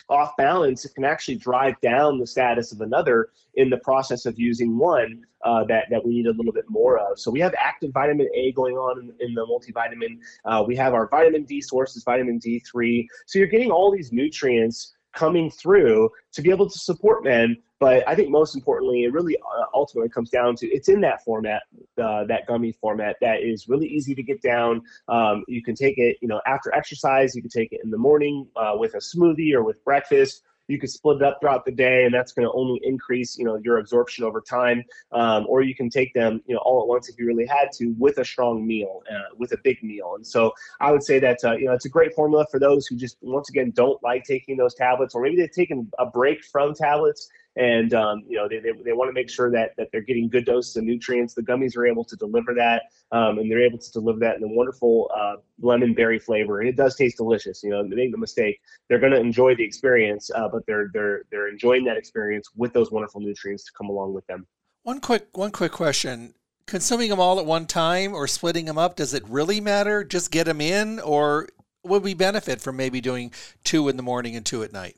off 0.10 0.36
balance, 0.38 0.86
it 0.86 0.94
can 0.94 1.06
actually 1.06 1.36
drive 1.36 1.80
down 1.82 2.20
the 2.20 2.28
status 2.28 2.72
of 2.72 2.82
another 2.82 3.30
in 3.56 3.70
the 3.70 3.78
process 3.78 4.26
of 4.26 4.38
using 4.38 4.78
one 4.78 5.26
uh, 5.46 5.64
that, 5.64 5.86
that 5.90 6.06
we 6.06 6.16
need 6.16 6.28
a 6.28 6.32
little 6.32 6.52
bit 6.52 6.66
more 6.68 7.00
of. 7.00 7.18
So 7.18 7.32
we 7.32 7.40
have 7.40 7.56
active 7.58 7.92
vitamin 7.92 8.28
A 8.36 8.52
going 8.52 8.76
on 8.76 9.00
in, 9.00 9.28
in 9.28 9.34
the 9.34 9.46
multivitamin. 9.46 10.20
Uh, 10.44 10.64
we 10.68 10.76
have 10.76 10.94
our 10.94 11.08
vitamin 11.08 11.44
D 11.44 11.62
sources, 11.62 12.04
vitamin 12.04 12.40
D3. 12.40 13.08
So 13.26 13.40
you're 13.40 13.48
getting 13.48 13.72
all 13.72 13.92
these 13.92 14.12
nutrients 14.12 14.95
coming 15.16 15.50
through 15.50 16.10
to 16.34 16.42
be 16.42 16.50
able 16.50 16.70
to 16.70 16.78
support 16.78 17.24
men 17.24 17.58
but 17.80 18.08
I 18.08 18.16
think 18.16 18.30
most 18.30 18.56
importantly, 18.56 19.04
it 19.04 19.12
really 19.12 19.36
uh, 19.38 19.66
ultimately 19.74 20.10
comes 20.10 20.30
down 20.30 20.56
to 20.58 20.68
it's 20.68 20.88
in 20.88 21.02
that 21.02 21.24
format, 21.24 21.64
uh, 22.02 22.24
that 22.26 22.48
gummy 22.48 22.72
format 22.72 23.18
that 23.22 23.42
is 23.42 23.68
really 23.68 23.88
easy 23.88 24.16
to 24.16 24.24
get 24.24 24.42
down. 24.42 24.82
Um, 25.10 25.44
you 25.48 25.62
can 25.62 25.76
take 25.76 25.98
it, 25.98 26.18
you 26.22 26.28
know, 26.28 26.42
after 26.48 26.74
exercise. 26.74 27.36
You 27.36 27.42
can 27.42 27.52
take 27.52 27.74
it 27.74 27.82
in 27.84 27.92
the 27.92 27.98
morning 27.98 28.48
uh, 28.56 28.74
with 28.76 28.94
a 28.94 29.00
smoothie 29.00 29.54
or 29.54 29.64
with 29.64 29.84
breakfast 29.84 30.44
you 30.68 30.80
could 30.80 30.90
split 30.90 31.18
it 31.18 31.24
up 31.24 31.38
throughout 31.40 31.66
the 31.66 31.72
day 31.72 32.06
and 32.06 32.14
that's 32.14 32.32
going 32.32 32.48
to 32.48 32.52
only 32.54 32.80
increase 32.84 33.38
you 33.38 33.46
know 33.46 33.60
your 33.64 33.78
absorption 33.78 34.24
over 34.24 34.42
time. 34.42 34.84
Um, 35.12 35.46
or 35.48 35.62
you 35.62 35.76
can 35.76 35.90
take 35.90 36.14
them 36.14 36.42
you 36.48 36.56
know 36.56 36.62
all 36.66 36.82
at 36.82 36.88
once 36.88 37.10
if 37.10 37.18
you 37.20 37.26
really 37.26 37.46
had 37.46 37.72
to 37.74 37.94
with 37.98 38.18
a 38.18 38.26
strong 38.26 38.66
meal 38.66 39.02
uh, 39.12 39.36
with 39.38 39.52
a 39.52 39.58
big 39.64 39.82
meal. 39.84 40.14
And 40.16 40.26
so 40.26 40.52
i 40.82 40.92
would 40.92 41.04
say 41.04 41.20
that 41.20 41.38
uh, 41.44 41.54
you 41.54 41.66
know 41.66 41.74
it's 41.74 41.86
a 41.86 41.90
great 41.90 42.14
formula 42.14 42.46
for 42.50 42.60
those 42.60 42.88
who 42.88 42.96
just 42.96 43.18
once 43.22 43.50
again 43.50 43.72
don't 43.72 44.02
like 44.04 44.24
taking 44.24 44.58
those 44.58 44.74
tablets 44.76 45.16
or 45.16 45.22
maybe 45.22 45.36
they've 45.36 45.52
taken 45.52 45.90
a 46.00 46.06
break 46.06 46.44
from 46.44 46.74
tablets 46.74 47.30
and 47.56 47.94
um, 47.94 48.24
you 48.28 48.38
know 48.38 48.48
they, 48.48 48.60
they, 48.60 48.72
they 48.84 48.94
want 48.94 49.10
to 49.10 49.14
make 49.14 49.30
sure 49.30 49.50
that 49.52 49.76
that 49.78 49.90
they're 49.92 50.02
getting 50.02 50.28
good 50.30 50.46
doses 50.46 50.76
of 50.76 50.84
nutrients. 50.84 51.34
The 51.34 51.42
gummies 51.42 51.78
are 51.78 51.86
able 51.86 52.04
to 52.06 52.16
deliver 52.16 52.54
that, 52.56 52.84
um, 53.12 53.40
and 53.40 53.50
they're 53.50 53.64
able 53.64 53.78
to 53.78 53.92
deliver 53.92 54.20
that 54.20 54.38
in 54.38 54.44
a 54.44 54.48
wonderful 54.48 55.10
uh, 55.16 55.36
lemon 55.62 55.94
berry 55.94 56.20
flavor, 56.20 56.60
and 56.60 56.70
it 56.70 56.76
does 56.76 56.96
taste 56.96 57.18
delicious. 57.18 57.64
You 57.64 57.72
know, 57.72 57.84
make 57.84 58.12
no 58.12 58.18
mistake, 58.18 58.60
they're 58.90 59.00
going 59.00 59.14
to 59.14 59.20
enjoy 59.20 59.56
the 59.56 59.64
experience, 59.64 60.30
uh, 60.36 60.50
but 60.50 60.66
they're 60.66 60.90
they're 60.94 61.24
they're 61.32 61.48
enjoying 61.48 61.86
that 61.86 61.98
experience 61.98 62.50
with 62.56 62.74
those 62.74 62.92
wonderful 62.92 63.22
nutrients 63.22 63.64
to 63.66 63.72
come 63.78 63.90
along 63.90 64.14
with 64.14 64.26
them. 64.28 64.46
One 64.84 65.00
quick 65.00 65.36
one 65.38 65.52
quick 65.52 65.72
question: 65.72 66.34
Consuming 66.68 67.10
them 67.10 67.20
all 67.20 67.40
at 67.40 67.46
one 67.46 67.68
time 67.68 68.14
or 68.14 68.28
splitting 68.28 68.66
them 68.66 68.78
up, 68.78 68.96
does 68.96 69.14
it 69.14 69.24
really 69.28 69.62
matter? 69.62 70.04
Just 70.04 70.32
get 70.32 70.46
them 70.46 70.60
in, 70.60 71.00
or 71.00 71.48
would 71.84 72.04
we 72.04 72.14
benefit 72.14 72.60
from 72.60 72.76
maybe 72.76 73.00
doing 73.00 73.32
two 73.64 73.88
in 73.88 73.98
the 73.98 74.04
morning 74.04 74.36
and 74.36 74.46
two 74.46 74.64
at 74.64 74.74
night? 74.74 74.98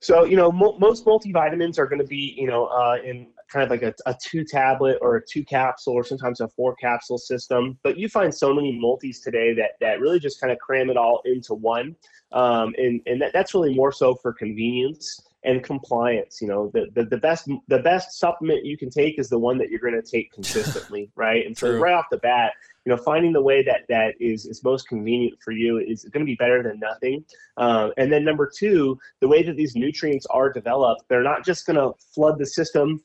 So, 0.00 0.24
you 0.24 0.36
know, 0.36 0.50
mo- 0.50 0.78
most 0.78 1.04
multivitamins 1.04 1.78
are 1.78 1.86
going 1.86 2.00
to 2.00 2.06
be, 2.06 2.34
you 2.36 2.46
know, 2.46 2.66
uh, 2.66 2.96
in 3.04 3.28
kind 3.52 3.64
of 3.64 3.70
like 3.70 3.82
a, 3.82 3.94
a, 4.06 4.16
two 4.22 4.44
tablet 4.44 4.96
or 5.02 5.16
a 5.16 5.26
two 5.26 5.44
capsule 5.44 5.92
or 5.92 6.04
sometimes 6.04 6.40
a 6.40 6.48
four 6.48 6.74
capsule 6.76 7.18
system. 7.18 7.78
But 7.82 7.98
you 7.98 8.08
find 8.08 8.34
so 8.34 8.54
many 8.54 8.78
multis 8.78 9.20
today 9.20 9.52
that, 9.54 9.72
that 9.80 10.00
really 10.00 10.18
just 10.18 10.40
kind 10.40 10.52
of 10.52 10.58
cram 10.58 10.88
it 10.88 10.96
all 10.96 11.20
into 11.24 11.54
one. 11.54 11.96
Um, 12.32 12.74
and 12.78 13.00
and 13.06 13.20
that, 13.20 13.32
that's 13.32 13.54
really 13.54 13.74
more 13.74 13.92
so 13.92 14.14
for 14.14 14.32
convenience 14.32 15.20
and 15.44 15.62
compliance. 15.62 16.40
You 16.40 16.48
know, 16.48 16.70
the, 16.72 16.86
the, 16.94 17.04
the 17.04 17.16
best 17.16 17.48
the 17.68 17.80
best 17.80 18.18
supplement 18.18 18.64
you 18.64 18.78
can 18.78 18.88
take 18.88 19.18
is 19.18 19.28
the 19.28 19.38
one 19.38 19.58
that 19.58 19.68
you're 19.68 19.80
going 19.80 20.00
to 20.00 20.08
take 20.08 20.32
consistently, 20.32 21.10
right? 21.16 21.44
And 21.44 21.56
so 21.56 21.76
right 21.76 21.94
off 21.94 22.06
the 22.10 22.18
bat, 22.18 22.52
you 22.84 22.90
know, 22.90 22.96
finding 22.96 23.32
the 23.32 23.42
way 23.42 23.62
that 23.62 23.82
that 23.88 24.14
is 24.20 24.46
is 24.46 24.64
most 24.64 24.88
convenient 24.88 25.38
for 25.42 25.52
you 25.52 25.78
is 25.78 26.04
going 26.04 26.24
to 26.24 26.30
be 26.30 26.36
better 26.36 26.62
than 26.62 26.78
nothing. 26.78 27.24
Uh, 27.56 27.90
and 27.98 28.10
then 28.10 28.24
number 28.24 28.50
two, 28.54 28.98
the 29.20 29.28
way 29.28 29.42
that 29.42 29.56
these 29.56 29.76
nutrients 29.76 30.26
are 30.26 30.52
developed, 30.52 31.02
they're 31.08 31.22
not 31.22 31.44
just 31.44 31.66
going 31.66 31.76
to 31.76 31.92
flood 32.14 32.38
the 32.38 32.46
system 32.46 33.00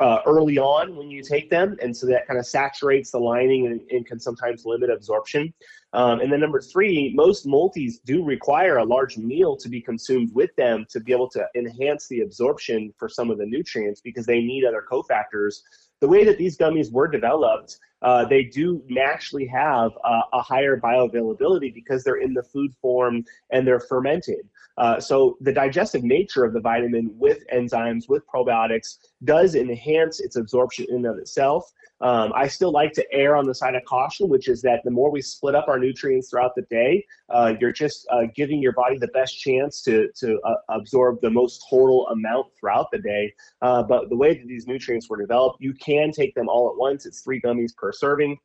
uh, 0.00 0.20
early 0.26 0.58
on 0.58 0.96
when 0.96 1.10
you 1.10 1.22
take 1.22 1.50
them, 1.50 1.76
and 1.82 1.94
so 1.94 2.06
that 2.06 2.26
kind 2.26 2.38
of 2.38 2.46
saturates 2.46 3.10
the 3.10 3.18
lining 3.18 3.66
and, 3.66 3.80
and 3.90 4.06
can 4.06 4.18
sometimes 4.18 4.64
limit 4.64 4.88
absorption. 4.88 5.52
Um, 5.92 6.20
and 6.20 6.32
then 6.32 6.40
number 6.40 6.60
three, 6.60 7.12
most 7.14 7.46
multis 7.46 7.98
do 7.98 8.24
require 8.24 8.78
a 8.78 8.84
large 8.84 9.18
meal 9.18 9.56
to 9.58 9.68
be 9.68 9.80
consumed 9.80 10.30
with 10.32 10.54
them 10.56 10.86
to 10.90 11.00
be 11.00 11.12
able 11.12 11.28
to 11.30 11.44
enhance 11.54 12.08
the 12.08 12.20
absorption 12.20 12.94
for 12.96 13.08
some 13.08 13.30
of 13.30 13.38
the 13.38 13.46
nutrients 13.46 14.00
because 14.00 14.24
they 14.24 14.40
need 14.40 14.64
other 14.64 14.84
cofactors. 14.90 15.60
The 16.00 16.08
way 16.08 16.24
that 16.24 16.38
these 16.38 16.56
gummies 16.56 16.90
were 16.90 17.08
developed, 17.08 17.78
uh, 18.02 18.24
they 18.24 18.44
do 18.44 18.82
naturally 18.88 19.46
have 19.46 19.92
uh, 20.02 20.22
a 20.32 20.40
higher 20.40 20.80
bioavailability 20.80 21.74
because 21.74 22.02
they're 22.02 22.22
in 22.22 22.32
the 22.32 22.42
food 22.42 22.72
form 22.80 23.24
and 23.50 23.66
they're 23.66 23.80
fermented. 23.80 24.48
Uh, 24.80 24.98
so 24.98 25.36
the 25.42 25.52
digestive 25.52 26.02
nature 26.02 26.42
of 26.42 26.54
the 26.54 26.60
vitamin 26.60 27.10
with 27.18 27.44
enzymes, 27.52 28.08
with 28.08 28.22
probiotics, 28.26 28.96
does 29.24 29.54
enhance 29.54 30.20
its 30.20 30.36
absorption 30.36 30.86
in 30.88 30.96
and 30.96 31.06
of 31.06 31.18
itself. 31.18 31.70
Um, 32.00 32.32
I 32.34 32.48
still 32.48 32.72
like 32.72 32.92
to 32.94 33.04
err 33.12 33.36
on 33.36 33.46
the 33.46 33.54
side 33.54 33.74
of 33.74 33.84
caution, 33.84 34.30
which 34.30 34.48
is 34.48 34.62
that 34.62 34.80
the 34.84 34.90
more 34.90 35.10
we 35.10 35.20
split 35.20 35.54
up 35.54 35.68
our 35.68 35.78
nutrients 35.78 36.30
throughout 36.30 36.54
the 36.56 36.62
day, 36.70 37.04
uh, 37.28 37.52
you're 37.60 37.72
just 37.72 38.06
uh, 38.10 38.22
giving 38.34 38.62
your 38.62 38.72
body 38.72 38.96
the 38.96 39.08
best 39.08 39.38
chance 39.38 39.82
to, 39.82 40.08
to 40.16 40.40
uh, 40.46 40.54
absorb 40.70 41.20
the 41.20 41.28
most 41.28 41.62
total 41.68 42.06
amount 42.08 42.46
throughout 42.58 42.86
the 42.90 42.98
day. 42.98 43.34
Uh, 43.60 43.82
but 43.82 44.08
the 44.08 44.16
way 44.16 44.32
that 44.32 44.46
these 44.46 44.66
nutrients 44.66 45.10
were 45.10 45.18
developed, 45.18 45.58
you 45.60 45.74
can 45.74 46.10
take 46.10 46.34
them 46.34 46.48
all 46.48 46.70
at 46.70 46.76
once. 46.78 47.04
It's 47.04 47.20
three 47.20 47.38
gummies 47.38 47.76
per 47.76 47.92
serving 47.92 48.38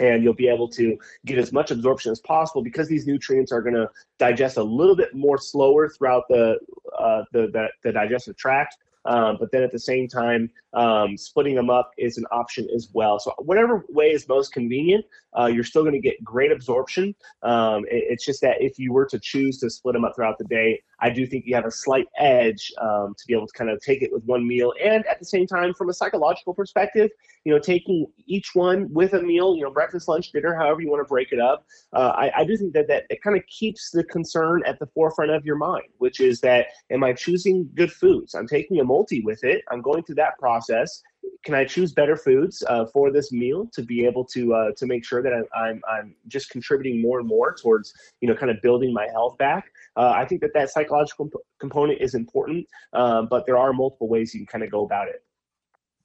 and 0.00 0.22
you'll 0.22 0.34
be 0.34 0.48
able 0.48 0.68
to 0.68 0.98
get 1.24 1.38
as 1.38 1.52
much 1.52 1.70
absorption 1.70 2.12
as 2.12 2.20
possible 2.20 2.62
because 2.62 2.88
these 2.88 3.06
nutrients 3.06 3.52
are 3.52 3.62
going 3.62 3.74
to 3.74 3.88
digest 4.18 4.56
a 4.56 4.62
little 4.62 4.96
bit 4.96 5.14
more 5.14 5.38
slower 5.38 5.88
throughout 5.88 6.24
the, 6.28 6.58
uh, 6.98 7.22
the, 7.32 7.48
the, 7.52 7.68
the 7.82 7.92
digestive 7.92 8.36
tract 8.36 8.76
um, 9.06 9.36
but 9.38 9.50
then 9.52 9.62
at 9.62 9.72
the 9.72 9.78
same 9.78 10.08
time, 10.08 10.50
um, 10.74 11.16
splitting 11.16 11.54
them 11.54 11.70
up 11.70 11.92
is 11.96 12.18
an 12.18 12.26
option 12.30 12.68
as 12.74 12.88
well. 12.92 13.18
So 13.18 13.32
whatever 13.38 13.84
way 13.88 14.10
is 14.10 14.28
most 14.28 14.52
convenient, 14.52 15.04
uh, 15.38 15.46
you're 15.46 15.64
still 15.64 15.82
going 15.82 15.94
to 15.94 16.00
get 16.00 16.22
great 16.22 16.52
absorption. 16.52 17.14
Um, 17.42 17.84
it, 17.84 18.04
it's 18.10 18.24
just 18.24 18.40
that 18.42 18.56
if 18.60 18.78
you 18.78 18.92
were 18.92 19.06
to 19.06 19.18
choose 19.18 19.58
to 19.60 19.70
split 19.70 19.94
them 19.94 20.04
up 20.04 20.14
throughout 20.14 20.38
the 20.38 20.44
day, 20.44 20.82
I 21.00 21.10
do 21.10 21.26
think 21.26 21.44
you 21.46 21.54
have 21.54 21.66
a 21.66 21.70
slight 21.70 22.06
edge 22.18 22.72
um, 22.80 23.14
to 23.16 23.26
be 23.26 23.34
able 23.34 23.46
to 23.46 23.52
kind 23.52 23.70
of 23.70 23.80
take 23.80 24.02
it 24.02 24.12
with 24.12 24.24
one 24.24 24.46
meal. 24.46 24.72
And 24.82 25.06
at 25.06 25.18
the 25.18 25.24
same 25.24 25.46
time, 25.46 25.74
from 25.74 25.90
a 25.90 25.94
psychological 25.94 26.54
perspective, 26.54 27.10
you 27.44 27.52
know, 27.52 27.58
taking 27.58 28.06
each 28.26 28.54
one 28.54 28.92
with 28.92 29.12
a 29.12 29.22
meal, 29.22 29.56
you 29.56 29.62
know, 29.62 29.70
breakfast, 29.70 30.08
lunch, 30.08 30.32
dinner, 30.32 30.54
however 30.54 30.80
you 30.80 30.90
want 30.90 31.00
to 31.00 31.08
break 31.08 31.32
it 31.32 31.38
up, 31.38 31.66
uh, 31.92 32.12
I, 32.16 32.40
I 32.40 32.44
do 32.44 32.56
think 32.56 32.72
that, 32.72 32.88
that 32.88 33.04
it 33.10 33.22
kind 33.22 33.36
of 33.36 33.46
keeps 33.46 33.90
the 33.90 34.04
concern 34.04 34.62
at 34.66 34.78
the 34.78 34.86
forefront 34.86 35.30
of 35.30 35.44
your 35.44 35.56
mind, 35.56 35.86
which 35.98 36.20
is 36.20 36.40
that 36.40 36.66
am 36.90 37.04
I 37.04 37.12
choosing 37.12 37.68
good 37.74 37.92
foods? 37.92 38.34
I'm 38.34 38.48
taking 38.48 38.80
a 38.80 38.84
multi 38.96 39.20
with 39.20 39.42
it. 39.44 39.62
I'm 39.70 39.82
going 39.82 40.02
through 40.02 40.16
that 40.16 40.38
process 40.38 41.02
can 41.44 41.54
I 41.54 41.64
choose 41.64 41.92
better 41.92 42.16
foods 42.16 42.62
uh, 42.68 42.86
for 42.86 43.10
this 43.10 43.32
meal 43.32 43.68
to 43.72 43.82
be 43.82 44.04
able 44.04 44.24
to 44.26 44.54
uh, 44.54 44.70
to 44.76 44.86
make 44.86 45.04
sure 45.04 45.22
that 45.22 45.32
I'm, 45.32 45.44
I'm, 45.56 45.82
I'm 45.88 46.14
just 46.28 46.50
contributing 46.50 47.00
more 47.00 47.18
and 47.20 47.28
more 47.28 47.54
towards 47.54 47.92
you 48.20 48.28
know 48.28 48.34
kind 48.34 48.50
of 48.50 48.60
building 48.62 48.92
my 48.92 49.06
health 49.12 49.38
back. 49.38 49.70
Uh, 49.96 50.12
I 50.16 50.24
think 50.24 50.40
that 50.42 50.52
that 50.54 50.70
psychological 50.70 51.30
component 51.58 52.00
is 52.00 52.14
important, 52.14 52.66
um, 52.92 53.28
but 53.28 53.46
there 53.46 53.58
are 53.58 53.72
multiple 53.72 54.08
ways 54.08 54.34
you 54.34 54.40
can 54.40 54.46
kind 54.46 54.64
of 54.64 54.70
go 54.70 54.84
about 54.84 55.08
it. 55.08 55.22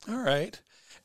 All 0.09 0.21
right. 0.21 0.59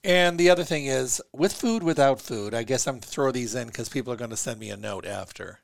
And 0.04 0.38
the 0.38 0.50
other 0.50 0.64
thing 0.64 0.86
is 0.86 1.20
with 1.32 1.52
food, 1.52 1.82
without 1.82 2.20
food. 2.20 2.54
I 2.54 2.62
guess 2.62 2.86
I'm 2.86 3.00
throw 3.00 3.32
these 3.32 3.54
in 3.54 3.66
because 3.68 3.88
people 3.88 4.12
are 4.12 4.16
going 4.16 4.30
to 4.30 4.36
send 4.36 4.60
me 4.60 4.70
a 4.70 4.76
note 4.76 5.04
after 5.06 5.60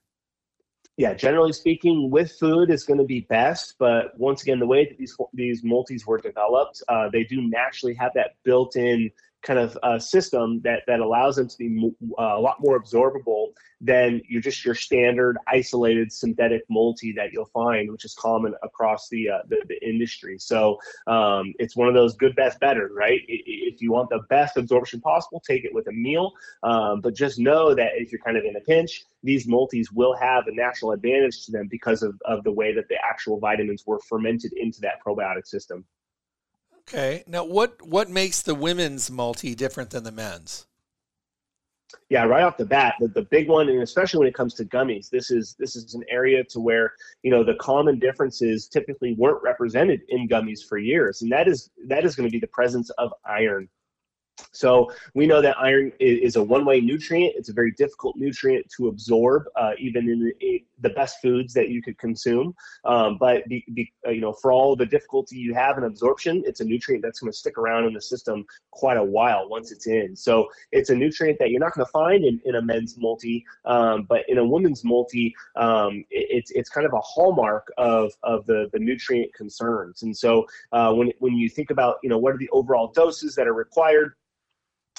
yeah, 0.96 1.14
generally 1.14 1.52
speaking, 1.52 2.10
with 2.10 2.32
food 2.32 2.70
is 2.70 2.84
going 2.84 2.98
to 2.98 3.04
be 3.04 3.20
best. 3.20 3.76
But 3.78 4.18
once 4.18 4.42
again, 4.42 4.58
the 4.58 4.66
way 4.66 4.84
that 4.86 4.98
these 4.98 5.16
these 5.32 5.64
multis 5.64 6.06
were 6.06 6.18
developed, 6.18 6.82
uh, 6.88 7.08
they 7.10 7.24
do 7.24 7.40
naturally 7.48 7.94
have 7.94 8.12
that 8.14 8.32
built-in 8.44 9.10
kind 9.42 9.58
of 9.58 9.78
uh, 9.82 9.98
system 9.98 10.60
that 10.62 10.82
that 10.86 11.00
allows 11.00 11.36
them 11.36 11.48
to 11.48 11.58
be 11.58 11.92
uh, 12.18 12.36
a 12.36 12.40
lot 12.40 12.56
more 12.60 12.80
absorbable 12.80 13.48
than 13.80 14.22
you 14.28 14.40
just 14.40 14.64
your 14.64 14.74
standard 14.74 15.36
isolated 15.48 16.12
synthetic 16.12 16.62
multi 16.70 17.12
that 17.12 17.32
you'll 17.32 17.50
find, 17.52 17.90
which 17.90 18.04
is 18.04 18.14
common 18.14 18.54
across 18.62 19.08
the 19.08 19.28
uh, 19.28 19.38
the, 19.48 19.56
the, 19.68 19.86
industry. 19.86 20.38
So 20.38 20.78
um, 21.08 21.52
it's 21.58 21.76
one 21.76 21.88
of 21.88 21.94
those 21.94 22.14
good, 22.14 22.36
best, 22.36 22.60
better, 22.60 22.90
right? 22.94 23.20
If 23.26 23.82
you 23.82 23.90
want 23.90 24.10
the 24.10 24.20
best 24.30 24.56
absorption 24.56 25.00
possible, 25.00 25.42
take 25.44 25.64
it 25.64 25.74
with 25.74 25.88
a 25.88 25.92
meal. 25.92 26.32
Um, 26.62 27.00
but 27.00 27.14
just 27.14 27.40
know 27.40 27.74
that 27.74 27.90
if 27.96 28.12
you're 28.12 28.20
kind 28.20 28.36
of 28.36 28.44
in 28.44 28.56
a 28.56 28.60
pinch, 28.60 29.04
these 29.24 29.48
multis 29.48 29.90
will 29.90 30.14
have 30.14 30.46
a 30.46 30.54
natural 30.54 30.92
advantage 30.92 31.44
to 31.46 31.52
them 31.52 31.66
because 31.68 32.02
of, 32.02 32.14
of 32.24 32.44
the 32.44 32.52
way 32.52 32.72
that 32.74 32.88
the 32.88 32.96
actual 33.04 33.40
vitamins 33.40 33.84
were 33.86 33.98
fermented 34.08 34.52
into 34.52 34.80
that 34.80 35.02
probiotic 35.04 35.46
system. 35.46 35.84
Okay. 36.88 37.24
Now, 37.26 37.44
what 37.44 37.80
what 37.82 38.10
makes 38.10 38.42
the 38.42 38.54
women's 38.54 39.10
multi 39.10 39.54
different 39.54 39.90
than 39.90 40.04
the 40.04 40.12
men's? 40.12 40.66
Yeah, 42.08 42.24
right 42.24 42.42
off 42.42 42.56
the 42.56 42.64
bat, 42.64 42.94
the, 43.00 43.08
the 43.08 43.22
big 43.22 43.48
one, 43.48 43.68
and 43.68 43.82
especially 43.82 44.18
when 44.18 44.28
it 44.28 44.34
comes 44.34 44.54
to 44.54 44.64
gummies, 44.64 45.08
this 45.10 45.30
is 45.30 45.54
this 45.58 45.76
is 45.76 45.94
an 45.94 46.04
area 46.10 46.44
to 46.44 46.60
where 46.60 46.94
you 47.22 47.30
know 47.30 47.44
the 47.44 47.54
common 47.54 47.98
differences 47.98 48.68
typically 48.68 49.14
weren't 49.14 49.42
represented 49.42 50.02
in 50.08 50.28
gummies 50.28 50.66
for 50.66 50.78
years, 50.78 51.22
and 51.22 51.30
that 51.32 51.48
is 51.48 51.70
that 51.86 52.04
is 52.04 52.14
going 52.14 52.28
to 52.28 52.32
be 52.32 52.40
the 52.40 52.46
presence 52.48 52.90
of 52.98 53.12
iron. 53.24 53.68
So 54.52 54.92
we 55.14 55.26
know 55.26 55.40
that 55.42 55.58
iron 55.58 55.92
is 55.98 56.36
a 56.36 56.42
one-way 56.42 56.80
nutrient. 56.80 57.34
It's 57.36 57.48
a 57.48 57.52
very 57.52 57.72
difficult 57.72 58.16
nutrient 58.16 58.66
to 58.76 58.88
absorb, 58.88 59.44
uh, 59.56 59.72
even 59.78 60.08
in 60.08 60.32
the, 60.40 60.62
best 60.94 61.22
foods 61.22 61.54
that 61.54 61.70
you 61.70 61.80
could 61.80 61.96
consume. 61.96 62.54
Um, 62.84 63.16
but 63.18 63.48
be, 63.48 63.64
be, 63.72 63.92
uh, 64.06 64.10
you 64.10 64.20
know, 64.20 64.32
for 64.32 64.52
all 64.52 64.76
the 64.76 64.84
difficulty 64.84 65.36
you 65.36 65.54
have 65.54 65.78
in 65.78 65.84
absorption, 65.84 66.42
it's 66.44 66.60
a 66.60 66.64
nutrient 66.64 67.02
that's 67.02 67.20
going 67.20 67.32
to 67.32 67.36
stick 67.36 67.56
around 67.56 67.86
in 67.86 67.94
the 67.94 68.00
system 68.00 68.44
quite 68.72 68.98
a 68.98 69.02
while 69.02 69.48
once 69.48 69.72
it's 69.72 69.86
in. 69.86 70.14
So 70.14 70.48
it's 70.70 70.90
a 70.90 70.94
nutrient 70.94 71.38
that 71.38 71.50
you're 71.50 71.60
not 71.60 71.72
going 71.74 71.86
to 71.86 71.92
find 71.92 72.24
in, 72.24 72.40
in 72.44 72.56
a 72.56 72.62
men's 72.62 72.98
multi, 72.98 73.44
um, 73.64 74.04
but 74.08 74.28
in 74.28 74.38
a 74.38 74.44
woman's 74.44 74.84
multi, 74.84 75.34
um, 75.56 76.04
it, 76.10 76.26
it's 76.30 76.50
it's 76.50 76.68
kind 76.68 76.86
of 76.86 76.92
a 76.92 77.00
hallmark 77.00 77.72
of 77.78 78.12
of 78.22 78.44
the 78.46 78.68
the 78.72 78.78
nutrient 78.78 79.32
concerns. 79.34 80.02
And 80.02 80.14
so 80.14 80.46
uh, 80.72 80.92
when 80.92 81.10
when 81.20 81.36
you 81.36 81.48
think 81.48 81.70
about 81.70 81.96
you 82.02 82.10
know 82.10 82.18
what 82.18 82.34
are 82.34 82.38
the 82.38 82.50
overall 82.50 82.92
doses 82.92 83.34
that 83.36 83.46
are 83.46 83.54
required 83.54 84.14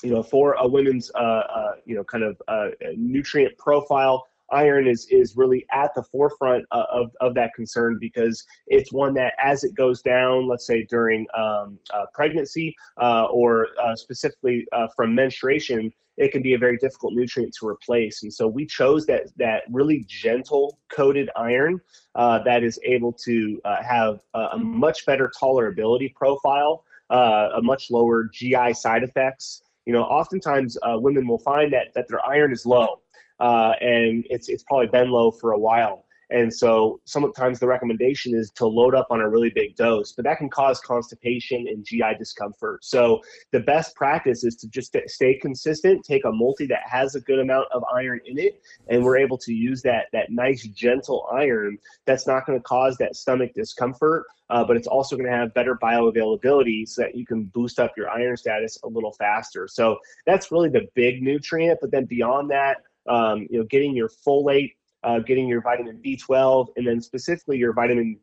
you 0.04 0.12
know, 0.12 0.24
for 0.24 0.54
a 0.54 0.68
women's, 0.68 1.10
uh, 1.16 1.18
uh, 1.18 1.72
you 1.86 1.96
know, 1.96 2.04
kind 2.04 2.24
of 2.24 2.42
uh, 2.48 2.70
nutrient 2.96 3.58
profile, 3.58 4.28
iron 4.52 4.88
is 4.88 5.08
is 5.10 5.36
really 5.36 5.66
at 5.72 5.94
the 5.96 6.04
forefront 6.04 6.66
uh, 6.72 6.84
of, 6.92 7.12
of 7.22 7.34
that 7.34 7.52
concern 7.56 7.98
because 8.00 8.44
it's 8.68 8.92
one 8.94 9.14
that 9.14 9.34
as 9.44 9.64
it 9.64 9.74
goes 9.76 10.02
down 10.02 10.48
let's 10.48 10.68
say 10.68 10.86
during 10.90 11.26
um, 11.36 11.80
uh, 11.94 12.06
pregnancy 12.14 12.76
uh, 13.02 13.26
or 13.26 13.70
uh, 13.82 13.96
specifically 13.96 14.66
from 14.96 15.14
menstruation 15.14 15.92
it 16.18 16.32
can 16.32 16.44
be 16.44 16.54
a 16.54 16.58
very 16.60 16.78
difficult 16.78 17.12
nutrient 17.16 17.52
to 17.60 17.68
replace. 17.68 18.22
And 18.22 18.32
so 18.32 18.48
we 18.48 18.68
chose 18.68 19.08
that 19.08 19.32
that 19.38 19.64
really 19.72 20.06
gentle 20.08 20.78
coated 20.92 21.28
iron 21.36 21.82
that 22.16 22.64
is 22.64 22.80
able 22.84 23.14
to 23.26 23.60
have 23.66 24.20
a, 24.36 24.40
a, 24.52 24.58
much 24.60 25.08
better 25.08 25.32
tolerability 25.42 26.14
profile 26.14 26.84
a 27.10 27.62
much 27.64 27.90
lower 27.90 28.30
GI 28.32 28.74
side 28.74 29.04
effects 29.04 29.64
you 29.86 29.94
know, 29.94 30.04
oftentimes 30.04 30.78
uh, 30.84 30.98
women 30.98 31.28
will 31.28 31.40
find 31.40 31.74
that 31.74 31.94
that 31.96 32.08
their 32.08 32.26
iron 32.26 32.52
is 32.52 32.66
low, 32.66 33.02
uh, 33.40 33.74
and 33.82 34.26
it's 34.30 34.50
it's 34.50 34.64
probably 34.64 34.88
been 34.88 35.10
low 35.10 35.32
for 35.32 35.52
a 35.52 35.58
while. 35.58 36.06
And 36.34 36.52
so 36.52 37.00
sometimes 37.06 37.60
the 37.60 37.68
recommendation 37.68 38.34
is 38.34 38.50
to 38.56 38.66
load 38.66 38.96
up 38.96 39.08
on 39.12 39.22
a 39.22 39.30
really 39.30 39.52
big 39.52 39.76
dose, 39.76 40.14
but 40.14 40.26
that 40.26 40.40
can 40.40 40.50
cause 40.50 40.82
constipation 40.82 41.68
and 41.68 41.86
GI 41.86 42.16
discomfort. 42.18 42.84
So 42.84 43.22
the 43.52 43.60
best 43.60 43.96
practice 43.96 44.44
is 44.44 44.56
to 44.58 44.68
just 44.68 44.98
stay 45.06 45.38
consistent, 45.38 46.04
take 46.04 46.26
a 46.26 46.32
multi 46.32 46.66
that 46.66 46.82
has 46.90 47.14
a 47.14 47.22
good 47.22 47.38
amount 47.38 47.68
of 47.72 47.84
iron 47.94 48.20
in 48.26 48.40
it, 48.40 48.60
and 48.88 49.04
we're 49.04 49.18
able 49.18 49.38
to 49.38 49.54
use 49.54 49.84
that 49.84 50.08
that 50.12 50.32
nice 50.32 50.64
gentle 50.64 51.28
iron 51.32 51.78
that's 52.06 52.26
not 52.26 52.48
going 52.48 52.58
to 52.58 52.64
cause 52.64 52.98
that 52.98 53.16
stomach 53.16 53.52
discomfort, 53.54 54.26
uh, 54.50 54.64
but 54.64 54.76
it's 54.76 54.88
also 54.88 55.16
going 55.16 55.30
to 55.30 55.38
have 55.38 55.54
better 55.54 55.78
bioavailability 55.84 56.88
so 56.88 57.04
that 57.04 57.16
you 57.16 57.28
can 57.28 57.44
boost 57.44 57.80
up 57.80 57.94
your 57.96 58.10
iron 58.10 58.36
status 58.36 58.80
a 58.84 58.88
little 58.88 59.14
faster. 59.14 59.68
So 59.68 60.00
that's 60.26 60.52
really 60.52 60.70
the 60.70 60.88
big 60.96 61.22
nutrient. 61.22 61.78
But 61.80 61.92
then 61.92 62.06
beyond 62.06 62.50
that, 62.50 62.78
um, 63.08 63.46
you 63.52 63.60
know, 63.60 63.66
getting 63.66 63.96
your 63.96 64.10
folate 64.10 64.72
uh, 65.04 65.20
getting 65.20 65.48
your 65.48 65.62
vitamin 65.62 66.00
B12, 66.04 66.68
and 66.78 66.88
then 66.88 67.02
specifically 67.02 67.58
your 67.58 67.74
vitamin 67.74 68.20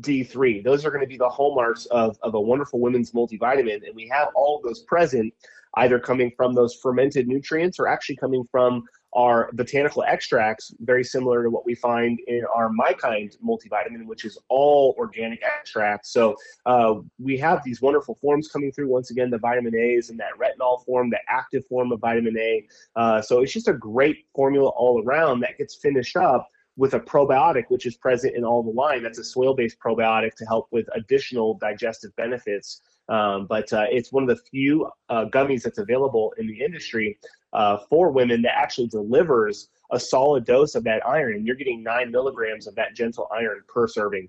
D3. 0.00 0.64
Those 0.64 0.84
are 0.84 0.90
going 0.90 1.02
to 1.02 1.06
be 1.06 1.18
the 1.18 1.28
hallmarks 1.28 1.86
of, 1.86 2.16
of 2.22 2.34
a 2.34 2.40
wonderful 2.40 2.80
women's 2.80 3.12
multivitamin. 3.12 3.86
And 3.86 3.94
we 3.94 4.08
have 4.08 4.28
all 4.34 4.56
of 4.56 4.62
those 4.62 4.80
present, 4.80 5.32
either 5.76 5.98
coming 5.98 6.32
from 6.36 6.54
those 6.54 6.74
fermented 6.74 7.28
nutrients 7.28 7.78
or 7.78 7.88
actually 7.88 8.16
coming 8.16 8.44
from 8.50 8.84
our 9.14 9.50
botanical 9.52 10.02
extracts, 10.04 10.74
very 10.80 11.04
similar 11.04 11.42
to 11.42 11.50
what 11.50 11.66
we 11.66 11.74
find 11.74 12.18
in 12.26 12.44
our 12.54 12.70
MyKind 12.70 13.36
multivitamin, 13.44 14.06
which 14.06 14.24
is 14.24 14.38
all 14.48 14.94
organic 14.98 15.42
extracts. 15.42 16.12
So 16.12 16.34
uh, 16.66 16.94
we 17.18 17.36
have 17.38 17.62
these 17.62 17.82
wonderful 17.82 18.18
forms 18.22 18.48
coming 18.48 18.72
through. 18.72 18.88
Once 18.88 19.10
again, 19.10 19.30
the 19.30 19.38
vitamin 19.38 19.74
A 19.74 19.94
is 19.94 20.10
in 20.10 20.16
that 20.18 20.32
retinol 20.38 20.84
form, 20.84 21.10
the 21.10 21.20
active 21.28 21.66
form 21.66 21.92
of 21.92 22.00
vitamin 22.00 22.36
A. 22.38 22.66
Uh, 22.96 23.20
so 23.20 23.40
it's 23.42 23.52
just 23.52 23.68
a 23.68 23.74
great 23.74 24.24
formula 24.34 24.68
all 24.70 25.02
around 25.04 25.40
that 25.40 25.58
gets 25.58 25.74
finished 25.74 26.16
up 26.16 26.48
with 26.76 26.94
a 26.94 27.00
probiotic, 27.00 27.64
which 27.68 27.84
is 27.84 27.96
present 27.96 28.34
in 28.34 28.44
all 28.44 28.62
the 28.62 28.70
line. 28.70 29.02
That's 29.02 29.18
a 29.18 29.24
soil 29.24 29.54
based 29.54 29.78
probiotic 29.78 30.34
to 30.36 30.46
help 30.46 30.68
with 30.70 30.86
additional 30.94 31.58
digestive 31.58 32.16
benefits. 32.16 32.80
Um, 33.08 33.46
but 33.46 33.70
uh, 33.72 33.86
it's 33.90 34.12
one 34.12 34.22
of 34.22 34.28
the 34.28 34.42
few 34.50 34.88
uh, 35.10 35.26
gummies 35.26 35.62
that's 35.62 35.78
available 35.78 36.32
in 36.38 36.46
the 36.46 36.62
industry 36.62 37.18
uh, 37.52 37.78
for 37.88 38.10
women 38.10 38.42
that 38.42 38.56
actually 38.56 38.88
delivers 38.88 39.68
a 39.90 40.00
solid 40.00 40.44
dose 40.44 40.74
of 40.74 40.84
that 40.84 41.06
iron, 41.06 41.34
and 41.34 41.46
you're 41.46 41.56
getting 41.56 41.82
nine 41.82 42.10
milligrams 42.10 42.66
of 42.66 42.74
that 42.74 42.94
gentle 42.94 43.28
iron 43.30 43.62
per 43.68 43.86
serving. 43.86 44.28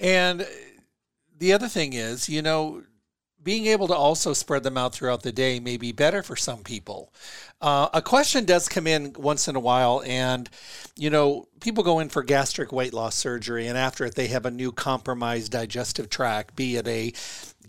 And 0.00 0.46
the 1.38 1.52
other 1.52 1.68
thing 1.68 1.92
is, 1.92 2.28
you 2.28 2.42
know, 2.42 2.82
being 3.42 3.66
able 3.66 3.86
to 3.86 3.94
also 3.94 4.32
spread 4.32 4.62
them 4.62 4.78
out 4.78 4.94
throughout 4.94 5.22
the 5.22 5.30
day 5.30 5.60
may 5.60 5.76
be 5.76 5.92
better 5.92 6.22
for 6.22 6.34
some 6.34 6.62
people. 6.62 7.12
Uh, 7.60 7.88
a 7.92 8.00
question 8.00 8.46
does 8.46 8.68
come 8.68 8.86
in 8.86 9.12
once 9.18 9.46
in 9.46 9.54
a 9.54 9.60
while, 9.60 10.02
and 10.06 10.48
you 10.96 11.10
know, 11.10 11.46
people 11.60 11.84
go 11.84 11.98
in 11.98 12.08
for 12.08 12.22
gastric 12.22 12.72
weight 12.72 12.94
loss 12.94 13.14
surgery, 13.14 13.66
and 13.66 13.76
after 13.76 14.06
it, 14.06 14.14
they 14.14 14.28
have 14.28 14.46
a 14.46 14.50
new 14.50 14.72
compromised 14.72 15.52
digestive 15.52 16.08
tract, 16.08 16.56
be 16.56 16.76
it 16.76 16.88
a 16.88 17.12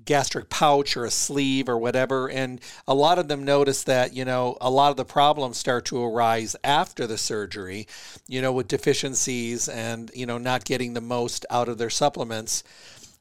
gastric 0.05 0.49
pouch 0.49 0.95
or 0.95 1.05
a 1.05 1.11
sleeve 1.11 1.67
or 1.67 1.77
whatever. 1.77 2.29
And 2.29 2.61
a 2.87 2.93
lot 2.93 3.19
of 3.19 3.27
them 3.27 3.43
notice 3.43 3.83
that, 3.83 4.13
you 4.13 4.23
know, 4.23 4.57
a 4.61 4.69
lot 4.69 4.91
of 4.91 4.97
the 4.97 5.05
problems 5.05 5.57
start 5.57 5.85
to 5.85 6.03
arise 6.03 6.55
after 6.63 7.05
the 7.07 7.17
surgery, 7.17 7.87
you 8.27 8.41
know, 8.41 8.51
with 8.51 8.67
deficiencies 8.67 9.67
and, 9.67 10.11
you 10.13 10.25
know, 10.25 10.37
not 10.37 10.65
getting 10.65 10.93
the 10.93 11.01
most 11.01 11.45
out 11.49 11.67
of 11.67 11.77
their 11.77 11.89
supplements. 11.89 12.63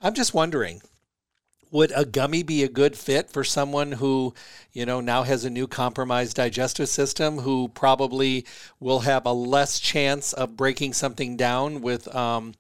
I'm 0.01 0.15
just 0.15 0.35
wondering, 0.35 0.83
would 1.71 1.93
a 1.97 2.05
gummy 2.05 2.45
be 2.45 2.63
a 2.63 2.69
good 2.69 2.97
fit 2.97 3.31
for 3.31 3.43
someone 3.43 3.93
who, 3.93 4.33
you 4.73 4.87
know, 4.87 5.01
now 5.01 5.25
has 5.25 5.45
a 5.45 5.51
new 5.51 5.67
compromised 5.67 6.37
digestive 6.37 6.89
system, 6.89 7.39
who 7.39 7.67
probably 7.69 8.47
will 8.79 9.01
have 9.01 9.27
a 9.27 9.33
less 9.33 9.81
chance 9.81 10.33
of 10.33 10.57
breaking 10.57 10.93
something 10.93 11.37
down 11.37 11.81
with, 11.81 12.15
um, 12.15 12.55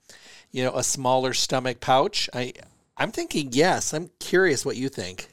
you 0.50 0.64
know, 0.64 0.74
a 0.74 0.82
smaller 0.82 1.32
stomach 1.32 1.78
pouch? 1.80 2.28
I 2.34 2.54
I'm 2.96 3.10
thinking 3.10 3.50
yes. 3.52 3.92
I'm 3.92 4.10
curious 4.20 4.64
what 4.64 4.76
you 4.76 4.88
think. 4.88 5.28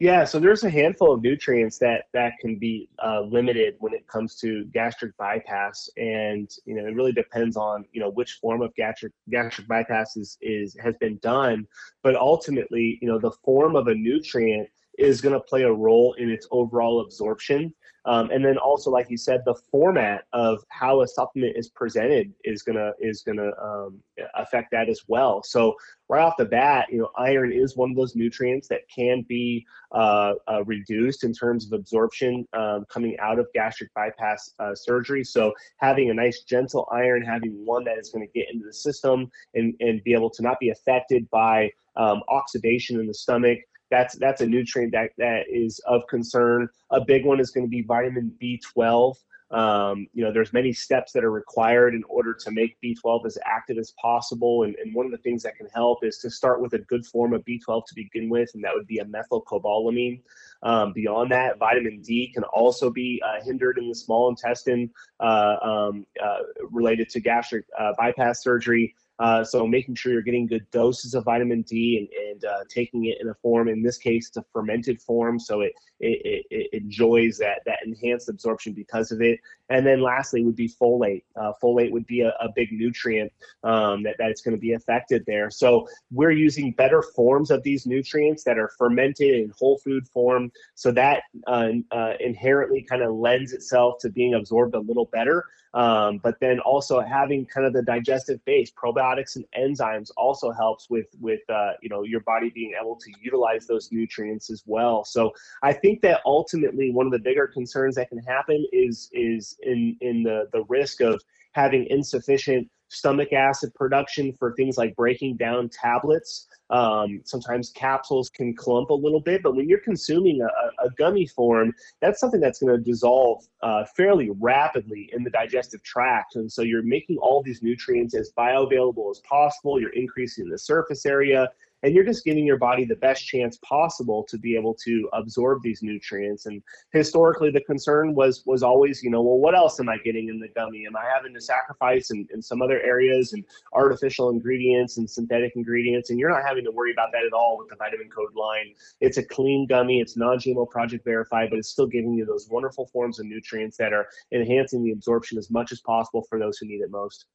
Yeah, 0.00 0.24
so 0.24 0.38
there's 0.38 0.62
a 0.62 0.70
handful 0.70 1.12
of 1.12 1.22
nutrients 1.22 1.78
that 1.78 2.04
that 2.12 2.34
can 2.40 2.56
be 2.56 2.88
uh, 3.04 3.22
limited 3.22 3.74
when 3.80 3.92
it 3.92 4.06
comes 4.06 4.36
to 4.36 4.64
gastric 4.66 5.16
bypass, 5.16 5.90
and 5.96 6.48
you 6.64 6.76
know 6.76 6.86
it 6.86 6.94
really 6.94 7.10
depends 7.12 7.56
on 7.56 7.84
you 7.90 8.00
know 8.00 8.10
which 8.10 8.34
form 8.34 8.62
of 8.62 8.72
gastric 8.76 9.12
gastric 9.28 9.66
bypass 9.66 10.16
is 10.16 10.38
is 10.40 10.76
has 10.80 10.94
been 11.00 11.18
done, 11.18 11.66
but 12.04 12.14
ultimately 12.14 12.98
you 13.02 13.08
know 13.08 13.18
the 13.18 13.32
form 13.44 13.74
of 13.74 13.88
a 13.88 13.94
nutrient 13.94 14.68
is 14.98 15.20
going 15.20 15.32
to 15.32 15.40
play 15.40 15.62
a 15.62 15.72
role 15.72 16.12
in 16.14 16.30
its 16.30 16.46
overall 16.52 17.00
absorption. 17.00 17.74
Um, 18.08 18.30
and 18.30 18.42
then 18.42 18.56
also, 18.56 18.90
like 18.90 19.10
you 19.10 19.18
said, 19.18 19.42
the 19.44 19.54
format 19.70 20.24
of 20.32 20.64
how 20.70 21.02
a 21.02 21.06
supplement 21.06 21.58
is 21.58 21.68
presented 21.68 22.32
is 22.42 22.62
gonna 22.62 22.92
is 23.00 23.22
gonna 23.22 23.50
um, 23.62 24.02
affect 24.34 24.70
that 24.70 24.88
as 24.88 25.02
well. 25.08 25.42
So 25.42 25.74
right 26.08 26.22
off 26.22 26.38
the 26.38 26.46
bat, 26.46 26.86
you 26.90 27.00
know, 27.00 27.10
iron 27.18 27.52
is 27.52 27.76
one 27.76 27.90
of 27.90 27.96
those 27.96 28.16
nutrients 28.16 28.66
that 28.68 28.88
can 28.88 29.26
be 29.28 29.66
uh, 29.92 30.32
uh, 30.50 30.64
reduced 30.64 31.22
in 31.22 31.34
terms 31.34 31.66
of 31.66 31.78
absorption 31.78 32.48
um, 32.54 32.86
coming 32.88 33.14
out 33.20 33.38
of 33.38 33.46
gastric 33.52 33.92
bypass 33.92 34.54
uh, 34.58 34.74
surgery. 34.74 35.22
So 35.22 35.52
having 35.76 36.08
a 36.08 36.14
nice 36.14 36.44
gentle 36.44 36.88
iron, 36.90 37.22
having 37.22 37.62
one 37.66 37.84
that 37.84 37.98
is 37.98 38.08
going 38.08 38.26
to 38.26 38.32
get 38.32 38.48
into 38.50 38.64
the 38.64 38.72
system 38.72 39.30
and 39.54 39.74
and 39.80 40.02
be 40.02 40.14
able 40.14 40.30
to 40.30 40.42
not 40.42 40.58
be 40.60 40.70
affected 40.70 41.28
by 41.28 41.70
um, 41.96 42.22
oxidation 42.30 42.98
in 43.00 43.06
the 43.06 43.12
stomach 43.12 43.58
that's 43.90 44.16
that's 44.16 44.40
a 44.40 44.46
nutrient 44.46 44.92
that 44.92 45.10
that 45.18 45.44
is 45.50 45.80
of 45.86 46.06
concern. 46.08 46.68
A 46.90 47.00
big 47.00 47.24
one 47.24 47.40
is 47.40 47.50
going 47.50 47.66
to 47.66 47.70
be 47.70 47.82
vitamin 47.82 48.32
B12. 48.42 49.16
Um, 49.50 50.06
you 50.12 50.22
know, 50.22 50.30
there's 50.30 50.52
many 50.52 50.72
steps 50.72 51.12
that 51.12 51.24
are 51.24 51.30
required 51.30 51.94
in 51.94 52.04
order 52.08 52.34
to 52.34 52.50
make 52.50 52.76
B12 52.84 53.24
as 53.24 53.38
active 53.46 53.78
as 53.78 53.94
possible. 54.00 54.64
And, 54.64 54.74
and 54.76 54.94
one 54.94 55.06
of 55.06 55.12
the 55.12 55.18
things 55.18 55.42
that 55.42 55.56
can 55.56 55.68
help 55.74 56.04
is 56.04 56.18
to 56.18 56.30
start 56.30 56.60
with 56.60 56.74
a 56.74 56.80
good 56.80 57.06
form 57.06 57.32
of 57.32 57.42
B12 57.44 57.86
to 57.86 57.94
begin 57.94 58.28
with, 58.28 58.50
and 58.54 58.62
that 58.64 58.74
would 58.74 58.86
be 58.86 58.98
a 58.98 59.06
methylcobalamin. 59.06 60.20
Um, 60.62 60.92
beyond 60.92 61.30
that, 61.30 61.58
vitamin 61.58 62.02
D 62.02 62.30
can 62.34 62.44
also 62.44 62.90
be 62.90 63.22
uh, 63.24 63.42
hindered 63.42 63.78
in 63.78 63.88
the 63.88 63.94
small 63.94 64.28
intestine 64.28 64.90
uh, 65.20 65.56
um, 65.62 66.04
uh, 66.22 66.40
related 66.70 67.08
to 67.10 67.20
gastric 67.20 67.64
uh, 67.78 67.92
bypass 67.96 68.42
surgery. 68.42 68.94
Uh, 69.18 69.42
so 69.44 69.66
making 69.66 69.94
sure 69.94 70.12
you're 70.12 70.22
getting 70.22 70.46
good 70.46 70.68
doses 70.70 71.14
of 71.14 71.24
vitamin 71.24 71.62
D 71.62 71.98
and, 71.98 72.28
and 72.30 72.44
uh, 72.44 72.64
taking 72.68 73.06
it 73.06 73.18
in 73.20 73.28
a 73.28 73.34
form, 73.34 73.68
in 73.68 73.82
this 73.82 73.98
case, 73.98 74.28
it's 74.28 74.36
a 74.36 74.44
fermented 74.52 75.00
form, 75.00 75.38
so 75.38 75.62
it, 75.62 75.72
it, 76.00 76.46
it, 76.50 76.68
enjoys 76.72 77.38
that, 77.38 77.62
that 77.66 77.78
enhanced 77.84 78.28
absorption 78.28 78.72
because 78.72 79.10
of 79.10 79.20
it. 79.20 79.40
And 79.70 79.86
then 79.86 80.00
lastly 80.00 80.44
would 80.44 80.56
be 80.56 80.68
folate. 80.68 81.24
Uh, 81.36 81.52
folate 81.62 81.90
would 81.90 82.06
be 82.06 82.20
a, 82.20 82.28
a 82.40 82.48
big 82.54 82.72
nutrient 82.72 83.32
um, 83.64 84.02
that, 84.04 84.16
that 84.18 84.30
it's 84.30 84.40
going 84.40 84.56
to 84.56 84.60
be 84.60 84.72
affected 84.72 85.24
there. 85.26 85.50
So 85.50 85.88
we're 86.10 86.30
using 86.30 86.72
better 86.72 87.02
forms 87.02 87.50
of 87.50 87.62
these 87.62 87.86
nutrients 87.86 88.44
that 88.44 88.58
are 88.58 88.70
fermented 88.78 89.34
in 89.34 89.52
whole 89.58 89.78
food 89.78 90.06
form. 90.08 90.52
So 90.74 90.92
that 90.92 91.22
uh, 91.46 91.70
uh, 91.90 92.12
inherently 92.20 92.82
kind 92.82 93.02
of 93.02 93.14
lends 93.14 93.52
itself 93.52 93.98
to 94.00 94.10
being 94.10 94.34
absorbed 94.34 94.74
a 94.74 94.80
little 94.80 95.06
better. 95.06 95.46
Um, 95.74 96.18
but 96.22 96.40
then 96.40 96.60
also 96.60 97.00
having 97.00 97.44
kind 97.44 97.66
of 97.66 97.72
the 97.72 97.82
digestive 97.82 98.42
base, 98.44 98.70
probiotics 98.70 99.07
and 99.16 99.46
enzymes 99.56 100.10
also 100.16 100.50
helps 100.50 100.90
with 100.90 101.06
with 101.20 101.40
uh, 101.48 101.72
you 101.82 101.88
know 101.88 102.02
your 102.02 102.20
body 102.20 102.50
being 102.50 102.74
able 102.80 102.96
to 102.96 103.10
utilize 103.20 103.66
those 103.66 103.90
nutrients 103.90 104.50
as 104.50 104.62
well. 104.66 105.04
So 105.04 105.32
I 105.62 105.72
think 105.72 106.02
that 106.02 106.20
ultimately 106.26 106.90
one 106.90 107.06
of 107.06 107.12
the 107.12 107.18
bigger 107.18 107.46
concerns 107.46 107.94
that 107.94 108.10
can 108.10 108.18
happen 108.18 108.66
is 108.72 109.08
is 109.12 109.56
in 109.62 109.96
in 110.00 110.22
the 110.22 110.48
the 110.52 110.64
risk 110.64 111.00
of 111.00 111.20
having 111.52 111.86
insufficient 111.88 112.68
stomach 112.88 113.32
acid 113.32 113.74
production 113.74 114.32
for 114.32 114.54
things 114.54 114.78
like 114.78 114.96
breaking 114.96 115.36
down 115.36 115.68
tablets. 115.68 116.48
Um, 116.70 117.22
sometimes 117.24 117.70
capsules 117.70 118.28
can 118.28 118.54
clump 118.54 118.90
a 118.90 118.94
little 118.94 119.20
bit, 119.20 119.42
but 119.42 119.56
when 119.56 119.68
you're 119.68 119.80
consuming 119.80 120.42
a, 120.42 120.84
a 120.84 120.90
gummy 120.98 121.26
form, 121.26 121.72
that's 122.00 122.20
something 122.20 122.40
that's 122.40 122.58
going 122.58 122.76
to 122.76 122.82
dissolve 122.82 123.46
uh, 123.62 123.84
fairly 123.96 124.30
rapidly 124.38 125.10
in 125.12 125.24
the 125.24 125.30
digestive 125.30 125.82
tract. 125.82 126.36
And 126.36 126.50
so 126.50 126.62
you're 126.62 126.82
making 126.82 127.16
all 127.18 127.42
these 127.42 127.62
nutrients 127.62 128.14
as 128.14 128.32
bioavailable 128.36 129.10
as 129.10 129.20
possible. 129.20 129.80
You're 129.80 129.90
increasing 129.90 130.48
the 130.48 130.58
surface 130.58 131.06
area 131.06 131.48
and 131.82 131.94
you're 131.94 132.04
just 132.04 132.24
giving 132.24 132.44
your 132.44 132.58
body 132.58 132.84
the 132.84 132.96
best 132.96 133.26
chance 133.26 133.58
possible 133.58 134.24
to 134.28 134.38
be 134.38 134.56
able 134.56 134.74
to 134.84 135.08
absorb 135.12 135.62
these 135.62 135.82
nutrients. 135.82 136.46
And 136.46 136.62
historically 136.92 137.50
the 137.50 137.60
concern 137.62 138.14
was 138.14 138.42
was 138.46 138.62
always 138.62 139.02
you 139.02 139.10
know 139.10 139.22
well 139.22 139.38
what 139.38 139.54
else 139.54 139.80
am 139.80 139.88
i 139.88 139.96
getting 139.98 140.28
in 140.28 140.38
the 140.38 140.48
gummy? 140.48 140.86
Am 140.86 140.96
i 140.96 141.04
having 141.14 141.34
to 141.34 141.40
sacrifice 141.40 142.10
in, 142.10 142.26
in 142.32 142.42
some 142.42 142.62
other 142.62 142.80
areas 142.82 143.32
and 143.32 143.44
artificial 143.72 144.30
ingredients 144.30 144.98
and 144.98 145.08
synthetic 145.08 145.52
ingredients? 145.56 146.10
And 146.10 146.18
you're 146.18 146.30
not 146.30 146.42
having 146.46 146.64
to 146.64 146.70
worry 146.70 146.92
about 146.92 147.12
that 147.12 147.24
at 147.24 147.32
all 147.32 147.56
with 147.58 147.68
the 147.68 147.76
vitamin 147.76 148.08
code 148.08 148.34
line. 148.34 148.74
It's 149.00 149.18
a 149.18 149.24
clean 149.24 149.66
gummy. 149.66 150.00
It's 150.00 150.16
non-gmo 150.16 150.68
project 150.70 151.04
verified 151.04 151.50
but 151.50 151.58
it's 151.58 151.68
still 151.68 151.86
giving 151.86 152.14
you 152.14 152.24
those 152.24 152.48
wonderful 152.48 152.86
forms 152.86 153.18
of 153.18 153.26
nutrients 153.26 153.76
that 153.76 153.92
are 153.92 154.08
enhancing 154.32 154.82
the 154.82 154.92
absorption 154.92 155.38
as 155.38 155.50
much 155.50 155.72
as 155.72 155.80
possible 155.80 156.22
for 156.28 156.38
those 156.38 156.58
who 156.58 156.66
need 156.66 156.80
it 156.80 156.90
most 156.90 157.26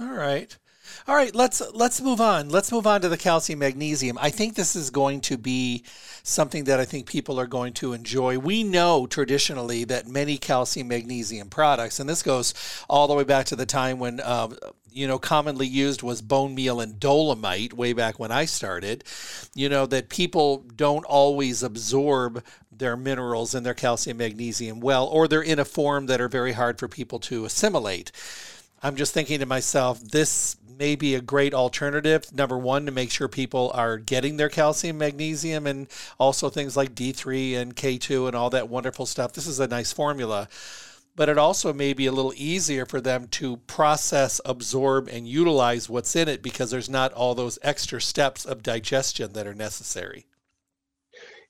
all 0.00 0.12
right 0.12 0.56
all 1.06 1.14
right, 1.14 1.34
let's 1.34 1.62
let's 1.74 2.00
move 2.00 2.20
on. 2.20 2.48
Let's 2.48 2.72
move 2.72 2.86
on 2.86 3.00
to 3.02 3.08
the 3.08 3.16
calcium 3.16 3.58
magnesium. 3.58 4.18
I 4.20 4.30
think 4.30 4.54
this 4.54 4.74
is 4.74 4.90
going 4.90 5.20
to 5.22 5.36
be 5.36 5.84
something 6.22 6.64
that 6.64 6.80
I 6.80 6.84
think 6.84 7.06
people 7.06 7.38
are 7.38 7.46
going 7.46 7.72
to 7.74 7.92
enjoy. 7.92 8.38
We 8.38 8.64
know 8.64 9.06
traditionally 9.06 9.84
that 9.84 10.06
many 10.06 10.38
calcium 10.38 10.88
magnesium 10.88 11.48
products, 11.48 12.00
and 12.00 12.08
this 12.08 12.22
goes 12.22 12.54
all 12.88 13.06
the 13.06 13.14
way 13.14 13.24
back 13.24 13.46
to 13.46 13.56
the 13.56 13.66
time 13.66 13.98
when 13.98 14.20
uh, 14.20 14.48
you 14.90 15.06
know 15.06 15.18
commonly 15.18 15.66
used 15.66 16.02
was 16.02 16.22
bone 16.22 16.54
meal 16.54 16.80
and 16.80 16.98
dolomite 16.98 17.74
way 17.74 17.92
back 17.92 18.18
when 18.18 18.32
I 18.32 18.44
started. 18.44 19.04
You 19.54 19.68
know 19.68 19.86
that 19.86 20.08
people 20.08 20.64
don't 20.74 21.04
always 21.04 21.62
absorb 21.62 22.44
their 22.70 22.96
minerals 22.96 23.54
and 23.54 23.64
their 23.64 23.74
calcium 23.74 24.18
magnesium 24.18 24.80
well, 24.80 25.06
or 25.06 25.28
they're 25.28 25.42
in 25.42 25.58
a 25.58 25.64
form 25.64 26.06
that 26.06 26.20
are 26.20 26.28
very 26.28 26.52
hard 26.52 26.78
for 26.78 26.88
people 26.88 27.18
to 27.20 27.44
assimilate. 27.44 28.12
I'm 28.82 28.96
just 28.96 29.12
thinking 29.12 29.40
to 29.40 29.46
myself, 29.46 30.00
this 30.00 30.56
may 30.78 30.94
be 30.94 31.16
a 31.16 31.20
great 31.20 31.52
alternative. 31.52 32.32
Number 32.32 32.56
one, 32.56 32.86
to 32.86 32.92
make 32.92 33.10
sure 33.10 33.26
people 33.26 33.72
are 33.74 33.98
getting 33.98 34.36
their 34.36 34.48
calcium, 34.48 34.98
magnesium, 34.98 35.66
and 35.66 35.88
also 36.18 36.48
things 36.48 36.76
like 36.76 36.94
D3 36.94 37.56
and 37.56 37.74
K2 37.74 38.28
and 38.28 38.36
all 38.36 38.50
that 38.50 38.68
wonderful 38.68 39.04
stuff. 39.04 39.32
This 39.32 39.48
is 39.48 39.58
a 39.58 39.66
nice 39.66 39.92
formula. 39.92 40.48
but 41.18 41.28
it 41.28 41.36
also 41.36 41.72
may 41.72 41.92
be 41.92 42.06
a 42.06 42.12
little 42.12 42.32
easier 42.36 42.86
for 42.86 43.00
them 43.00 43.26
to 43.26 43.56
process, 43.66 44.40
absorb, 44.44 45.08
and 45.08 45.26
utilize 45.26 45.88
what's 45.88 46.14
in 46.14 46.28
it 46.28 46.40
because 46.44 46.70
there's 46.70 46.88
not 46.88 47.12
all 47.12 47.34
those 47.34 47.58
extra 47.60 48.00
steps 48.00 48.44
of 48.44 48.62
digestion 48.62 49.32
that 49.32 49.44
are 49.44 49.52
necessary. 49.52 50.26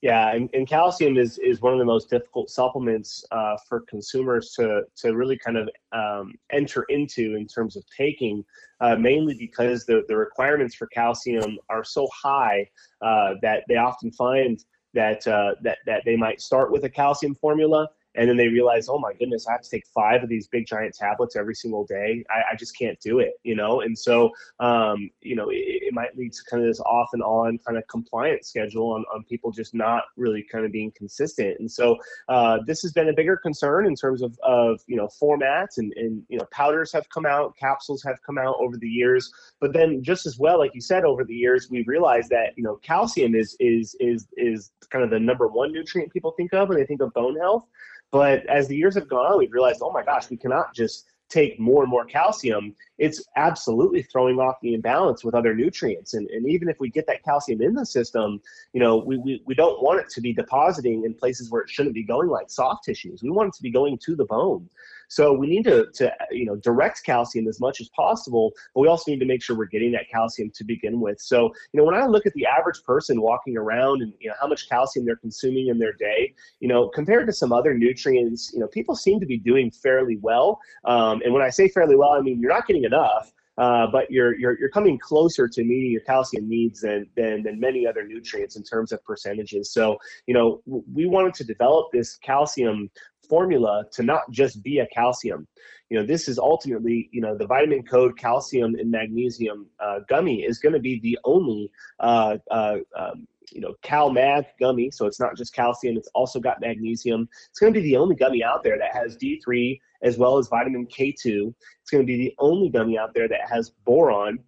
Yeah, 0.01 0.33
and, 0.33 0.49
and 0.53 0.65
calcium 0.65 1.17
is, 1.17 1.37
is 1.39 1.59
one 1.59 1.73
of 1.73 1.79
the 1.79 1.85
most 1.85 2.09
difficult 2.09 2.49
supplements 2.49 3.25
uh, 3.31 3.57
for 3.67 3.81
consumers 3.81 4.53
to, 4.57 4.83
to 4.97 5.13
really 5.13 5.37
kind 5.37 5.57
of 5.57 5.69
um, 5.91 6.35
enter 6.53 6.83
into 6.83 7.35
in 7.35 7.45
terms 7.45 7.75
of 7.75 7.83
taking, 7.95 8.45
uh, 8.79 8.95
mainly 8.95 9.35
because 9.37 9.85
the, 9.85 10.03
the 10.07 10.15
requirements 10.15 10.73
for 10.73 10.87
calcium 10.87 11.57
are 11.69 11.83
so 11.83 12.07
high 12.13 12.65
uh, 13.01 13.33
that 13.41 13.63
they 13.67 13.75
often 13.75 14.09
find 14.13 14.63
that, 14.93 15.27
uh, 15.27 15.55
that, 15.63 15.79
that 15.85 16.03
they 16.05 16.15
might 16.15 16.39
start 16.39 16.71
with 16.71 16.85
a 16.85 16.89
calcium 16.89 17.35
formula 17.35 17.85
and 18.19 18.27
then 18.27 18.35
they 18.35 18.49
realize, 18.49 18.89
oh 18.89 18.99
my 18.99 19.13
goodness, 19.13 19.47
I 19.47 19.53
have 19.53 19.61
to 19.61 19.69
take 19.69 19.87
five 19.95 20.21
of 20.21 20.27
these 20.27 20.49
big 20.49 20.67
giant 20.67 20.93
tablets 20.93 21.37
every 21.37 21.55
single 21.55 21.85
day. 21.85 22.25
I, 22.29 22.51
I 22.51 22.55
just 22.57 22.77
can't 22.77 22.99
do 22.99 23.19
it, 23.19 23.35
you 23.43 23.55
know. 23.55 23.79
And 23.79 23.97
so, 23.97 24.31
um, 24.59 25.09
you 25.21 25.37
know, 25.37 25.47
it, 25.49 25.55
it, 25.55 25.93
might 25.93 26.17
lead 26.17 26.33
to 26.33 26.39
kind 26.49 26.61
of 26.61 26.69
this 26.69 26.81
off 26.81 27.09
and 27.13 27.23
on 27.23 27.59
kind 27.65 27.77
of 27.77 27.87
compliance 27.87 28.49
schedule 28.49 28.91
on, 28.91 29.05
on 29.13 29.23
people 29.23 29.51
just 29.51 29.73
not 29.73 30.03
really 30.17 30.45
kind 30.51 30.65
of 30.65 30.71
being 30.73 30.91
consistent. 30.97 31.59
And 31.59 31.71
so, 31.71 31.95
uh, 32.27 32.57
this 32.67 32.81
has 32.81 32.91
been 32.91 33.07
a 33.07 33.13
bigger 33.13 33.37
concern 33.37 33.85
in 33.85 33.95
terms 33.95 34.21
of, 34.21 34.37
of 34.43 34.81
you 34.85 34.97
know 34.97 35.07
formats 35.21 35.77
and 35.77 35.93
and 35.95 36.21
you 36.27 36.37
know 36.37 36.45
powders 36.51 36.91
have 36.91 37.07
come 37.07 37.25
out, 37.25 37.55
capsules 37.55 38.03
have 38.03 38.21
come 38.25 38.37
out 38.37 38.55
over 38.59 38.75
the 38.75 38.87
years. 38.87 39.31
But 39.61 39.71
then, 39.71 40.03
just 40.03 40.25
as 40.25 40.37
well, 40.37 40.59
like 40.59 40.75
you 40.75 40.81
said, 40.81 41.05
over 41.05 41.23
the 41.23 41.33
years, 41.33 41.69
we've 41.71 41.87
realized 41.87 42.29
that 42.31 42.51
you 42.57 42.63
know 42.63 42.75
calcium 42.83 43.33
is 43.33 43.55
is 43.61 43.95
is 44.01 44.27
is 44.35 44.71
kind 44.89 45.05
of 45.05 45.09
the 45.09 45.19
number 45.19 45.47
one 45.47 45.71
nutrient 45.71 46.11
people 46.11 46.31
think 46.31 46.53
of 46.53 46.67
when 46.67 46.77
they 46.77 46.85
think 46.85 47.01
of 47.01 47.13
bone 47.13 47.37
health. 47.37 47.63
But 48.11 48.45
as 48.47 48.67
the 48.67 48.75
years 48.75 48.95
have 48.95 49.07
gone 49.07 49.31
on, 49.31 49.37
we've 49.37 49.53
realized, 49.53 49.81
oh 49.83 49.91
my 49.91 50.03
gosh, 50.03 50.29
we 50.29 50.37
cannot 50.37 50.73
just 50.73 51.05
take 51.29 51.59
more 51.59 51.83
and 51.83 51.91
more 51.91 52.05
calcium. 52.05 52.75
It's 52.97 53.23
absolutely 53.35 54.01
throwing 54.01 54.39
off 54.39 54.55
the 54.61 54.73
imbalance 54.73 55.23
with 55.23 55.35
other 55.35 55.53
nutrients. 55.53 56.15
And, 56.15 56.27
and 56.29 56.49
even 56.49 56.67
if 56.69 56.79
we 56.79 56.89
get 56.89 57.05
that 57.05 57.23
calcium 57.23 57.61
in 57.61 57.75
the 57.75 57.85
system, 57.85 58.41
you 58.73 58.79
know, 58.79 58.97
we, 58.97 59.17
we, 59.17 59.43
we 59.45 59.53
don't 59.53 59.81
want 59.83 59.99
it 59.99 60.09
to 60.09 60.21
be 60.21 60.33
depositing 60.33 61.05
in 61.05 61.13
places 61.13 61.51
where 61.51 61.61
it 61.61 61.69
shouldn't 61.69 61.93
be 61.93 62.03
going, 62.03 62.29
like 62.29 62.49
soft 62.49 62.83
tissues. 62.83 63.21
We 63.21 63.29
want 63.29 63.49
it 63.49 63.53
to 63.57 63.61
be 63.61 63.71
going 63.71 63.99
to 64.05 64.15
the 64.15 64.25
bone. 64.25 64.67
So 65.09 65.33
we 65.33 65.47
need 65.47 65.63
to, 65.63 65.87
to 65.95 66.13
you 66.31 66.45
know 66.45 66.55
direct 66.55 67.03
calcium 67.03 67.47
as 67.47 67.59
much 67.59 67.81
as 67.81 67.89
possible, 67.89 68.53
but 68.73 68.81
we 68.81 68.87
also 68.87 69.11
need 69.11 69.19
to 69.19 69.25
make 69.25 69.43
sure 69.43 69.57
we're 69.57 69.65
getting 69.65 69.91
that 69.93 70.09
calcium 70.09 70.51
to 70.51 70.63
begin 70.63 71.01
with. 71.01 71.19
So 71.19 71.51
you 71.73 71.79
know 71.79 71.83
when 71.83 71.95
I 71.95 72.05
look 72.05 72.25
at 72.25 72.33
the 72.33 72.45
average 72.45 72.81
person 72.83 73.21
walking 73.21 73.57
around 73.57 74.01
and 74.01 74.13
you 74.19 74.29
know 74.29 74.35
how 74.39 74.47
much 74.47 74.69
calcium 74.69 75.05
they're 75.05 75.17
consuming 75.17 75.67
in 75.67 75.79
their 75.79 75.93
day, 75.93 76.33
you 76.59 76.67
know 76.67 76.87
compared 76.89 77.27
to 77.27 77.33
some 77.33 77.51
other 77.51 77.73
nutrients, 77.73 78.53
you 78.53 78.59
know 78.59 78.67
people 78.67 78.95
seem 78.95 79.19
to 79.19 79.25
be 79.25 79.37
doing 79.37 79.71
fairly 79.71 80.17
well. 80.21 80.59
Um, 80.85 81.21
and 81.25 81.33
when 81.33 81.41
I 81.43 81.49
say 81.49 81.67
fairly 81.67 81.95
well, 81.95 82.11
I 82.11 82.21
mean 82.21 82.39
you're 82.39 82.53
not 82.53 82.67
getting 82.67 82.85
enough. 82.85 83.33
Uh, 83.57 83.85
but 83.91 84.09
you're, 84.09 84.39
you're 84.39 84.57
you're 84.57 84.69
coming 84.69 84.97
closer 84.97 85.45
to 85.45 85.65
meeting 85.65 85.91
your 85.91 85.99
calcium 86.01 86.47
needs 86.47 86.79
than, 86.79 87.05
than 87.17 87.43
than 87.43 87.59
many 87.59 87.85
other 87.85 88.07
nutrients 88.07 88.55
in 88.55 88.63
terms 88.63 88.93
of 88.93 89.03
percentages. 89.03 89.73
So 89.73 89.97
you 90.27 90.33
know 90.33 90.61
we 90.65 91.05
wanted 91.07 91.33
to 91.33 91.43
develop 91.43 91.91
this 91.91 92.15
calcium 92.23 92.89
formula 93.29 93.85
to 93.93 94.03
not 94.03 94.29
just 94.31 94.63
be 94.63 94.79
a 94.79 94.87
calcium. 94.87 95.47
You 95.89 95.99
know, 95.99 96.05
this 96.05 96.27
is 96.27 96.37
ultimately, 96.37 97.09
you 97.11 97.21
know, 97.21 97.37
the 97.37 97.47
vitamin 97.47 97.83
code 97.83 98.17
calcium 98.17 98.75
and 98.75 98.91
magnesium 98.91 99.67
uh, 99.79 99.99
gummy 100.09 100.41
is 100.41 100.59
going 100.59 100.73
to 100.73 100.79
be 100.79 100.99
the 100.99 101.17
only, 101.23 101.71
uh, 101.99 102.37
uh, 102.51 102.77
um, 102.97 103.27
you 103.51 103.61
know, 103.61 103.73
CalMag 103.83 104.45
gummy. 104.59 104.91
So 104.91 105.05
it's 105.05 105.19
not 105.19 105.35
just 105.35 105.53
calcium, 105.53 105.97
it's 105.97 106.09
also 106.13 106.39
got 106.39 106.61
magnesium. 106.61 107.27
It's 107.49 107.59
going 107.59 107.73
to 107.73 107.79
be 107.79 107.87
the 107.87 107.97
only 107.97 108.15
gummy 108.15 108.43
out 108.43 108.63
there 108.63 108.77
that 108.77 108.93
has 108.93 109.17
D3 109.17 109.79
as 110.01 110.17
well 110.17 110.37
as 110.37 110.47
vitamin 110.47 110.87
K2. 110.87 111.53
It's 111.81 111.91
going 111.91 112.03
to 112.03 112.07
be 112.07 112.17
the 112.17 112.35
only 112.39 112.69
gummy 112.69 112.97
out 112.97 113.13
there 113.13 113.27
that 113.27 113.49
has 113.49 113.71
boron 113.85 114.39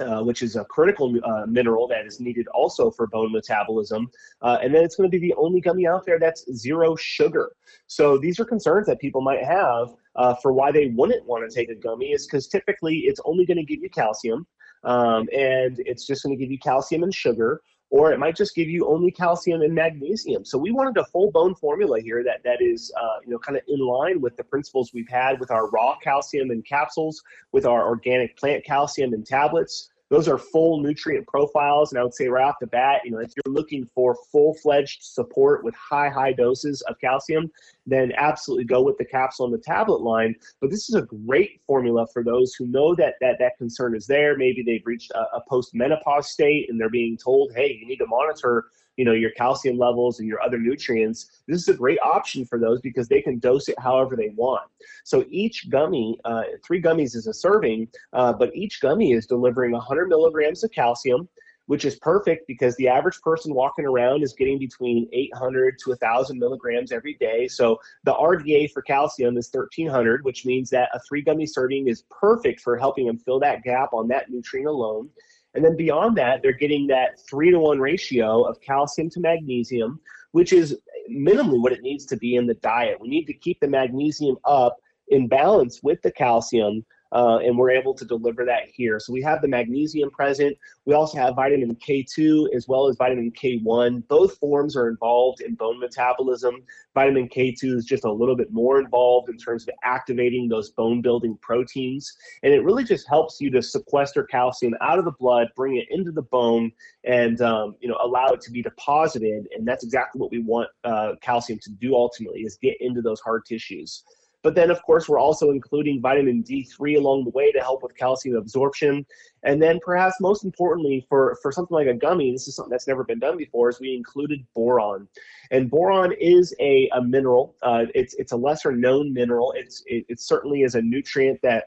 uh, 0.00 0.22
which 0.22 0.42
is 0.42 0.56
a 0.56 0.64
critical 0.64 1.14
uh, 1.24 1.46
mineral 1.46 1.86
that 1.88 2.06
is 2.06 2.20
needed 2.20 2.48
also 2.48 2.90
for 2.90 3.06
bone 3.06 3.30
metabolism. 3.32 4.10
Uh, 4.40 4.58
and 4.62 4.74
then 4.74 4.82
it's 4.84 4.96
going 4.96 5.10
to 5.10 5.18
be 5.18 5.20
the 5.20 5.34
only 5.34 5.60
gummy 5.60 5.86
out 5.86 6.04
there 6.06 6.18
that's 6.18 6.50
zero 6.54 6.96
sugar. 6.96 7.52
So 7.86 8.16
these 8.16 8.40
are 8.40 8.44
concerns 8.44 8.86
that 8.86 9.00
people 9.00 9.20
might 9.20 9.44
have 9.44 9.94
uh, 10.16 10.34
for 10.36 10.52
why 10.52 10.72
they 10.72 10.88
wouldn't 10.88 11.26
want 11.26 11.48
to 11.48 11.54
take 11.54 11.68
a 11.70 11.74
gummy 11.74 12.12
is 12.12 12.26
because 12.26 12.48
typically 12.48 13.00
it's 13.00 13.20
only 13.24 13.44
going 13.44 13.58
to 13.58 13.64
give 13.64 13.80
you 13.80 13.90
calcium 13.90 14.46
um, 14.84 15.28
and 15.32 15.76
it's 15.78 16.06
just 16.06 16.22
going 16.22 16.36
to 16.36 16.42
give 16.42 16.50
you 16.50 16.58
calcium 16.58 17.02
and 17.02 17.14
sugar 17.14 17.60
or 17.92 18.10
it 18.10 18.18
might 18.18 18.34
just 18.34 18.54
give 18.54 18.70
you 18.70 18.88
only 18.88 19.10
calcium 19.10 19.60
and 19.60 19.74
magnesium. 19.74 20.46
So 20.46 20.56
we 20.56 20.72
wanted 20.72 20.96
a 20.96 21.04
full 21.04 21.30
bone 21.30 21.54
formula 21.54 22.00
here 22.00 22.24
that 22.24 22.42
that 22.42 22.62
is 22.62 22.90
uh, 22.98 23.20
you 23.24 23.30
know 23.30 23.38
kind 23.38 23.56
of 23.56 23.62
in 23.68 23.78
line 23.78 24.20
with 24.20 24.34
the 24.36 24.42
principles 24.42 24.92
we've 24.94 25.08
had 25.08 25.38
with 25.38 25.50
our 25.50 25.68
raw 25.68 25.96
calcium 26.02 26.50
and 26.50 26.64
capsules, 26.64 27.22
with 27.52 27.66
our 27.66 27.86
organic 27.86 28.36
plant 28.38 28.64
calcium 28.64 29.12
and 29.12 29.26
tablets, 29.26 29.90
those 30.12 30.28
are 30.28 30.36
full 30.36 30.78
nutrient 30.82 31.26
profiles. 31.26 31.90
And 31.90 31.98
I 31.98 32.04
would 32.04 32.12
say 32.12 32.28
right 32.28 32.44
off 32.44 32.56
the 32.60 32.66
bat, 32.66 33.00
you 33.02 33.10
know, 33.10 33.18
if 33.18 33.32
you're 33.34 33.54
looking 33.54 33.88
for 33.94 34.14
full 34.30 34.52
fledged 34.52 35.02
support 35.02 35.64
with 35.64 35.74
high, 35.74 36.10
high 36.10 36.34
doses 36.34 36.82
of 36.82 37.00
calcium, 37.00 37.50
then 37.86 38.12
absolutely 38.18 38.66
go 38.66 38.82
with 38.82 38.98
the 38.98 39.06
capsule 39.06 39.46
and 39.46 39.54
the 39.54 39.58
tablet 39.58 40.02
line. 40.02 40.34
But 40.60 40.68
this 40.68 40.90
is 40.90 40.96
a 40.96 41.08
great 41.26 41.62
formula 41.66 42.06
for 42.12 42.22
those 42.22 42.52
who 42.52 42.66
know 42.66 42.94
that 42.96 43.14
that, 43.22 43.36
that 43.38 43.56
concern 43.56 43.96
is 43.96 44.06
there. 44.06 44.36
Maybe 44.36 44.62
they've 44.62 44.84
reached 44.84 45.12
a, 45.12 45.36
a 45.36 45.42
post 45.48 45.74
menopause 45.74 46.28
state 46.28 46.68
and 46.68 46.78
they're 46.78 46.90
being 46.90 47.16
told, 47.16 47.54
hey, 47.54 47.78
you 47.80 47.86
need 47.86 47.96
to 47.96 48.06
monitor 48.06 48.66
you 48.96 49.04
know 49.04 49.12
your 49.12 49.30
calcium 49.32 49.78
levels 49.78 50.20
and 50.20 50.28
your 50.28 50.42
other 50.42 50.58
nutrients 50.58 51.42
this 51.48 51.60
is 51.60 51.68
a 51.68 51.74
great 51.74 51.98
option 52.04 52.44
for 52.44 52.58
those 52.58 52.80
because 52.80 53.08
they 53.08 53.22
can 53.22 53.38
dose 53.38 53.68
it 53.68 53.78
however 53.78 54.16
they 54.16 54.30
want 54.36 54.68
so 55.04 55.24
each 55.30 55.70
gummy 55.70 56.18
uh, 56.24 56.42
three 56.64 56.80
gummies 56.80 57.14
is 57.16 57.26
a 57.26 57.34
serving 57.34 57.88
uh, 58.12 58.32
but 58.32 58.54
each 58.54 58.80
gummy 58.80 59.12
is 59.12 59.26
delivering 59.26 59.72
100 59.72 60.08
milligrams 60.08 60.62
of 60.62 60.70
calcium 60.70 61.28
which 61.66 61.84
is 61.84 61.96
perfect 61.96 62.46
because 62.46 62.76
the 62.76 62.88
average 62.88 63.20
person 63.22 63.54
walking 63.54 63.86
around 63.86 64.22
is 64.22 64.32
getting 64.32 64.58
between 64.58 65.08
800 65.12 65.78
to 65.78 65.90
1,000 65.90 66.38
milligrams 66.38 66.92
every 66.92 67.14
day. 67.14 67.46
So 67.48 67.80
the 68.04 68.12
RDA 68.12 68.72
for 68.72 68.82
calcium 68.82 69.36
is 69.36 69.48
1,300, 69.52 70.24
which 70.24 70.44
means 70.44 70.70
that 70.70 70.90
a 70.92 71.00
three 71.00 71.22
gummy 71.22 71.46
serving 71.46 71.88
is 71.88 72.04
perfect 72.10 72.60
for 72.60 72.76
helping 72.76 73.06
them 73.06 73.18
fill 73.18 73.40
that 73.40 73.62
gap 73.62 73.92
on 73.92 74.08
that 74.08 74.30
nutrient 74.30 74.68
alone. 74.68 75.08
And 75.54 75.64
then 75.64 75.76
beyond 75.76 76.16
that, 76.16 76.42
they're 76.42 76.52
getting 76.52 76.86
that 76.88 77.20
three 77.28 77.50
to 77.50 77.58
one 77.58 77.78
ratio 77.78 78.42
of 78.42 78.60
calcium 78.60 79.10
to 79.10 79.20
magnesium, 79.20 80.00
which 80.32 80.52
is 80.52 80.78
minimally 81.10 81.60
what 81.60 81.72
it 81.72 81.82
needs 81.82 82.06
to 82.06 82.16
be 82.16 82.36
in 82.36 82.46
the 82.46 82.54
diet. 82.54 83.00
We 83.00 83.08
need 83.08 83.26
to 83.26 83.34
keep 83.34 83.60
the 83.60 83.68
magnesium 83.68 84.36
up 84.44 84.78
in 85.08 85.28
balance 85.28 85.82
with 85.82 86.00
the 86.02 86.12
calcium 86.12 86.84
uh, 87.12 87.38
and 87.38 87.56
we're 87.56 87.70
able 87.70 87.94
to 87.94 88.04
deliver 88.04 88.44
that 88.44 88.62
here. 88.72 88.98
So 88.98 89.12
we 89.12 89.22
have 89.22 89.42
the 89.42 89.48
magnesium 89.48 90.10
present. 90.10 90.56
We 90.86 90.94
also 90.94 91.18
have 91.18 91.36
vitamin 91.36 91.76
K2 91.76 92.54
as 92.54 92.66
well 92.66 92.88
as 92.88 92.96
vitamin 92.96 93.30
K1. 93.32 94.08
Both 94.08 94.38
forms 94.38 94.76
are 94.76 94.88
involved 94.88 95.40
in 95.42 95.54
bone 95.54 95.78
metabolism. 95.78 96.62
Vitamin 96.94 97.28
K2 97.28 97.76
is 97.76 97.84
just 97.84 98.04
a 98.04 98.12
little 98.12 98.36
bit 98.36 98.52
more 98.52 98.80
involved 98.80 99.28
in 99.28 99.36
terms 99.36 99.64
of 99.64 99.74
activating 99.84 100.48
those 100.48 100.70
bone 100.70 101.02
building 101.02 101.38
proteins. 101.42 102.16
And 102.42 102.52
it 102.52 102.64
really 102.64 102.84
just 102.84 103.06
helps 103.08 103.40
you 103.40 103.50
to 103.50 103.62
sequester 103.62 104.24
calcium 104.24 104.74
out 104.80 104.98
of 104.98 105.04
the 105.04 105.12
blood, 105.12 105.48
bring 105.54 105.76
it 105.76 105.86
into 105.90 106.12
the 106.12 106.22
bone, 106.22 106.72
and 107.04 107.40
um, 107.42 107.76
you 107.80 107.88
know 107.88 107.98
allow 108.02 108.28
it 108.28 108.40
to 108.42 108.50
be 108.50 108.62
deposited. 108.62 109.48
And 109.54 109.66
that's 109.66 109.84
exactly 109.84 110.20
what 110.20 110.30
we 110.30 110.40
want 110.40 110.68
uh, 110.84 111.12
calcium 111.20 111.58
to 111.60 111.70
do 111.70 111.94
ultimately 111.94 112.40
is 112.40 112.56
get 112.56 112.76
into 112.80 113.02
those 113.02 113.20
hard 113.20 113.44
tissues. 113.44 114.04
But 114.42 114.54
then, 114.54 114.70
of 114.70 114.82
course, 114.82 115.08
we're 115.08 115.18
also 115.18 115.50
including 115.50 116.00
vitamin 116.00 116.42
D3 116.42 116.96
along 116.96 117.24
the 117.24 117.30
way 117.30 117.52
to 117.52 117.60
help 117.60 117.82
with 117.82 117.96
calcium 117.96 118.36
absorption. 118.36 119.06
And 119.44 119.62
then, 119.62 119.78
perhaps 119.84 120.20
most 120.20 120.44
importantly, 120.44 121.06
for, 121.08 121.38
for 121.42 121.52
something 121.52 121.74
like 121.74 121.86
a 121.86 121.94
gummy, 121.94 122.32
this 122.32 122.48
is 122.48 122.56
something 122.56 122.70
that's 122.70 122.88
never 122.88 123.04
been 123.04 123.18
done 123.18 123.36
before, 123.36 123.68
is 123.68 123.80
we 123.80 123.94
included 123.94 124.44
boron. 124.54 125.08
And 125.50 125.70
boron 125.70 126.12
is 126.20 126.54
a, 126.60 126.88
a 126.92 127.02
mineral. 127.02 127.54
Uh, 127.62 127.86
it's, 127.94 128.14
it's 128.14 128.32
a 128.32 128.36
lesser 128.36 128.72
known 128.72 129.12
mineral. 129.12 129.52
It's, 129.56 129.82
it, 129.86 130.04
it 130.08 130.20
certainly 130.20 130.62
is 130.62 130.74
a 130.74 130.82
nutrient 130.82 131.40
that 131.42 131.66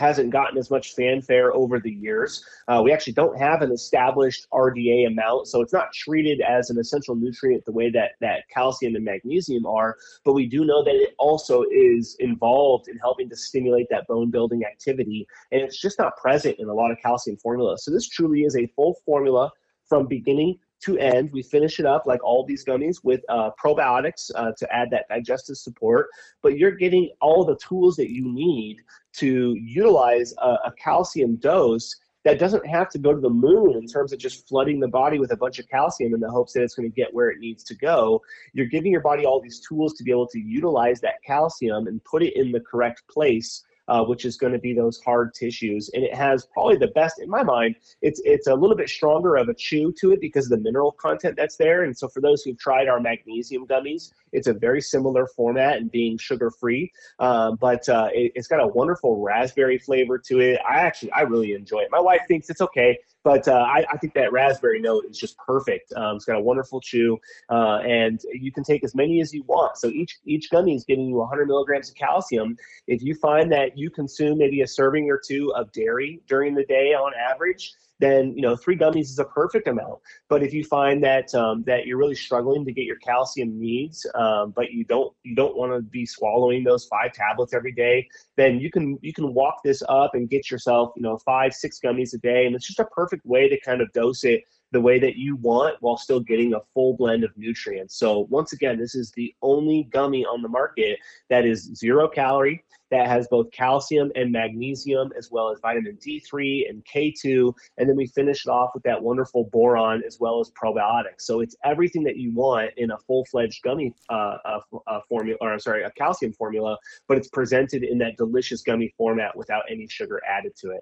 hasn't 0.00 0.30
gotten 0.30 0.58
as 0.58 0.70
much 0.70 0.94
fanfare 0.94 1.54
over 1.54 1.78
the 1.78 1.90
years. 1.90 2.42
Uh, 2.66 2.80
we 2.82 2.90
actually 2.90 3.12
don't 3.12 3.38
have 3.38 3.60
an 3.60 3.70
established 3.70 4.46
RDA 4.52 5.06
amount, 5.06 5.46
so 5.46 5.60
it's 5.60 5.74
not 5.74 5.92
treated 5.92 6.40
as 6.40 6.70
an 6.70 6.78
essential 6.78 7.14
nutrient 7.14 7.64
the 7.66 7.72
way 7.72 7.90
that, 7.90 8.12
that 8.20 8.48
calcium 8.52 8.96
and 8.96 9.04
magnesium 9.04 9.66
are, 9.66 9.96
but 10.24 10.32
we 10.32 10.46
do 10.46 10.64
know 10.64 10.82
that 10.82 10.94
it 10.94 11.14
also 11.18 11.64
is 11.70 12.16
involved 12.18 12.88
in 12.88 12.96
helping 12.96 13.28
to 13.28 13.36
stimulate 13.36 13.86
that 13.90 14.06
bone 14.08 14.30
building 14.30 14.64
activity, 14.64 15.26
and 15.52 15.60
it's 15.60 15.80
just 15.80 15.98
not 15.98 16.16
present 16.16 16.56
in 16.58 16.68
a 16.68 16.74
lot 16.74 16.90
of 16.90 16.96
calcium 17.02 17.36
formulas. 17.36 17.84
So 17.84 17.90
this 17.90 18.08
truly 18.08 18.40
is 18.40 18.56
a 18.56 18.66
full 18.74 18.96
formula 19.04 19.50
from 19.86 20.06
beginning 20.06 20.58
to 20.84 20.98
end. 20.98 21.30
We 21.32 21.42
finish 21.42 21.78
it 21.78 21.86
up 21.86 22.06
like 22.06 22.22
all 22.24 22.44
these 22.44 22.64
gummies 22.64 22.96
with 23.02 23.20
uh, 23.28 23.50
probiotics 23.62 24.30
uh, 24.34 24.52
to 24.58 24.74
add 24.74 24.90
that 24.90 25.06
digestive 25.08 25.56
support, 25.56 26.08
but 26.42 26.58
you're 26.58 26.70
getting 26.72 27.10
all 27.20 27.44
the 27.44 27.56
tools 27.56 27.96
that 27.96 28.10
you 28.10 28.32
need 28.32 28.78
to 29.14 29.54
utilize 29.60 30.32
a, 30.38 30.48
a 30.66 30.72
calcium 30.78 31.36
dose 31.36 31.94
that 32.24 32.38
doesn't 32.38 32.66
have 32.66 32.88
to 32.90 32.98
go 32.98 33.14
to 33.14 33.20
the 33.20 33.30
moon 33.30 33.76
in 33.76 33.86
terms 33.86 34.12
of 34.12 34.18
just 34.18 34.46
flooding 34.46 34.78
the 34.78 34.88
body 34.88 35.18
with 35.18 35.32
a 35.32 35.36
bunch 35.36 35.58
of 35.58 35.68
calcium 35.68 36.12
in 36.12 36.20
the 36.20 36.30
hopes 36.30 36.52
that 36.52 36.62
it's 36.62 36.74
going 36.74 36.88
to 36.88 36.94
get 36.94 37.12
where 37.14 37.30
it 37.30 37.38
needs 37.38 37.64
to 37.64 37.74
go. 37.74 38.20
You're 38.52 38.66
giving 38.66 38.92
your 38.92 39.00
body 39.00 39.24
all 39.24 39.40
these 39.40 39.60
tools 39.66 39.94
to 39.94 40.04
be 40.04 40.10
able 40.10 40.28
to 40.28 40.38
utilize 40.38 41.00
that 41.00 41.22
calcium 41.26 41.86
and 41.86 42.02
put 42.04 42.22
it 42.22 42.36
in 42.36 42.52
the 42.52 42.60
correct 42.60 43.02
place 43.08 43.62
uh, 43.90 44.04
which 44.04 44.24
is 44.24 44.36
going 44.36 44.52
to 44.52 44.58
be 44.58 44.72
those 44.72 45.00
hard 45.00 45.34
tissues. 45.34 45.90
And 45.92 46.04
it 46.04 46.14
has 46.14 46.46
probably 46.46 46.76
the 46.76 46.88
best, 46.88 47.20
in 47.20 47.28
my 47.28 47.42
mind, 47.42 47.74
it's 48.02 48.22
it's 48.24 48.46
a 48.46 48.54
little 48.54 48.76
bit 48.76 48.88
stronger 48.88 49.36
of 49.36 49.48
a 49.48 49.54
chew 49.54 49.92
to 50.00 50.12
it 50.12 50.20
because 50.20 50.44
of 50.46 50.50
the 50.50 50.62
mineral 50.62 50.92
content 50.92 51.34
that's 51.36 51.56
there. 51.56 51.82
And 51.82 51.96
so 51.98 52.08
for 52.08 52.20
those 52.20 52.42
who've 52.42 52.58
tried 52.58 52.86
our 52.86 53.00
magnesium 53.00 53.66
gummies, 53.66 54.12
it's 54.32 54.46
a 54.46 54.54
very 54.54 54.80
similar 54.80 55.26
format 55.26 55.78
and 55.78 55.90
being 55.90 56.16
sugar 56.18 56.52
free, 56.52 56.92
uh, 57.18 57.50
but 57.60 57.88
uh, 57.88 58.08
it, 58.12 58.32
has 58.36 58.46
got 58.46 58.62
a 58.62 58.68
wonderful 58.68 59.20
raspberry 59.20 59.78
flavor 59.78 60.18
to 60.18 60.38
it. 60.38 60.60
I 60.68 60.76
actually 60.76 61.10
I 61.10 61.22
really 61.22 61.52
enjoy 61.54 61.80
it. 61.80 61.88
My 61.90 62.00
wife 62.00 62.22
thinks 62.28 62.48
it's 62.48 62.60
okay. 62.60 62.96
But 63.22 63.46
uh, 63.48 63.52
I, 63.52 63.84
I, 63.92 63.98
think 63.98 64.14
that 64.14 64.32
raspberry 64.32 64.80
note 64.80 65.04
is 65.10 65.18
just 65.18 65.36
perfect. 65.36 65.92
Um, 65.94 66.16
it's 66.16 66.24
got 66.24 66.36
a 66.36 66.40
wonderful 66.40 66.80
chew, 66.80 67.18
uh, 67.50 67.80
and 67.86 68.18
you 68.32 68.50
can 68.50 68.64
take 68.64 68.82
as 68.82 68.94
many 68.94 69.20
as 69.20 69.34
you 69.34 69.42
want. 69.46 69.76
So 69.76 69.88
each 69.88 70.18
each 70.24 70.48
gummy 70.50 70.74
is 70.74 70.84
giving 70.84 71.06
you 71.06 71.16
100 71.16 71.46
milligrams 71.46 71.90
of 71.90 71.96
calcium. 71.96 72.56
If 72.86 73.02
you 73.02 73.14
find 73.14 73.52
that 73.52 73.76
you 73.76 73.90
consume 73.90 74.38
maybe 74.38 74.62
a 74.62 74.66
serving 74.66 75.10
or 75.10 75.20
two 75.22 75.52
of 75.54 75.70
dairy 75.72 76.22
during 76.28 76.54
the 76.54 76.64
day 76.64 76.94
on 76.94 77.12
average, 77.14 77.74
then 78.00 78.34
you 78.34 78.42
know 78.42 78.56
three 78.56 78.76
gummies 78.76 79.10
is 79.10 79.18
a 79.18 79.24
perfect 79.24 79.68
amount. 79.68 80.00
But 80.28 80.42
if 80.42 80.52
you 80.52 80.64
find 80.64 81.02
that 81.04 81.34
um, 81.34 81.62
that 81.66 81.86
you're 81.86 81.98
really 81.98 82.14
struggling 82.14 82.64
to 82.64 82.72
get 82.72 82.84
your 82.84 82.96
calcium 82.96 83.58
needs, 83.60 84.06
um, 84.14 84.52
but 84.56 84.72
you 84.72 84.84
don't 84.84 85.14
you 85.22 85.34
don't 85.34 85.56
want 85.56 85.72
to 85.72 85.82
be 85.82 86.06
swallowing 86.06 86.64
those 86.64 86.86
five 86.86 87.12
tablets 87.12 87.54
every 87.54 87.72
day, 87.72 88.08
then 88.36 88.58
you 88.58 88.70
can 88.70 88.98
you 89.02 89.12
can 89.12 89.32
walk 89.34 89.60
this 89.62 89.82
up 89.88 90.14
and 90.14 90.28
get 90.30 90.50
yourself 90.50 90.92
you 90.96 91.02
know 91.02 91.18
five 91.18 91.54
six 91.54 91.78
gummies 91.84 92.14
a 92.14 92.18
day, 92.18 92.46
and 92.46 92.56
it's 92.56 92.66
just 92.66 92.80
a 92.80 92.86
perfect 92.86 93.24
way 93.26 93.48
to 93.48 93.60
kind 93.60 93.80
of 93.80 93.92
dose 93.92 94.24
it 94.24 94.42
the 94.72 94.80
way 94.80 94.98
that 94.98 95.16
you 95.16 95.36
want 95.36 95.76
while 95.80 95.96
still 95.96 96.20
getting 96.20 96.54
a 96.54 96.60
full 96.72 96.96
blend 96.96 97.24
of 97.24 97.36
nutrients. 97.36 97.98
So 97.98 98.26
once 98.30 98.52
again, 98.52 98.78
this 98.78 98.94
is 98.94 99.10
the 99.12 99.34
only 99.42 99.88
gummy 99.90 100.24
on 100.24 100.42
the 100.42 100.48
market 100.48 100.98
that 101.28 101.44
is 101.44 101.70
zero 101.74 102.08
calorie 102.08 102.64
that 102.90 103.06
has 103.06 103.28
both 103.28 103.50
calcium 103.52 104.10
and 104.14 104.32
magnesium, 104.32 105.12
as 105.16 105.30
well 105.30 105.50
as 105.50 105.60
vitamin 105.60 105.96
D3 106.04 106.68
and 106.68 106.84
K2. 106.84 107.52
And 107.78 107.88
then 107.88 107.96
we 107.96 108.06
finish 108.06 108.46
it 108.46 108.50
off 108.50 108.70
with 108.74 108.82
that 108.82 109.00
wonderful 109.00 109.44
boron 109.52 110.02
as 110.06 110.18
well 110.18 110.40
as 110.40 110.50
probiotics. 110.50 111.20
So 111.20 111.40
it's 111.40 111.56
everything 111.64 112.02
that 112.04 112.16
you 112.16 112.34
want 112.34 112.70
in 112.76 112.90
a 112.90 112.98
full 112.98 113.24
fledged 113.26 113.62
gummy 113.62 113.94
uh, 114.08 114.38
uh, 114.44 114.60
uh, 114.86 115.00
formula, 115.08 115.38
or 115.40 115.58
sorry, 115.58 115.84
a 115.84 115.90
calcium 115.92 116.32
formula, 116.32 116.76
but 117.08 117.16
it's 117.16 117.28
presented 117.28 117.84
in 117.84 117.98
that 117.98 118.16
delicious 118.16 118.62
gummy 118.62 118.92
format 118.96 119.36
without 119.36 119.62
any 119.70 119.86
sugar 119.86 120.20
added 120.28 120.52
to 120.56 120.70
it. 120.70 120.80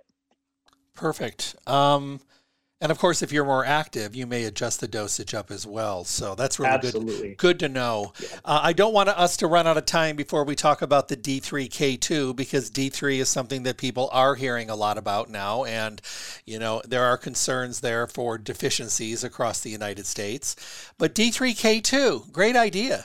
Perfect. 0.94 1.54
Um, 1.66 2.20
and 2.80 2.92
of 2.92 2.98
course, 2.98 3.22
if 3.22 3.32
you're 3.32 3.44
more 3.44 3.64
active, 3.64 4.14
you 4.14 4.24
may 4.24 4.44
adjust 4.44 4.80
the 4.80 4.86
dosage 4.86 5.34
up 5.34 5.50
as 5.50 5.66
well. 5.66 6.04
So 6.04 6.36
that's 6.36 6.60
really 6.60 6.70
Absolutely. 6.74 7.28
good. 7.30 7.36
Good 7.36 7.58
to 7.60 7.68
know. 7.68 8.12
Yeah. 8.20 8.28
Uh, 8.44 8.60
I 8.62 8.72
don't 8.72 8.94
want 8.94 9.08
us 9.08 9.36
to 9.38 9.48
run 9.48 9.66
out 9.66 9.76
of 9.76 9.84
time 9.84 10.14
before 10.14 10.44
we 10.44 10.54
talk 10.54 10.80
about 10.80 11.08
the 11.08 11.16
D3K2 11.16 12.36
because 12.36 12.70
D3 12.70 13.18
is 13.18 13.28
something 13.28 13.64
that 13.64 13.78
people 13.78 14.08
are 14.12 14.36
hearing 14.36 14.70
a 14.70 14.76
lot 14.76 14.96
about 14.96 15.28
now, 15.28 15.64
and 15.64 16.00
you 16.46 16.58
know 16.58 16.80
there 16.86 17.04
are 17.04 17.18
concerns 17.18 17.80
there 17.80 18.06
for 18.06 18.38
deficiencies 18.38 19.24
across 19.24 19.60
the 19.60 19.70
United 19.70 20.06
States. 20.06 20.54
But 20.98 21.16
D3K2, 21.16 22.30
great 22.30 22.54
idea. 22.54 23.04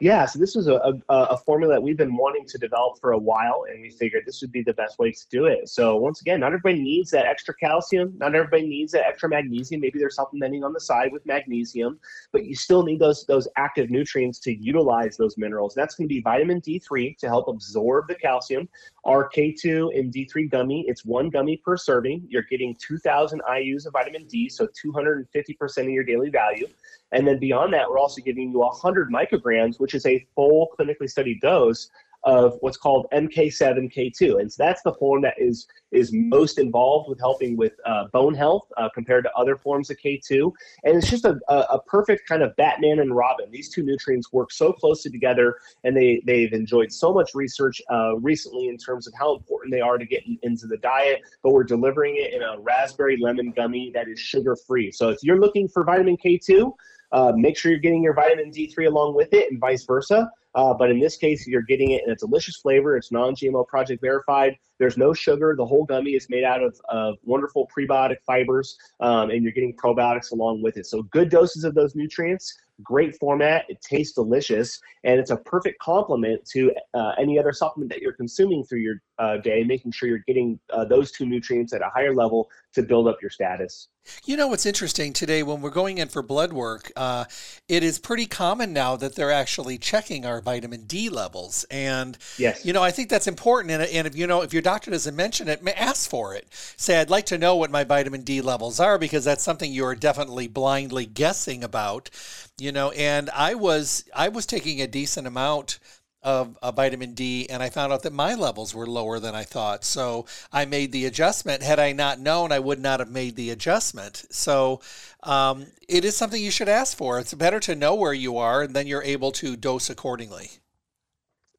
Yeah, 0.00 0.26
so 0.26 0.38
this 0.38 0.54
was 0.54 0.68
a, 0.68 0.74
a, 0.74 1.14
a, 1.14 1.36
formula 1.38 1.74
that 1.74 1.82
we've 1.82 1.96
been 1.96 2.16
wanting 2.16 2.46
to 2.46 2.58
develop 2.58 3.00
for 3.00 3.12
a 3.12 3.18
while, 3.18 3.64
and 3.68 3.82
we 3.82 3.90
figured 3.90 4.22
this 4.24 4.40
would 4.40 4.52
be 4.52 4.62
the 4.62 4.72
best 4.74 4.98
way 4.98 5.10
to 5.10 5.28
do 5.28 5.46
it. 5.46 5.68
So 5.68 5.96
once 5.96 6.20
again, 6.20 6.38
not 6.40 6.48
everybody 6.48 6.80
needs 6.80 7.10
that 7.10 7.26
extra 7.26 7.52
calcium, 7.54 8.14
not 8.16 8.34
everybody 8.34 8.66
needs 8.66 8.92
that 8.92 9.04
extra 9.06 9.28
magnesium. 9.28 9.80
Maybe 9.80 9.98
they're 9.98 10.10
supplementing 10.10 10.62
on 10.62 10.72
the 10.72 10.80
side 10.80 11.10
with 11.12 11.26
magnesium, 11.26 11.98
but 12.32 12.44
you 12.44 12.54
still 12.54 12.84
need 12.84 13.00
those 13.00 13.24
those 13.26 13.48
active 13.56 13.90
nutrients 13.90 14.38
to 14.40 14.54
utilize 14.54 15.16
those 15.16 15.36
minerals. 15.36 15.74
That's 15.74 15.96
going 15.96 16.08
to 16.08 16.14
be 16.14 16.20
vitamin 16.20 16.60
D3 16.60 17.18
to 17.18 17.26
help 17.26 17.48
absorb 17.48 18.06
the 18.06 18.14
calcium. 18.14 18.68
Our 19.04 19.28
K2 19.28 19.98
and 19.98 20.12
D3 20.12 20.50
gummy, 20.50 20.84
it's 20.86 21.04
one 21.04 21.28
gummy 21.28 21.56
per 21.56 21.76
serving. 21.76 22.24
You're 22.28 22.42
getting 22.42 22.76
2,000 22.86 23.42
IU's 23.58 23.86
of 23.86 23.92
vitamin 23.92 24.26
D, 24.26 24.48
so 24.48 24.68
250% 24.84 25.78
of 25.78 25.88
your 25.88 26.04
daily 26.04 26.30
value. 26.30 26.68
And 27.12 27.26
then 27.26 27.38
beyond 27.38 27.72
that, 27.74 27.88
we're 27.88 27.98
also 27.98 28.20
giving 28.20 28.50
you 28.50 28.58
100 28.58 29.10
micrograms, 29.10 29.78
which 29.78 29.94
is 29.94 30.06
a 30.06 30.26
full 30.34 30.68
clinically 30.78 31.08
studied 31.08 31.40
dose 31.40 31.88
of 32.26 32.56
what's 32.60 32.76
called 32.76 33.06
MK7K2. 33.12 34.40
And 34.40 34.52
so 34.52 34.62
that's 34.62 34.82
the 34.82 34.92
form 34.94 35.22
that 35.22 35.34
is 35.38 35.66
is 35.92 36.10
most 36.12 36.58
involved 36.58 37.08
with 37.08 37.18
helping 37.20 37.56
with 37.56 37.72
uh, 37.86 38.06
bone 38.12 38.34
health 38.34 38.66
uh, 38.76 38.88
compared 38.92 39.24
to 39.24 39.32
other 39.34 39.56
forms 39.56 39.88
of 39.88 39.96
K2. 40.04 40.52
And 40.82 40.96
it's 40.96 41.08
just 41.08 41.24
a, 41.24 41.38
a, 41.48 41.80
perfect 41.86 42.28
kind 42.28 42.42
of 42.42 42.54
Batman 42.56 42.98
and 42.98 43.14
Robin. 43.14 43.50
These 43.50 43.70
two 43.70 43.84
nutrients 43.84 44.32
work 44.32 44.50
so 44.50 44.72
closely 44.72 45.10
together, 45.10 45.56
and 45.84 45.96
they, 45.96 46.20
they've 46.26 46.52
enjoyed 46.52 46.92
so 46.92 47.14
much 47.14 47.30
research 47.34 47.80
uh, 47.90 48.16
recently 48.18 48.68
in 48.68 48.76
terms 48.76 49.06
of 49.06 49.14
how 49.18 49.36
important 49.36 49.72
they 49.72 49.80
are 49.80 49.96
to 49.96 50.04
get 50.04 50.24
into 50.42 50.66
the 50.66 50.76
diet. 50.78 51.22
But 51.42 51.52
we're 51.52 51.64
delivering 51.64 52.16
it 52.16 52.34
in 52.34 52.42
a 52.42 52.58
raspberry 52.58 53.16
lemon 53.16 53.52
gummy 53.52 53.92
that 53.94 54.08
is 54.08 54.18
sugar 54.18 54.56
free. 54.56 54.90
So 54.90 55.08
if 55.08 55.22
you're 55.22 55.40
looking 55.40 55.68
for 55.68 55.84
vitamin 55.84 56.16
K2, 56.16 56.72
uh, 57.12 57.32
make 57.34 57.56
sure 57.56 57.70
you're 57.70 57.80
getting 57.80 58.02
your 58.02 58.14
vitamin 58.14 58.50
D3 58.50 58.86
along 58.86 59.14
with 59.14 59.32
it, 59.32 59.50
and 59.50 59.60
vice 59.60 59.84
versa. 59.84 60.30
Uh, 60.54 60.72
but 60.72 60.90
in 60.90 60.98
this 60.98 61.16
case, 61.16 61.46
you're 61.46 61.62
getting 61.62 61.90
it 61.90 62.02
in 62.06 62.10
a 62.10 62.16
delicious 62.16 62.56
flavor. 62.56 62.96
It's 62.96 63.12
non-GMO 63.12 63.66
project 63.66 64.00
verified. 64.00 64.56
There's 64.78 64.96
no 64.96 65.12
sugar. 65.12 65.54
The 65.56 65.66
whole 65.66 65.84
gummy 65.84 66.12
is 66.12 66.28
made 66.30 66.44
out 66.44 66.62
of, 66.62 66.80
of 66.88 67.16
wonderful 67.24 67.68
prebiotic 67.76 68.16
fibers, 68.26 68.78
um, 69.00 69.30
and 69.30 69.42
you're 69.42 69.52
getting 69.52 69.74
probiotics 69.76 70.32
along 70.32 70.62
with 70.62 70.78
it. 70.78 70.86
So 70.86 71.02
good 71.02 71.28
doses 71.28 71.64
of 71.64 71.74
those 71.74 71.94
nutrients 71.94 72.56
great 72.82 73.16
format. 73.16 73.64
It 73.68 73.80
tastes 73.80 74.14
delicious, 74.14 74.80
and 75.04 75.18
it's 75.18 75.30
a 75.30 75.36
perfect 75.36 75.78
complement 75.80 76.44
to 76.52 76.72
uh, 76.94 77.12
any 77.18 77.38
other 77.38 77.52
supplement 77.52 77.90
that 77.92 78.00
you're 78.00 78.12
consuming 78.12 78.64
through 78.64 78.80
your 78.80 78.96
uh, 79.18 79.38
day, 79.38 79.64
making 79.64 79.92
sure 79.92 80.08
you're 80.08 80.18
getting 80.18 80.58
uh, 80.70 80.84
those 80.84 81.10
two 81.10 81.26
nutrients 81.26 81.72
at 81.72 81.80
a 81.80 81.88
higher 81.88 82.14
level 82.14 82.50
to 82.74 82.82
build 82.82 83.08
up 83.08 83.20
your 83.22 83.30
status. 83.30 83.88
You 84.24 84.36
know 84.36 84.46
what's 84.48 84.66
interesting 84.66 85.12
today 85.12 85.42
when 85.42 85.60
we're 85.60 85.70
going 85.70 85.98
in 85.98 86.08
for 86.08 86.22
blood 86.22 86.52
work, 86.52 86.92
uh, 86.94 87.24
it 87.68 87.82
is 87.82 87.98
pretty 87.98 88.26
common 88.26 88.72
now 88.72 88.94
that 88.96 89.16
they're 89.16 89.32
actually 89.32 89.78
checking 89.78 90.24
our 90.24 90.40
vitamin 90.40 90.84
D 90.84 91.08
levels, 91.08 91.64
and 91.70 92.16
yes, 92.38 92.64
you 92.64 92.72
know 92.72 92.82
I 92.82 92.92
think 92.92 93.08
that's 93.08 93.26
important. 93.26 93.72
And, 93.72 93.82
and 93.82 94.06
if 94.06 94.14
you 94.14 94.26
know 94.26 94.42
if 94.42 94.52
your 94.52 94.62
doctor 94.62 94.92
doesn't 94.92 95.16
mention 95.16 95.48
it, 95.48 95.60
ask 95.76 96.08
for 96.08 96.34
it. 96.34 96.46
Say 96.76 97.00
I'd 97.00 97.10
like 97.10 97.26
to 97.26 97.38
know 97.38 97.56
what 97.56 97.70
my 97.70 97.82
vitamin 97.82 98.22
D 98.22 98.40
levels 98.40 98.78
are 98.78 98.98
because 98.98 99.24
that's 99.24 99.42
something 99.42 99.72
you 99.72 99.84
are 99.84 99.96
definitely 99.96 100.46
blindly 100.46 101.06
guessing 101.06 101.64
about. 101.64 102.10
You 102.58 102.70
know, 102.70 102.92
and 102.92 103.28
I 103.30 103.54
was 103.54 104.04
I 104.14 104.28
was 104.28 104.46
taking 104.46 104.80
a 104.80 104.86
decent 104.86 105.26
amount 105.26 105.80
of, 106.26 106.58
of, 106.60 106.74
vitamin 106.74 107.14
D, 107.14 107.46
and 107.48 107.62
I 107.62 107.70
found 107.70 107.92
out 107.92 108.02
that 108.02 108.12
my 108.12 108.34
levels 108.34 108.74
were 108.74 108.86
lower 108.86 109.20
than 109.20 109.36
I 109.36 109.44
thought. 109.44 109.84
So 109.84 110.26
I 110.52 110.64
made 110.64 110.90
the 110.90 111.06
adjustment. 111.06 111.62
Had 111.62 111.78
I 111.78 111.92
not 111.92 112.18
known, 112.18 112.50
I 112.50 112.58
would 112.58 112.80
not 112.80 112.98
have 112.98 113.10
made 113.10 113.36
the 113.36 113.50
adjustment. 113.50 114.24
So 114.30 114.80
um, 115.22 115.66
it 115.88 116.04
is 116.04 116.16
something 116.16 116.42
you 116.42 116.50
should 116.50 116.68
ask 116.68 116.96
for. 116.96 117.20
It's 117.20 117.32
better 117.32 117.60
to 117.60 117.76
know 117.76 117.94
where 117.94 118.12
you 118.12 118.38
are, 118.38 118.62
and 118.62 118.74
then 118.74 118.88
you're 118.88 119.04
able 119.04 119.30
to 119.32 119.56
dose 119.56 119.88
accordingly. 119.88 120.50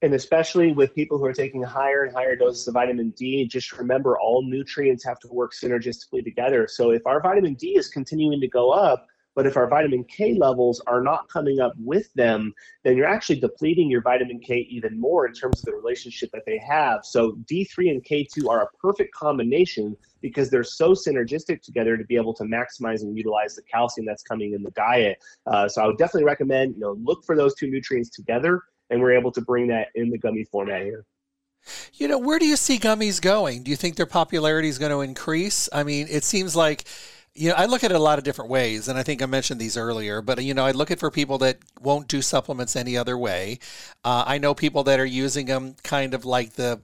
And 0.01 0.13
especially 0.13 0.74
with 0.74 0.93
people 0.93 1.18
who 1.18 1.26
are 1.26 1.34
taking 1.34 1.63
higher 1.63 2.03
and 2.03 2.13
higher 2.13 2.36
doses 2.36 2.68
of 2.68 2.74
vitamin 2.74 3.11
D, 3.11 3.47
just 3.47 3.72
remember 3.72 4.20
all 4.20 4.43
nutrients 4.43 5.03
have 5.05 5.20
to 5.22 5.30
work 5.30 5.53
synergistically 5.53 6.26
together. 6.26 6.68
So 6.68 6.91
if 6.91 7.07
our 7.07 7.22
vitamin 7.22 7.53
D 7.53 7.78
is 7.78 7.88
continuing 7.88 8.41
to 8.41 8.47
go 8.49 8.72
up, 8.72 9.07
but 9.38 9.45
if 9.45 9.55
our 9.55 9.67
vitamin 9.67 10.03
K 10.03 10.33
levels 10.33 10.81
are 10.88 10.99
not 10.99 11.29
coming 11.29 11.59
up 11.59 11.73
with 11.77 12.11
them, 12.15 12.55
then 12.83 12.97
you're 12.97 13.05
actually 13.05 13.39
depleting 13.39 13.88
your 13.88 14.01
vitamin 14.01 14.39
K 14.39 14.67
even 14.67 14.99
more 14.99 15.27
in 15.27 15.33
terms 15.33 15.59
of 15.59 15.65
the 15.65 15.73
relationship 15.73 16.31
that 16.31 16.41
they 16.47 16.57
have. 16.57 17.05
So 17.05 17.33
D3 17.49 17.91
and 17.91 18.03
K2 18.03 18.49
are 18.49 18.63
a 18.63 18.67
perfect 18.81 19.13
combination 19.13 19.95
because 20.21 20.49
they're 20.49 20.63
so 20.63 20.93
synergistic 20.93 21.61
together 21.61 21.97
to 21.97 22.03
be 22.05 22.15
able 22.15 22.33
to 22.33 22.45
maximize 22.45 23.03
and 23.03 23.15
utilize 23.15 23.55
the 23.55 23.61
calcium 23.61 24.07
that's 24.07 24.23
coming 24.23 24.53
in 24.53 24.63
the 24.63 24.71
diet. 24.71 25.19
Uh, 25.45 25.69
so 25.69 25.83
I 25.83 25.85
would 25.85 25.99
definitely 25.99 26.25
recommend, 26.25 26.73
you 26.73 26.81
know, 26.81 26.97
look 27.03 27.23
for 27.23 27.38
those 27.38 27.53
two 27.53 27.69
nutrients 27.69 28.09
together, 28.09 28.63
and 28.89 28.99
we're 28.99 29.11
able 29.11 29.31
to 29.33 29.41
bring 29.41 29.67
that 29.67 29.89
in 29.93 30.09
the 30.09 30.17
gummy 30.17 30.45
format 30.45 30.81
here. 30.81 31.05
You 31.93 32.07
know, 32.07 32.17
where 32.17 32.39
do 32.39 32.47
you 32.47 32.55
see 32.55 32.79
gummies 32.79 33.21
going? 33.21 33.61
Do 33.61 33.69
you 33.69 33.77
think 33.77 33.97
their 33.97 34.05
popularity 34.07 34.69
is 34.69 34.79
going 34.79 34.91
to 34.91 35.01
increase? 35.01 35.69
I 35.71 35.83
mean, 35.83 36.07
it 36.09 36.23
seems 36.23 36.55
like 36.55 36.85
you 37.38 37.49
know, 37.49 37.55
I 37.55 37.65
look 37.65 37.83
at 37.83 37.91
it 37.91 37.95
a 37.95 37.99
lot 37.99 38.17
of 38.17 38.23
different 38.23 38.49
ways, 38.49 38.88
and 38.88 38.97
I 38.97 39.03
think 39.03 39.21
I 39.21 39.27
mentioned 39.27 39.59
these 39.61 39.77
earlier. 39.77 40.21
But 40.21 40.43
you 40.43 40.53
know, 40.53 40.65
I 40.65 40.71
look 40.71 40.89
at 40.89 40.99
for 40.99 41.11
people 41.11 41.38
that 41.39 41.59
won't 41.79 42.07
do 42.07 42.21
supplements 42.21 42.75
any 42.75 42.97
other 42.97 43.17
way. 43.17 43.59
Uh, 44.03 44.23
I 44.25 44.39
know 44.39 44.55
people 44.55 44.83
that 44.85 44.99
are 44.99 45.05
using 45.05 45.45
them 45.45 45.75
kind 45.83 46.15
of 46.15 46.25
like 46.25 46.53
the, 46.53 46.81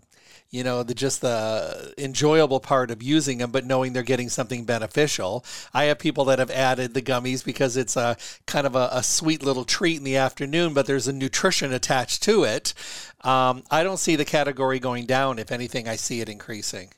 you 0.51 0.64
know, 0.64 0.84
the 0.84 0.93
just 0.93 1.22
the 1.22 1.93
enjoyable 1.97 2.60
part 2.60 2.91
of 2.91 3.01
using 3.01 3.39
them, 3.39 3.51
but 3.51 3.66
knowing 3.66 3.93
they're 3.93 4.04
getting 4.04 4.30
something 4.30 4.64
beneficial. 4.64 5.43
I 5.74 5.86
have 5.86 5.97
people 5.97 6.26
that 6.26 6.38
have 6.38 6.51
added 6.51 6.93
the 6.93 7.01
gummies 7.01 7.43
because 7.43 7.76
it's 7.76 7.97
a 7.97 8.16
kind 8.45 8.68
of 8.68 8.76
a, 8.76 8.89
a 8.91 9.01
sweet 9.01 9.43
little 9.43 9.66
treat 9.66 9.97
in 9.97 10.04
the 10.04 10.18
afternoon, 10.18 10.76
but 10.76 10.86
there's 10.86 11.08
a 11.08 11.14
nutrition 11.14 11.74
attached 11.74 12.22
to 12.24 12.43
it. 12.43 12.76
Um, 13.22 13.64
I 13.72 13.82
don't 13.82 13.97
see 13.97 14.16
the 14.16 14.26
category 14.26 14.78
going 14.80 15.08
down. 15.08 15.39
If 15.39 15.51
anything, 15.51 15.88
I 15.88 15.95
see 15.95 16.22
it 16.22 16.30
increasing. 16.30 16.89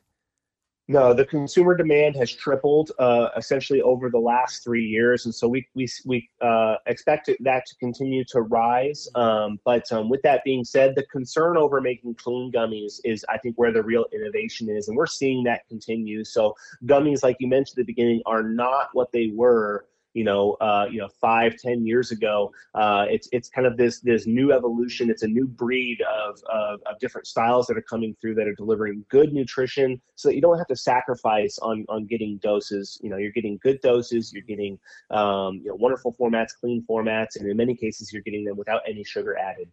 No, 0.88 1.16
the 1.16 1.26
consumer 1.26 1.76
demand 1.76 2.16
has 2.16 2.32
tripled 2.32 2.92
uh, 3.00 3.30
essentially 3.36 3.82
over 3.82 4.12
the 4.12 4.20
last 4.20 4.64
three 4.64 4.86
years, 4.86 5.26
and 5.26 5.34
so 5.34 5.48
we 5.48 5.68
we 5.74 5.88
we 6.06 6.30
uh, 6.42 6.76
expect 6.86 7.32
that 7.40 7.66
to 7.66 7.76
continue 7.78 8.24
to 8.26 8.42
rise. 8.42 9.08
Um, 9.16 9.60
but 9.66 9.92
um, 9.92 10.10
with 10.10 10.22
that 10.22 10.44
being 10.44 10.64
said, 10.64 10.94
the 10.96 11.04
concern 11.08 11.58
over 11.58 11.82
making 11.82 12.16
clean 12.16 12.52
gummies 12.52 13.00
is, 13.04 13.26
I 13.30 13.40
think, 13.40 13.56
where 13.56 13.74
the 13.74 13.82
real 13.82 14.06
innovation 14.14 14.70
is, 14.70 14.88
and 14.88 14.96
we're 14.96 15.08
seeing 15.08 15.44
that 15.46 15.68
continue. 15.68 16.24
So 16.24 16.56
gummies, 16.86 17.24
like 17.24 17.38
you 17.40 17.48
mentioned 17.48 17.80
at 17.80 17.88
the 17.88 17.92
beginning, 17.92 18.22
are 18.28 18.44
not 18.44 18.90
what 18.94 19.12
they 19.12 19.32
were 19.34 19.88
you 20.16 20.24
know, 20.24 20.53
uh, 20.61 20.88
you 20.89 20.97
know, 20.97 21.09
five, 21.22 21.57
ten 21.57 21.86
years 21.86 22.11
ago. 22.11 22.51
Uh, 22.74 23.05
it's 23.09 23.28
it's 23.32 23.49
kind 23.49 23.68
of 23.68 23.78
this 23.78 23.99
this 23.99 24.26
new 24.26 24.51
evolution. 24.51 25.09
It's 25.09 25.24
a 25.24 25.28
new 25.28 25.45
breed 25.45 25.99
of, 26.01 26.41
of, 26.49 26.80
of 26.86 26.97
different 26.99 27.28
styles 27.28 27.68
that 27.68 27.78
are 27.78 27.84
coming 27.84 28.16
through 28.20 28.36
that 28.36 28.47
are 28.47 28.55
delivering 28.55 29.05
good 29.09 29.34
nutrition, 29.34 30.01
so 30.16 30.30
that 30.30 30.36
you 30.36 30.41
don't 30.41 30.57
have 30.57 30.68
to 30.68 30.76
sacrifice 30.76 31.59
on 31.59 31.86
on 31.89 32.05
getting 32.05 32.38
doses. 32.38 32.97
You 33.03 33.09
know, 33.09 33.18
you're 33.18 33.34
getting 33.34 33.59
good 33.61 33.82
doses. 33.82 34.34
You're 34.34 34.43
getting 34.43 34.80
um, 35.11 35.61
you 35.61 35.70
know 35.70 35.76
wonderful 35.76 36.16
formats, 36.20 36.51
clean 36.59 36.84
formats, 36.89 37.36
and 37.36 37.47
in 37.47 37.57
many 37.57 37.76
cases, 37.76 38.11
you're 38.13 38.24
getting 38.24 38.45
them 38.45 38.55
without 38.57 38.82
any 38.88 39.03
sugar 39.03 39.38
added. 39.38 39.70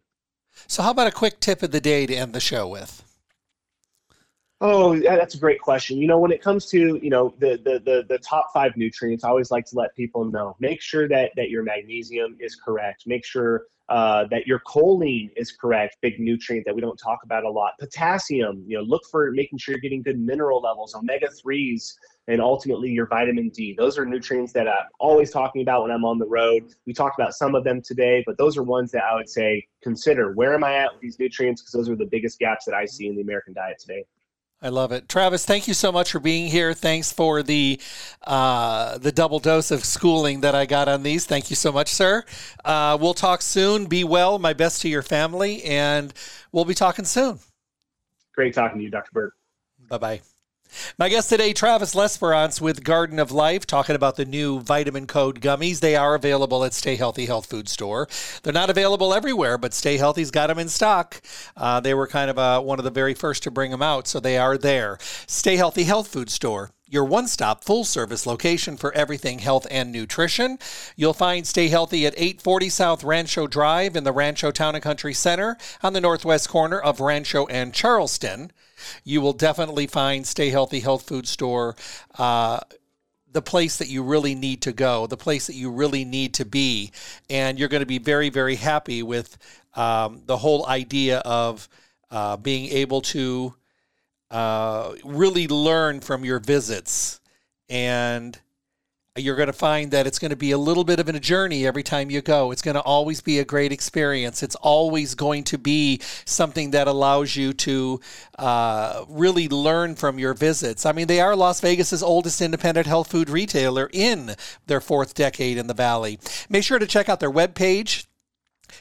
So, 0.67 0.83
how 0.83 0.91
about 0.91 1.07
a 1.07 1.11
quick 1.11 1.39
tip 1.39 1.63
of 1.63 1.71
the 1.71 1.81
day 1.81 2.05
to 2.05 2.13
end 2.13 2.33
the 2.33 2.41
show 2.41 2.67
with? 2.67 3.03
Oh, 4.65 4.97
that's 4.97 5.35
a 5.35 5.37
great 5.37 5.59
question. 5.59 5.97
You 5.97 6.07
know, 6.07 6.19
when 6.19 6.31
it 6.31 6.41
comes 6.41 6.67
to 6.67 6.97
you 7.03 7.09
know 7.09 7.35
the, 7.37 7.59
the 7.65 7.81
the 7.83 8.05
the 8.07 8.17
top 8.19 8.47
five 8.53 8.71
nutrients, 8.77 9.25
I 9.25 9.27
always 9.27 9.51
like 9.51 9.65
to 9.65 9.75
let 9.75 9.93
people 9.93 10.23
know. 10.23 10.55
Make 10.61 10.81
sure 10.81 11.05
that 11.09 11.31
that 11.35 11.49
your 11.49 11.63
magnesium 11.63 12.37
is 12.39 12.55
correct. 12.55 13.03
Make 13.05 13.25
sure 13.25 13.63
uh, 13.89 14.23
that 14.31 14.47
your 14.47 14.61
choline 14.65 15.31
is 15.35 15.51
correct. 15.51 15.97
Big 16.01 16.17
nutrient 16.17 16.65
that 16.65 16.73
we 16.73 16.79
don't 16.79 16.95
talk 16.95 17.19
about 17.25 17.43
a 17.43 17.49
lot. 17.49 17.73
Potassium. 17.77 18.63
You 18.65 18.77
know, 18.77 18.83
look 18.83 19.01
for 19.11 19.31
making 19.31 19.59
sure 19.59 19.73
you're 19.73 19.81
getting 19.81 20.01
good 20.01 20.17
mineral 20.17 20.61
levels. 20.61 20.95
Omega 20.95 21.29
threes 21.29 21.97
and 22.29 22.39
ultimately 22.39 22.89
your 22.89 23.07
vitamin 23.07 23.49
D. 23.49 23.75
Those 23.77 23.97
are 23.97 24.05
nutrients 24.05 24.53
that 24.53 24.69
I'm 24.69 24.87
always 24.97 25.29
talking 25.29 25.61
about 25.61 25.81
when 25.81 25.91
I'm 25.91 26.05
on 26.05 26.19
the 26.19 26.25
road. 26.25 26.73
We 26.87 26.93
talked 26.93 27.19
about 27.19 27.33
some 27.33 27.53
of 27.53 27.65
them 27.65 27.81
today, 27.81 28.23
but 28.25 28.37
those 28.37 28.55
are 28.55 28.63
ones 28.63 28.91
that 28.91 29.03
I 29.03 29.13
would 29.15 29.27
say 29.27 29.67
consider. 29.81 30.31
Where 30.31 30.53
am 30.53 30.63
I 30.63 30.75
at 30.75 30.93
with 30.93 31.01
these 31.01 31.19
nutrients? 31.19 31.61
Because 31.61 31.73
those 31.73 31.89
are 31.89 31.97
the 31.97 32.07
biggest 32.09 32.39
gaps 32.39 32.63
that 32.63 32.73
I 32.73 32.85
see 32.85 33.07
in 33.07 33.17
the 33.17 33.21
American 33.23 33.53
diet 33.53 33.77
today. 33.77 34.05
I 34.63 34.69
love 34.69 34.93
it, 34.93 35.09
Travis. 35.09 35.45
Thank 35.45 35.67
you 35.67 35.73
so 35.73 35.91
much 35.91 36.13
for 36.13 36.21
being 36.21 36.49
here. 36.49 36.73
Thanks 36.73 37.11
for 37.11 37.43
the 37.43 37.81
uh, 38.21 38.97
the 38.97 39.11
double 39.11 39.39
dose 39.39 39.71
of 39.71 39.83
schooling 39.83 40.39
that 40.39 40.55
I 40.55 40.65
got 40.65 40.87
on 40.87 41.03
these. 41.03 41.25
Thank 41.25 41.49
you 41.49 41.57
so 41.57 41.73
much, 41.73 41.89
sir. 41.89 42.23
Uh, 42.63 42.97
we'll 42.99 43.13
talk 43.13 43.41
soon. 43.41 43.87
Be 43.87 44.05
well. 44.05 44.39
My 44.39 44.53
best 44.53 44.81
to 44.83 44.87
your 44.87 45.01
family, 45.01 45.61
and 45.65 46.13
we'll 46.53 46.63
be 46.63 46.73
talking 46.73 47.03
soon. 47.03 47.39
Great 48.33 48.53
talking 48.53 48.77
to 48.77 48.83
you, 48.83 48.89
Dr. 48.89 49.11
Bird. 49.11 49.31
Bye 49.89 49.97
bye. 49.97 50.21
My 50.97 51.09
guest 51.09 51.29
today, 51.29 51.53
Travis 51.53 51.95
Lesperance 51.95 52.61
with 52.61 52.83
Garden 52.83 53.19
of 53.19 53.31
Life, 53.31 53.65
talking 53.65 53.95
about 53.95 54.15
the 54.15 54.25
new 54.25 54.59
vitamin 54.59 55.07
code 55.07 55.41
gummies. 55.41 55.79
They 55.79 55.95
are 55.95 56.15
available 56.15 56.63
at 56.63 56.73
Stay 56.73 56.95
Healthy 56.95 57.25
Health 57.25 57.47
Food 57.47 57.69
Store. 57.69 58.07
They're 58.43 58.53
not 58.53 58.69
available 58.69 59.13
everywhere, 59.13 59.57
but 59.57 59.73
Stay 59.73 59.97
Healthy's 59.97 60.31
got 60.31 60.47
them 60.47 60.59
in 60.59 60.69
stock. 60.69 61.21
Uh, 61.55 61.79
they 61.79 61.93
were 61.93 62.07
kind 62.07 62.29
of 62.29 62.37
uh, 62.37 62.61
one 62.61 62.79
of 62.79 62.85
the 62.85 62.91
very 62.91 63.13
first 63.13 63.43
to 63.43 63.51
bring 63.51 63.71
them 63.71 63.81
out, 63.81 64.07
so 64.07 64.19
they 64.19 64.37
are 64.37 64.57
there. 64.57 64.97
Stay 65.27 65.55
Healthy 65.55 65.83
Health 65.83 66.07
Food 66.07 66.29
Store 66.29 66.71
your 66.93 67.03
one 67.03 67.27
stop 67.27 67.63
full 67.63 67.83
service 67.83 68.27
location 68.27 68.77
for 68.77 68.93
everything 68.93 69.39
health 69.39 69.65
and 69.71 69.91
nutrition. 69.91 70.59
You'll 70.95 71.13
find 71.13 71.47
Stay 71.47 71.69
Healthy 71.69 72.05
at 72.05 72.13
840 72.15 72.69
South 72.69 73.03
Rancho 73.03 73.47
Drive 73.47 73.95
in 73.95 74.03
the 74.03 74.11
Rancho 74.11 74.51
Town 74.51 74.75
and 74.75 74.83
Country 74.83 75.13
Center 75.15 75.57
on 75.81 75.93
the 75.93 76.01
northwest 76.01 76.49
corner 76.49 76.79
of 76.79 76.99
Rancho 76.99 77.47
and 77.47 77.73
Charleston 77.73 78.51
you 79.03 79.21
will 79.21 79.33
definitely 79.33 79.87
find 79.87 80.25
Stay 80.25 80.49
Healthy 80.49 80.79
Health 80.79 81.07
Food 81.07 81.27
Store. 81.27 81.75
Uh, 82.17 82.59
the 83.31 83.41
place 83.41 83.77
that 83.77 83.87
you 83.87 84.03
really 84.03 84.35
need 84.35 84.61
to 84.61 84.71
go, 84.71 85.07
the 85.07 85.17
place 85.17 85.47
that 85.47 85.55
you 85.55 85.71
really 85.71 86.05
need 86.05 86.35
to 86.35 86.45
be. 86.45 86.91
And 87.29 87.57
you're 87.57 87.69
going 87.69 87.81
to 87.81 87.87
be 87.87 87.97
very, 87.97 88.29
very 88.29 88.55
happy 88.55 89.01
with 89.01 89.37
um, 89.75 90.21
the 90.25 90.37
whole 90.37 90.67
idea 90.67 91.19
of 91.19 91.67
uh, 92.11 92.37
being 92.37 92.69
able 92.69 93.01
to 93.01 93.55
uh, 94.29 94.93
really 95.03 95.47
learn 95.47 95.99
from 95.99 96.23
your 96.23 96.39
visits 96.39 97.19
and 97.69 98.39
you're 99.15 99.35
going 99.35 99.47
to 99.47 99.53
find 99.53 99.91
that 99.91 100.07
it's 100.07 100.17
going 100.17 100.31
to 100.31 100.35
be 100.35 100.49
a 100.51 100.57
little 100.57 100.83
bit 100.83 100.99
of 100.99 101.07
a 101.07 101.19
journey 101.19 101.67
every 101.67 101.83
time 101.83 102.09
you 102.09 102.19
go. 102.19 102.49
It's 102.49 102.63
going 102.63 102.73
to 102.73 102.81
always 102.81 103.21
be 103.21 103.37
a 103.37 103.45
great 103.45 103.71
experience. 103.71 104.41
It's 104.41 104.55
always 104.55 105.13
going 105.13 105.43
to 105.45 105.59
be 105.59 106.01
something 106.25 106.71
that 106.71 106.87
allows 106.87 107.35
you 107.35 107.53
to 107.53 107.99
uh, 108.39 109.05
really 109.07 109.47
learn 109.47 109.93
from 109.93 110.17
your 110.17 110.33
visits. 110.33 110.83
I 110.87 110.93
mean, 110.93 111.05
they 111.05 111.19
are 111.19 111.35
Las 111.35 111.61
Vegas's 111.61 112.01
oldest 112.01 112.41
independent 112.41 112.87
health 112.87 113.11
food 113.11 113.29
retailer 113.29 113.87
in 113.93 114.35
their 114.65 114.81
fourth 114.81 115.13
decade 115.13 115.57
in 115.59 115.67
the 115.67 115.75
valley. 115.75 116.19
Make 116.49 116.63
sure 116.63 116.79
to 116.79 116.87
check 116.87 117.07
out 117.07 117.19
their 117.19 117.31
webpage 117.31 118.07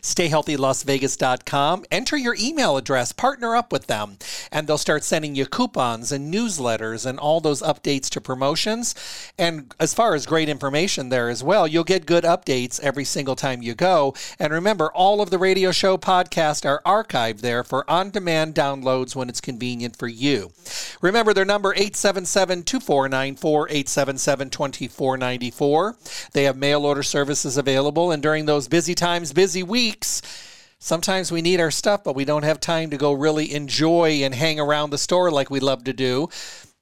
stayhealthylasvegas.com. 0.00 1.84
Enter 1.90 2.16
your 2.16 2.36
email 2.38 2.76
address, 2.76 3.12
partner 3.12 3.54
up 3.54 3.72
with 3.72 3.86
them, 3.86 4.16
and 4.50 4.66
they'll 4.66 4.78
start 4.78 5.04
sending 5.04 5.34
you 5.34 5.46
coupons 5.46 6.12
and 6.12 6.32
newsletters 6.32 7.04
and 7.04 7.18
all 7.18 7.40
those 7.40 7.62
updates 7.62 8.08
to 8.10 8.20
promotions. 8.20 8.94
And 9.38 9.74
as 9.78 9.94
far 9.94 10.14
as 10.14 10.26
great 10.26 10.48
information 10.48 11.08
there 11.08 11.28
as 11.28 11.42
well, 11.42 11.66
you'll 11.66 11.84
get 11.84 12.06
good 12.06 12.24
updates 12.24 12.80
every 12.80 13.04
single 13.04 13.36
time 13.36 13.62
you 13.62 13.74
go. 13.74 14.14
And 14.38 14.52
remember, 14.52 14.90
all 14.92 15.20
of 15.20 15.30
the 15.30 15.38
radio 15.38 15.72
show 15.72 15.98
podcasts 15.98 16.64
are 16.64 16.82
archived 16.86 17.40
there 17.40 17.64
for 17.64 17.88
on 17.90 18.10
demand 18.10 18.54
downloads 18.54 19.14
when 19.14 19.28
it's 19.28 19.40
convenient 19.40 19.96
for 19.96 20.08
you. 20.08 20.52
Remember 21.00 21.34
their 21.34 21.44
number 21.44 21.72
877 21.72 22.62
2494 22.64 23.68
877 23.68 24.50
2494. 24.50 25.96
They 26.32 26.44
have 26.44 26.56
mail 26.56 26.84
order 26.84 27.02
services 27.02 27.56
available, 27.56 28.10
and 28.10 28.22
during 28.22 28.46
those 28.46 28.68
busy 28.68 28.94
times, 28.94 29.32
busy 29.32 29.62
weeks, 29.62 29.81
weeks. 29.82 30.22
Sometimes 30.78 31.32
we 31.32 31.42
need 31.42 31.60
our 31.60 31.72
stuff, 31.72 32.04
but 32.04 32.14
we 32.14 32.24
don't 32.24 32.44
have 32.44 32.60
time 32.60 32.90
to 32.90 32.96
go 32.96 33.12
really 33.12 33.52
enjoy 33.52 34.22
and 34.22 34.32
hang 34.32 34.60
around 34.60 34.90
the 34.90 34.98
store 34.98 35.28
like 35.30 35.50
we 35.50 35.58
love 35.58 35.82
to 35.84 35.92
do. 35.92 36.28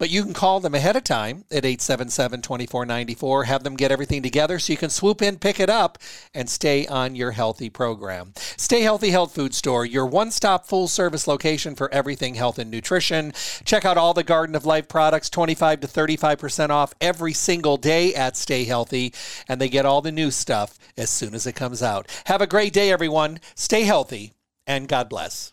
But 0.01 0.09
you 0.09 0.25
can 0.25 0.33
call 0.33 0.61
them 0.61 0.75
ahead 0.75 0.97
of 0.97 1.05
time 1.05 1.45
at 1.51 1.67
877 1.67 2.41
2494, 2.41 3.45
have 3.45 3.65
them 3.65 3.77
get 3.77 3.93
everything 3.93 4.23
together 4.23 4.59
so 4.59 4.73
you 4.73 4.79
can 4.79 4.89
swoop 4.89 5.21
in, 5.21 5.37
pick 5.37 5.61
it 5.61 5.69
up, 5.69 5.99
and 6.33 6.49
stay 6.49 6.87
on 6.87 7.15
your 7.15 7.33
healthy 7.33 7.69
program. 7.69 8.33
Stay 8.57 8.81
Healthy 8.81 9.11
Health 9.11 9.35
Food 9.35 9.55
Store, 9.55 9.85
your 9.85 10.07
one 10.07 10.31
stop 10.31 10.67
full 10.67 10.89
service 10.89 11.29
location 11.29 11.75
for 11.75 11.93
everything 11.93 12.35
health 12.35 12.59
and 12.59 12.71
nutrition. 12.71 13.35
Check 13.67 13.85
out 13.85 13.99
all 13.99 14.15
the 14.15 14.25
Garden 14.25 14.57
of 14.57 14.65
Life 14.65 14.89
products, 14.89 15.29
25 15.29 15.81
to 15.81 15.87
35% 15.87 16.71
off 16.71 16.95
every 17.03 17.35
single 17.35 17.77
day 17.77 18.15
at 18.15 18.39
Stay 18.39 18.65
Healthy, 18.65 19.13
and 19.49 19.61
they 19.61 19.69
get 19.69 19.85
all 19.85 20.01
the 20.01 20.11
new 20.11 20.31
stuff 20.31 20.79
as 20.97 21.11
soon 21.11 21.35
as 21.35 21.47
it 21.47 21.55
comes 21.55 21.83
out. 21.83 22.09
Have 22.25 22.41
a 22.41 22.47
great 22.47 22.73
day, 22.73 22.91
everyone. 22.91 23.39
Stay 23.55 23.83
healthy, 23.83 24.33
and 24.67 24.89
God 24.89 25.11
bless. 25.11 25.53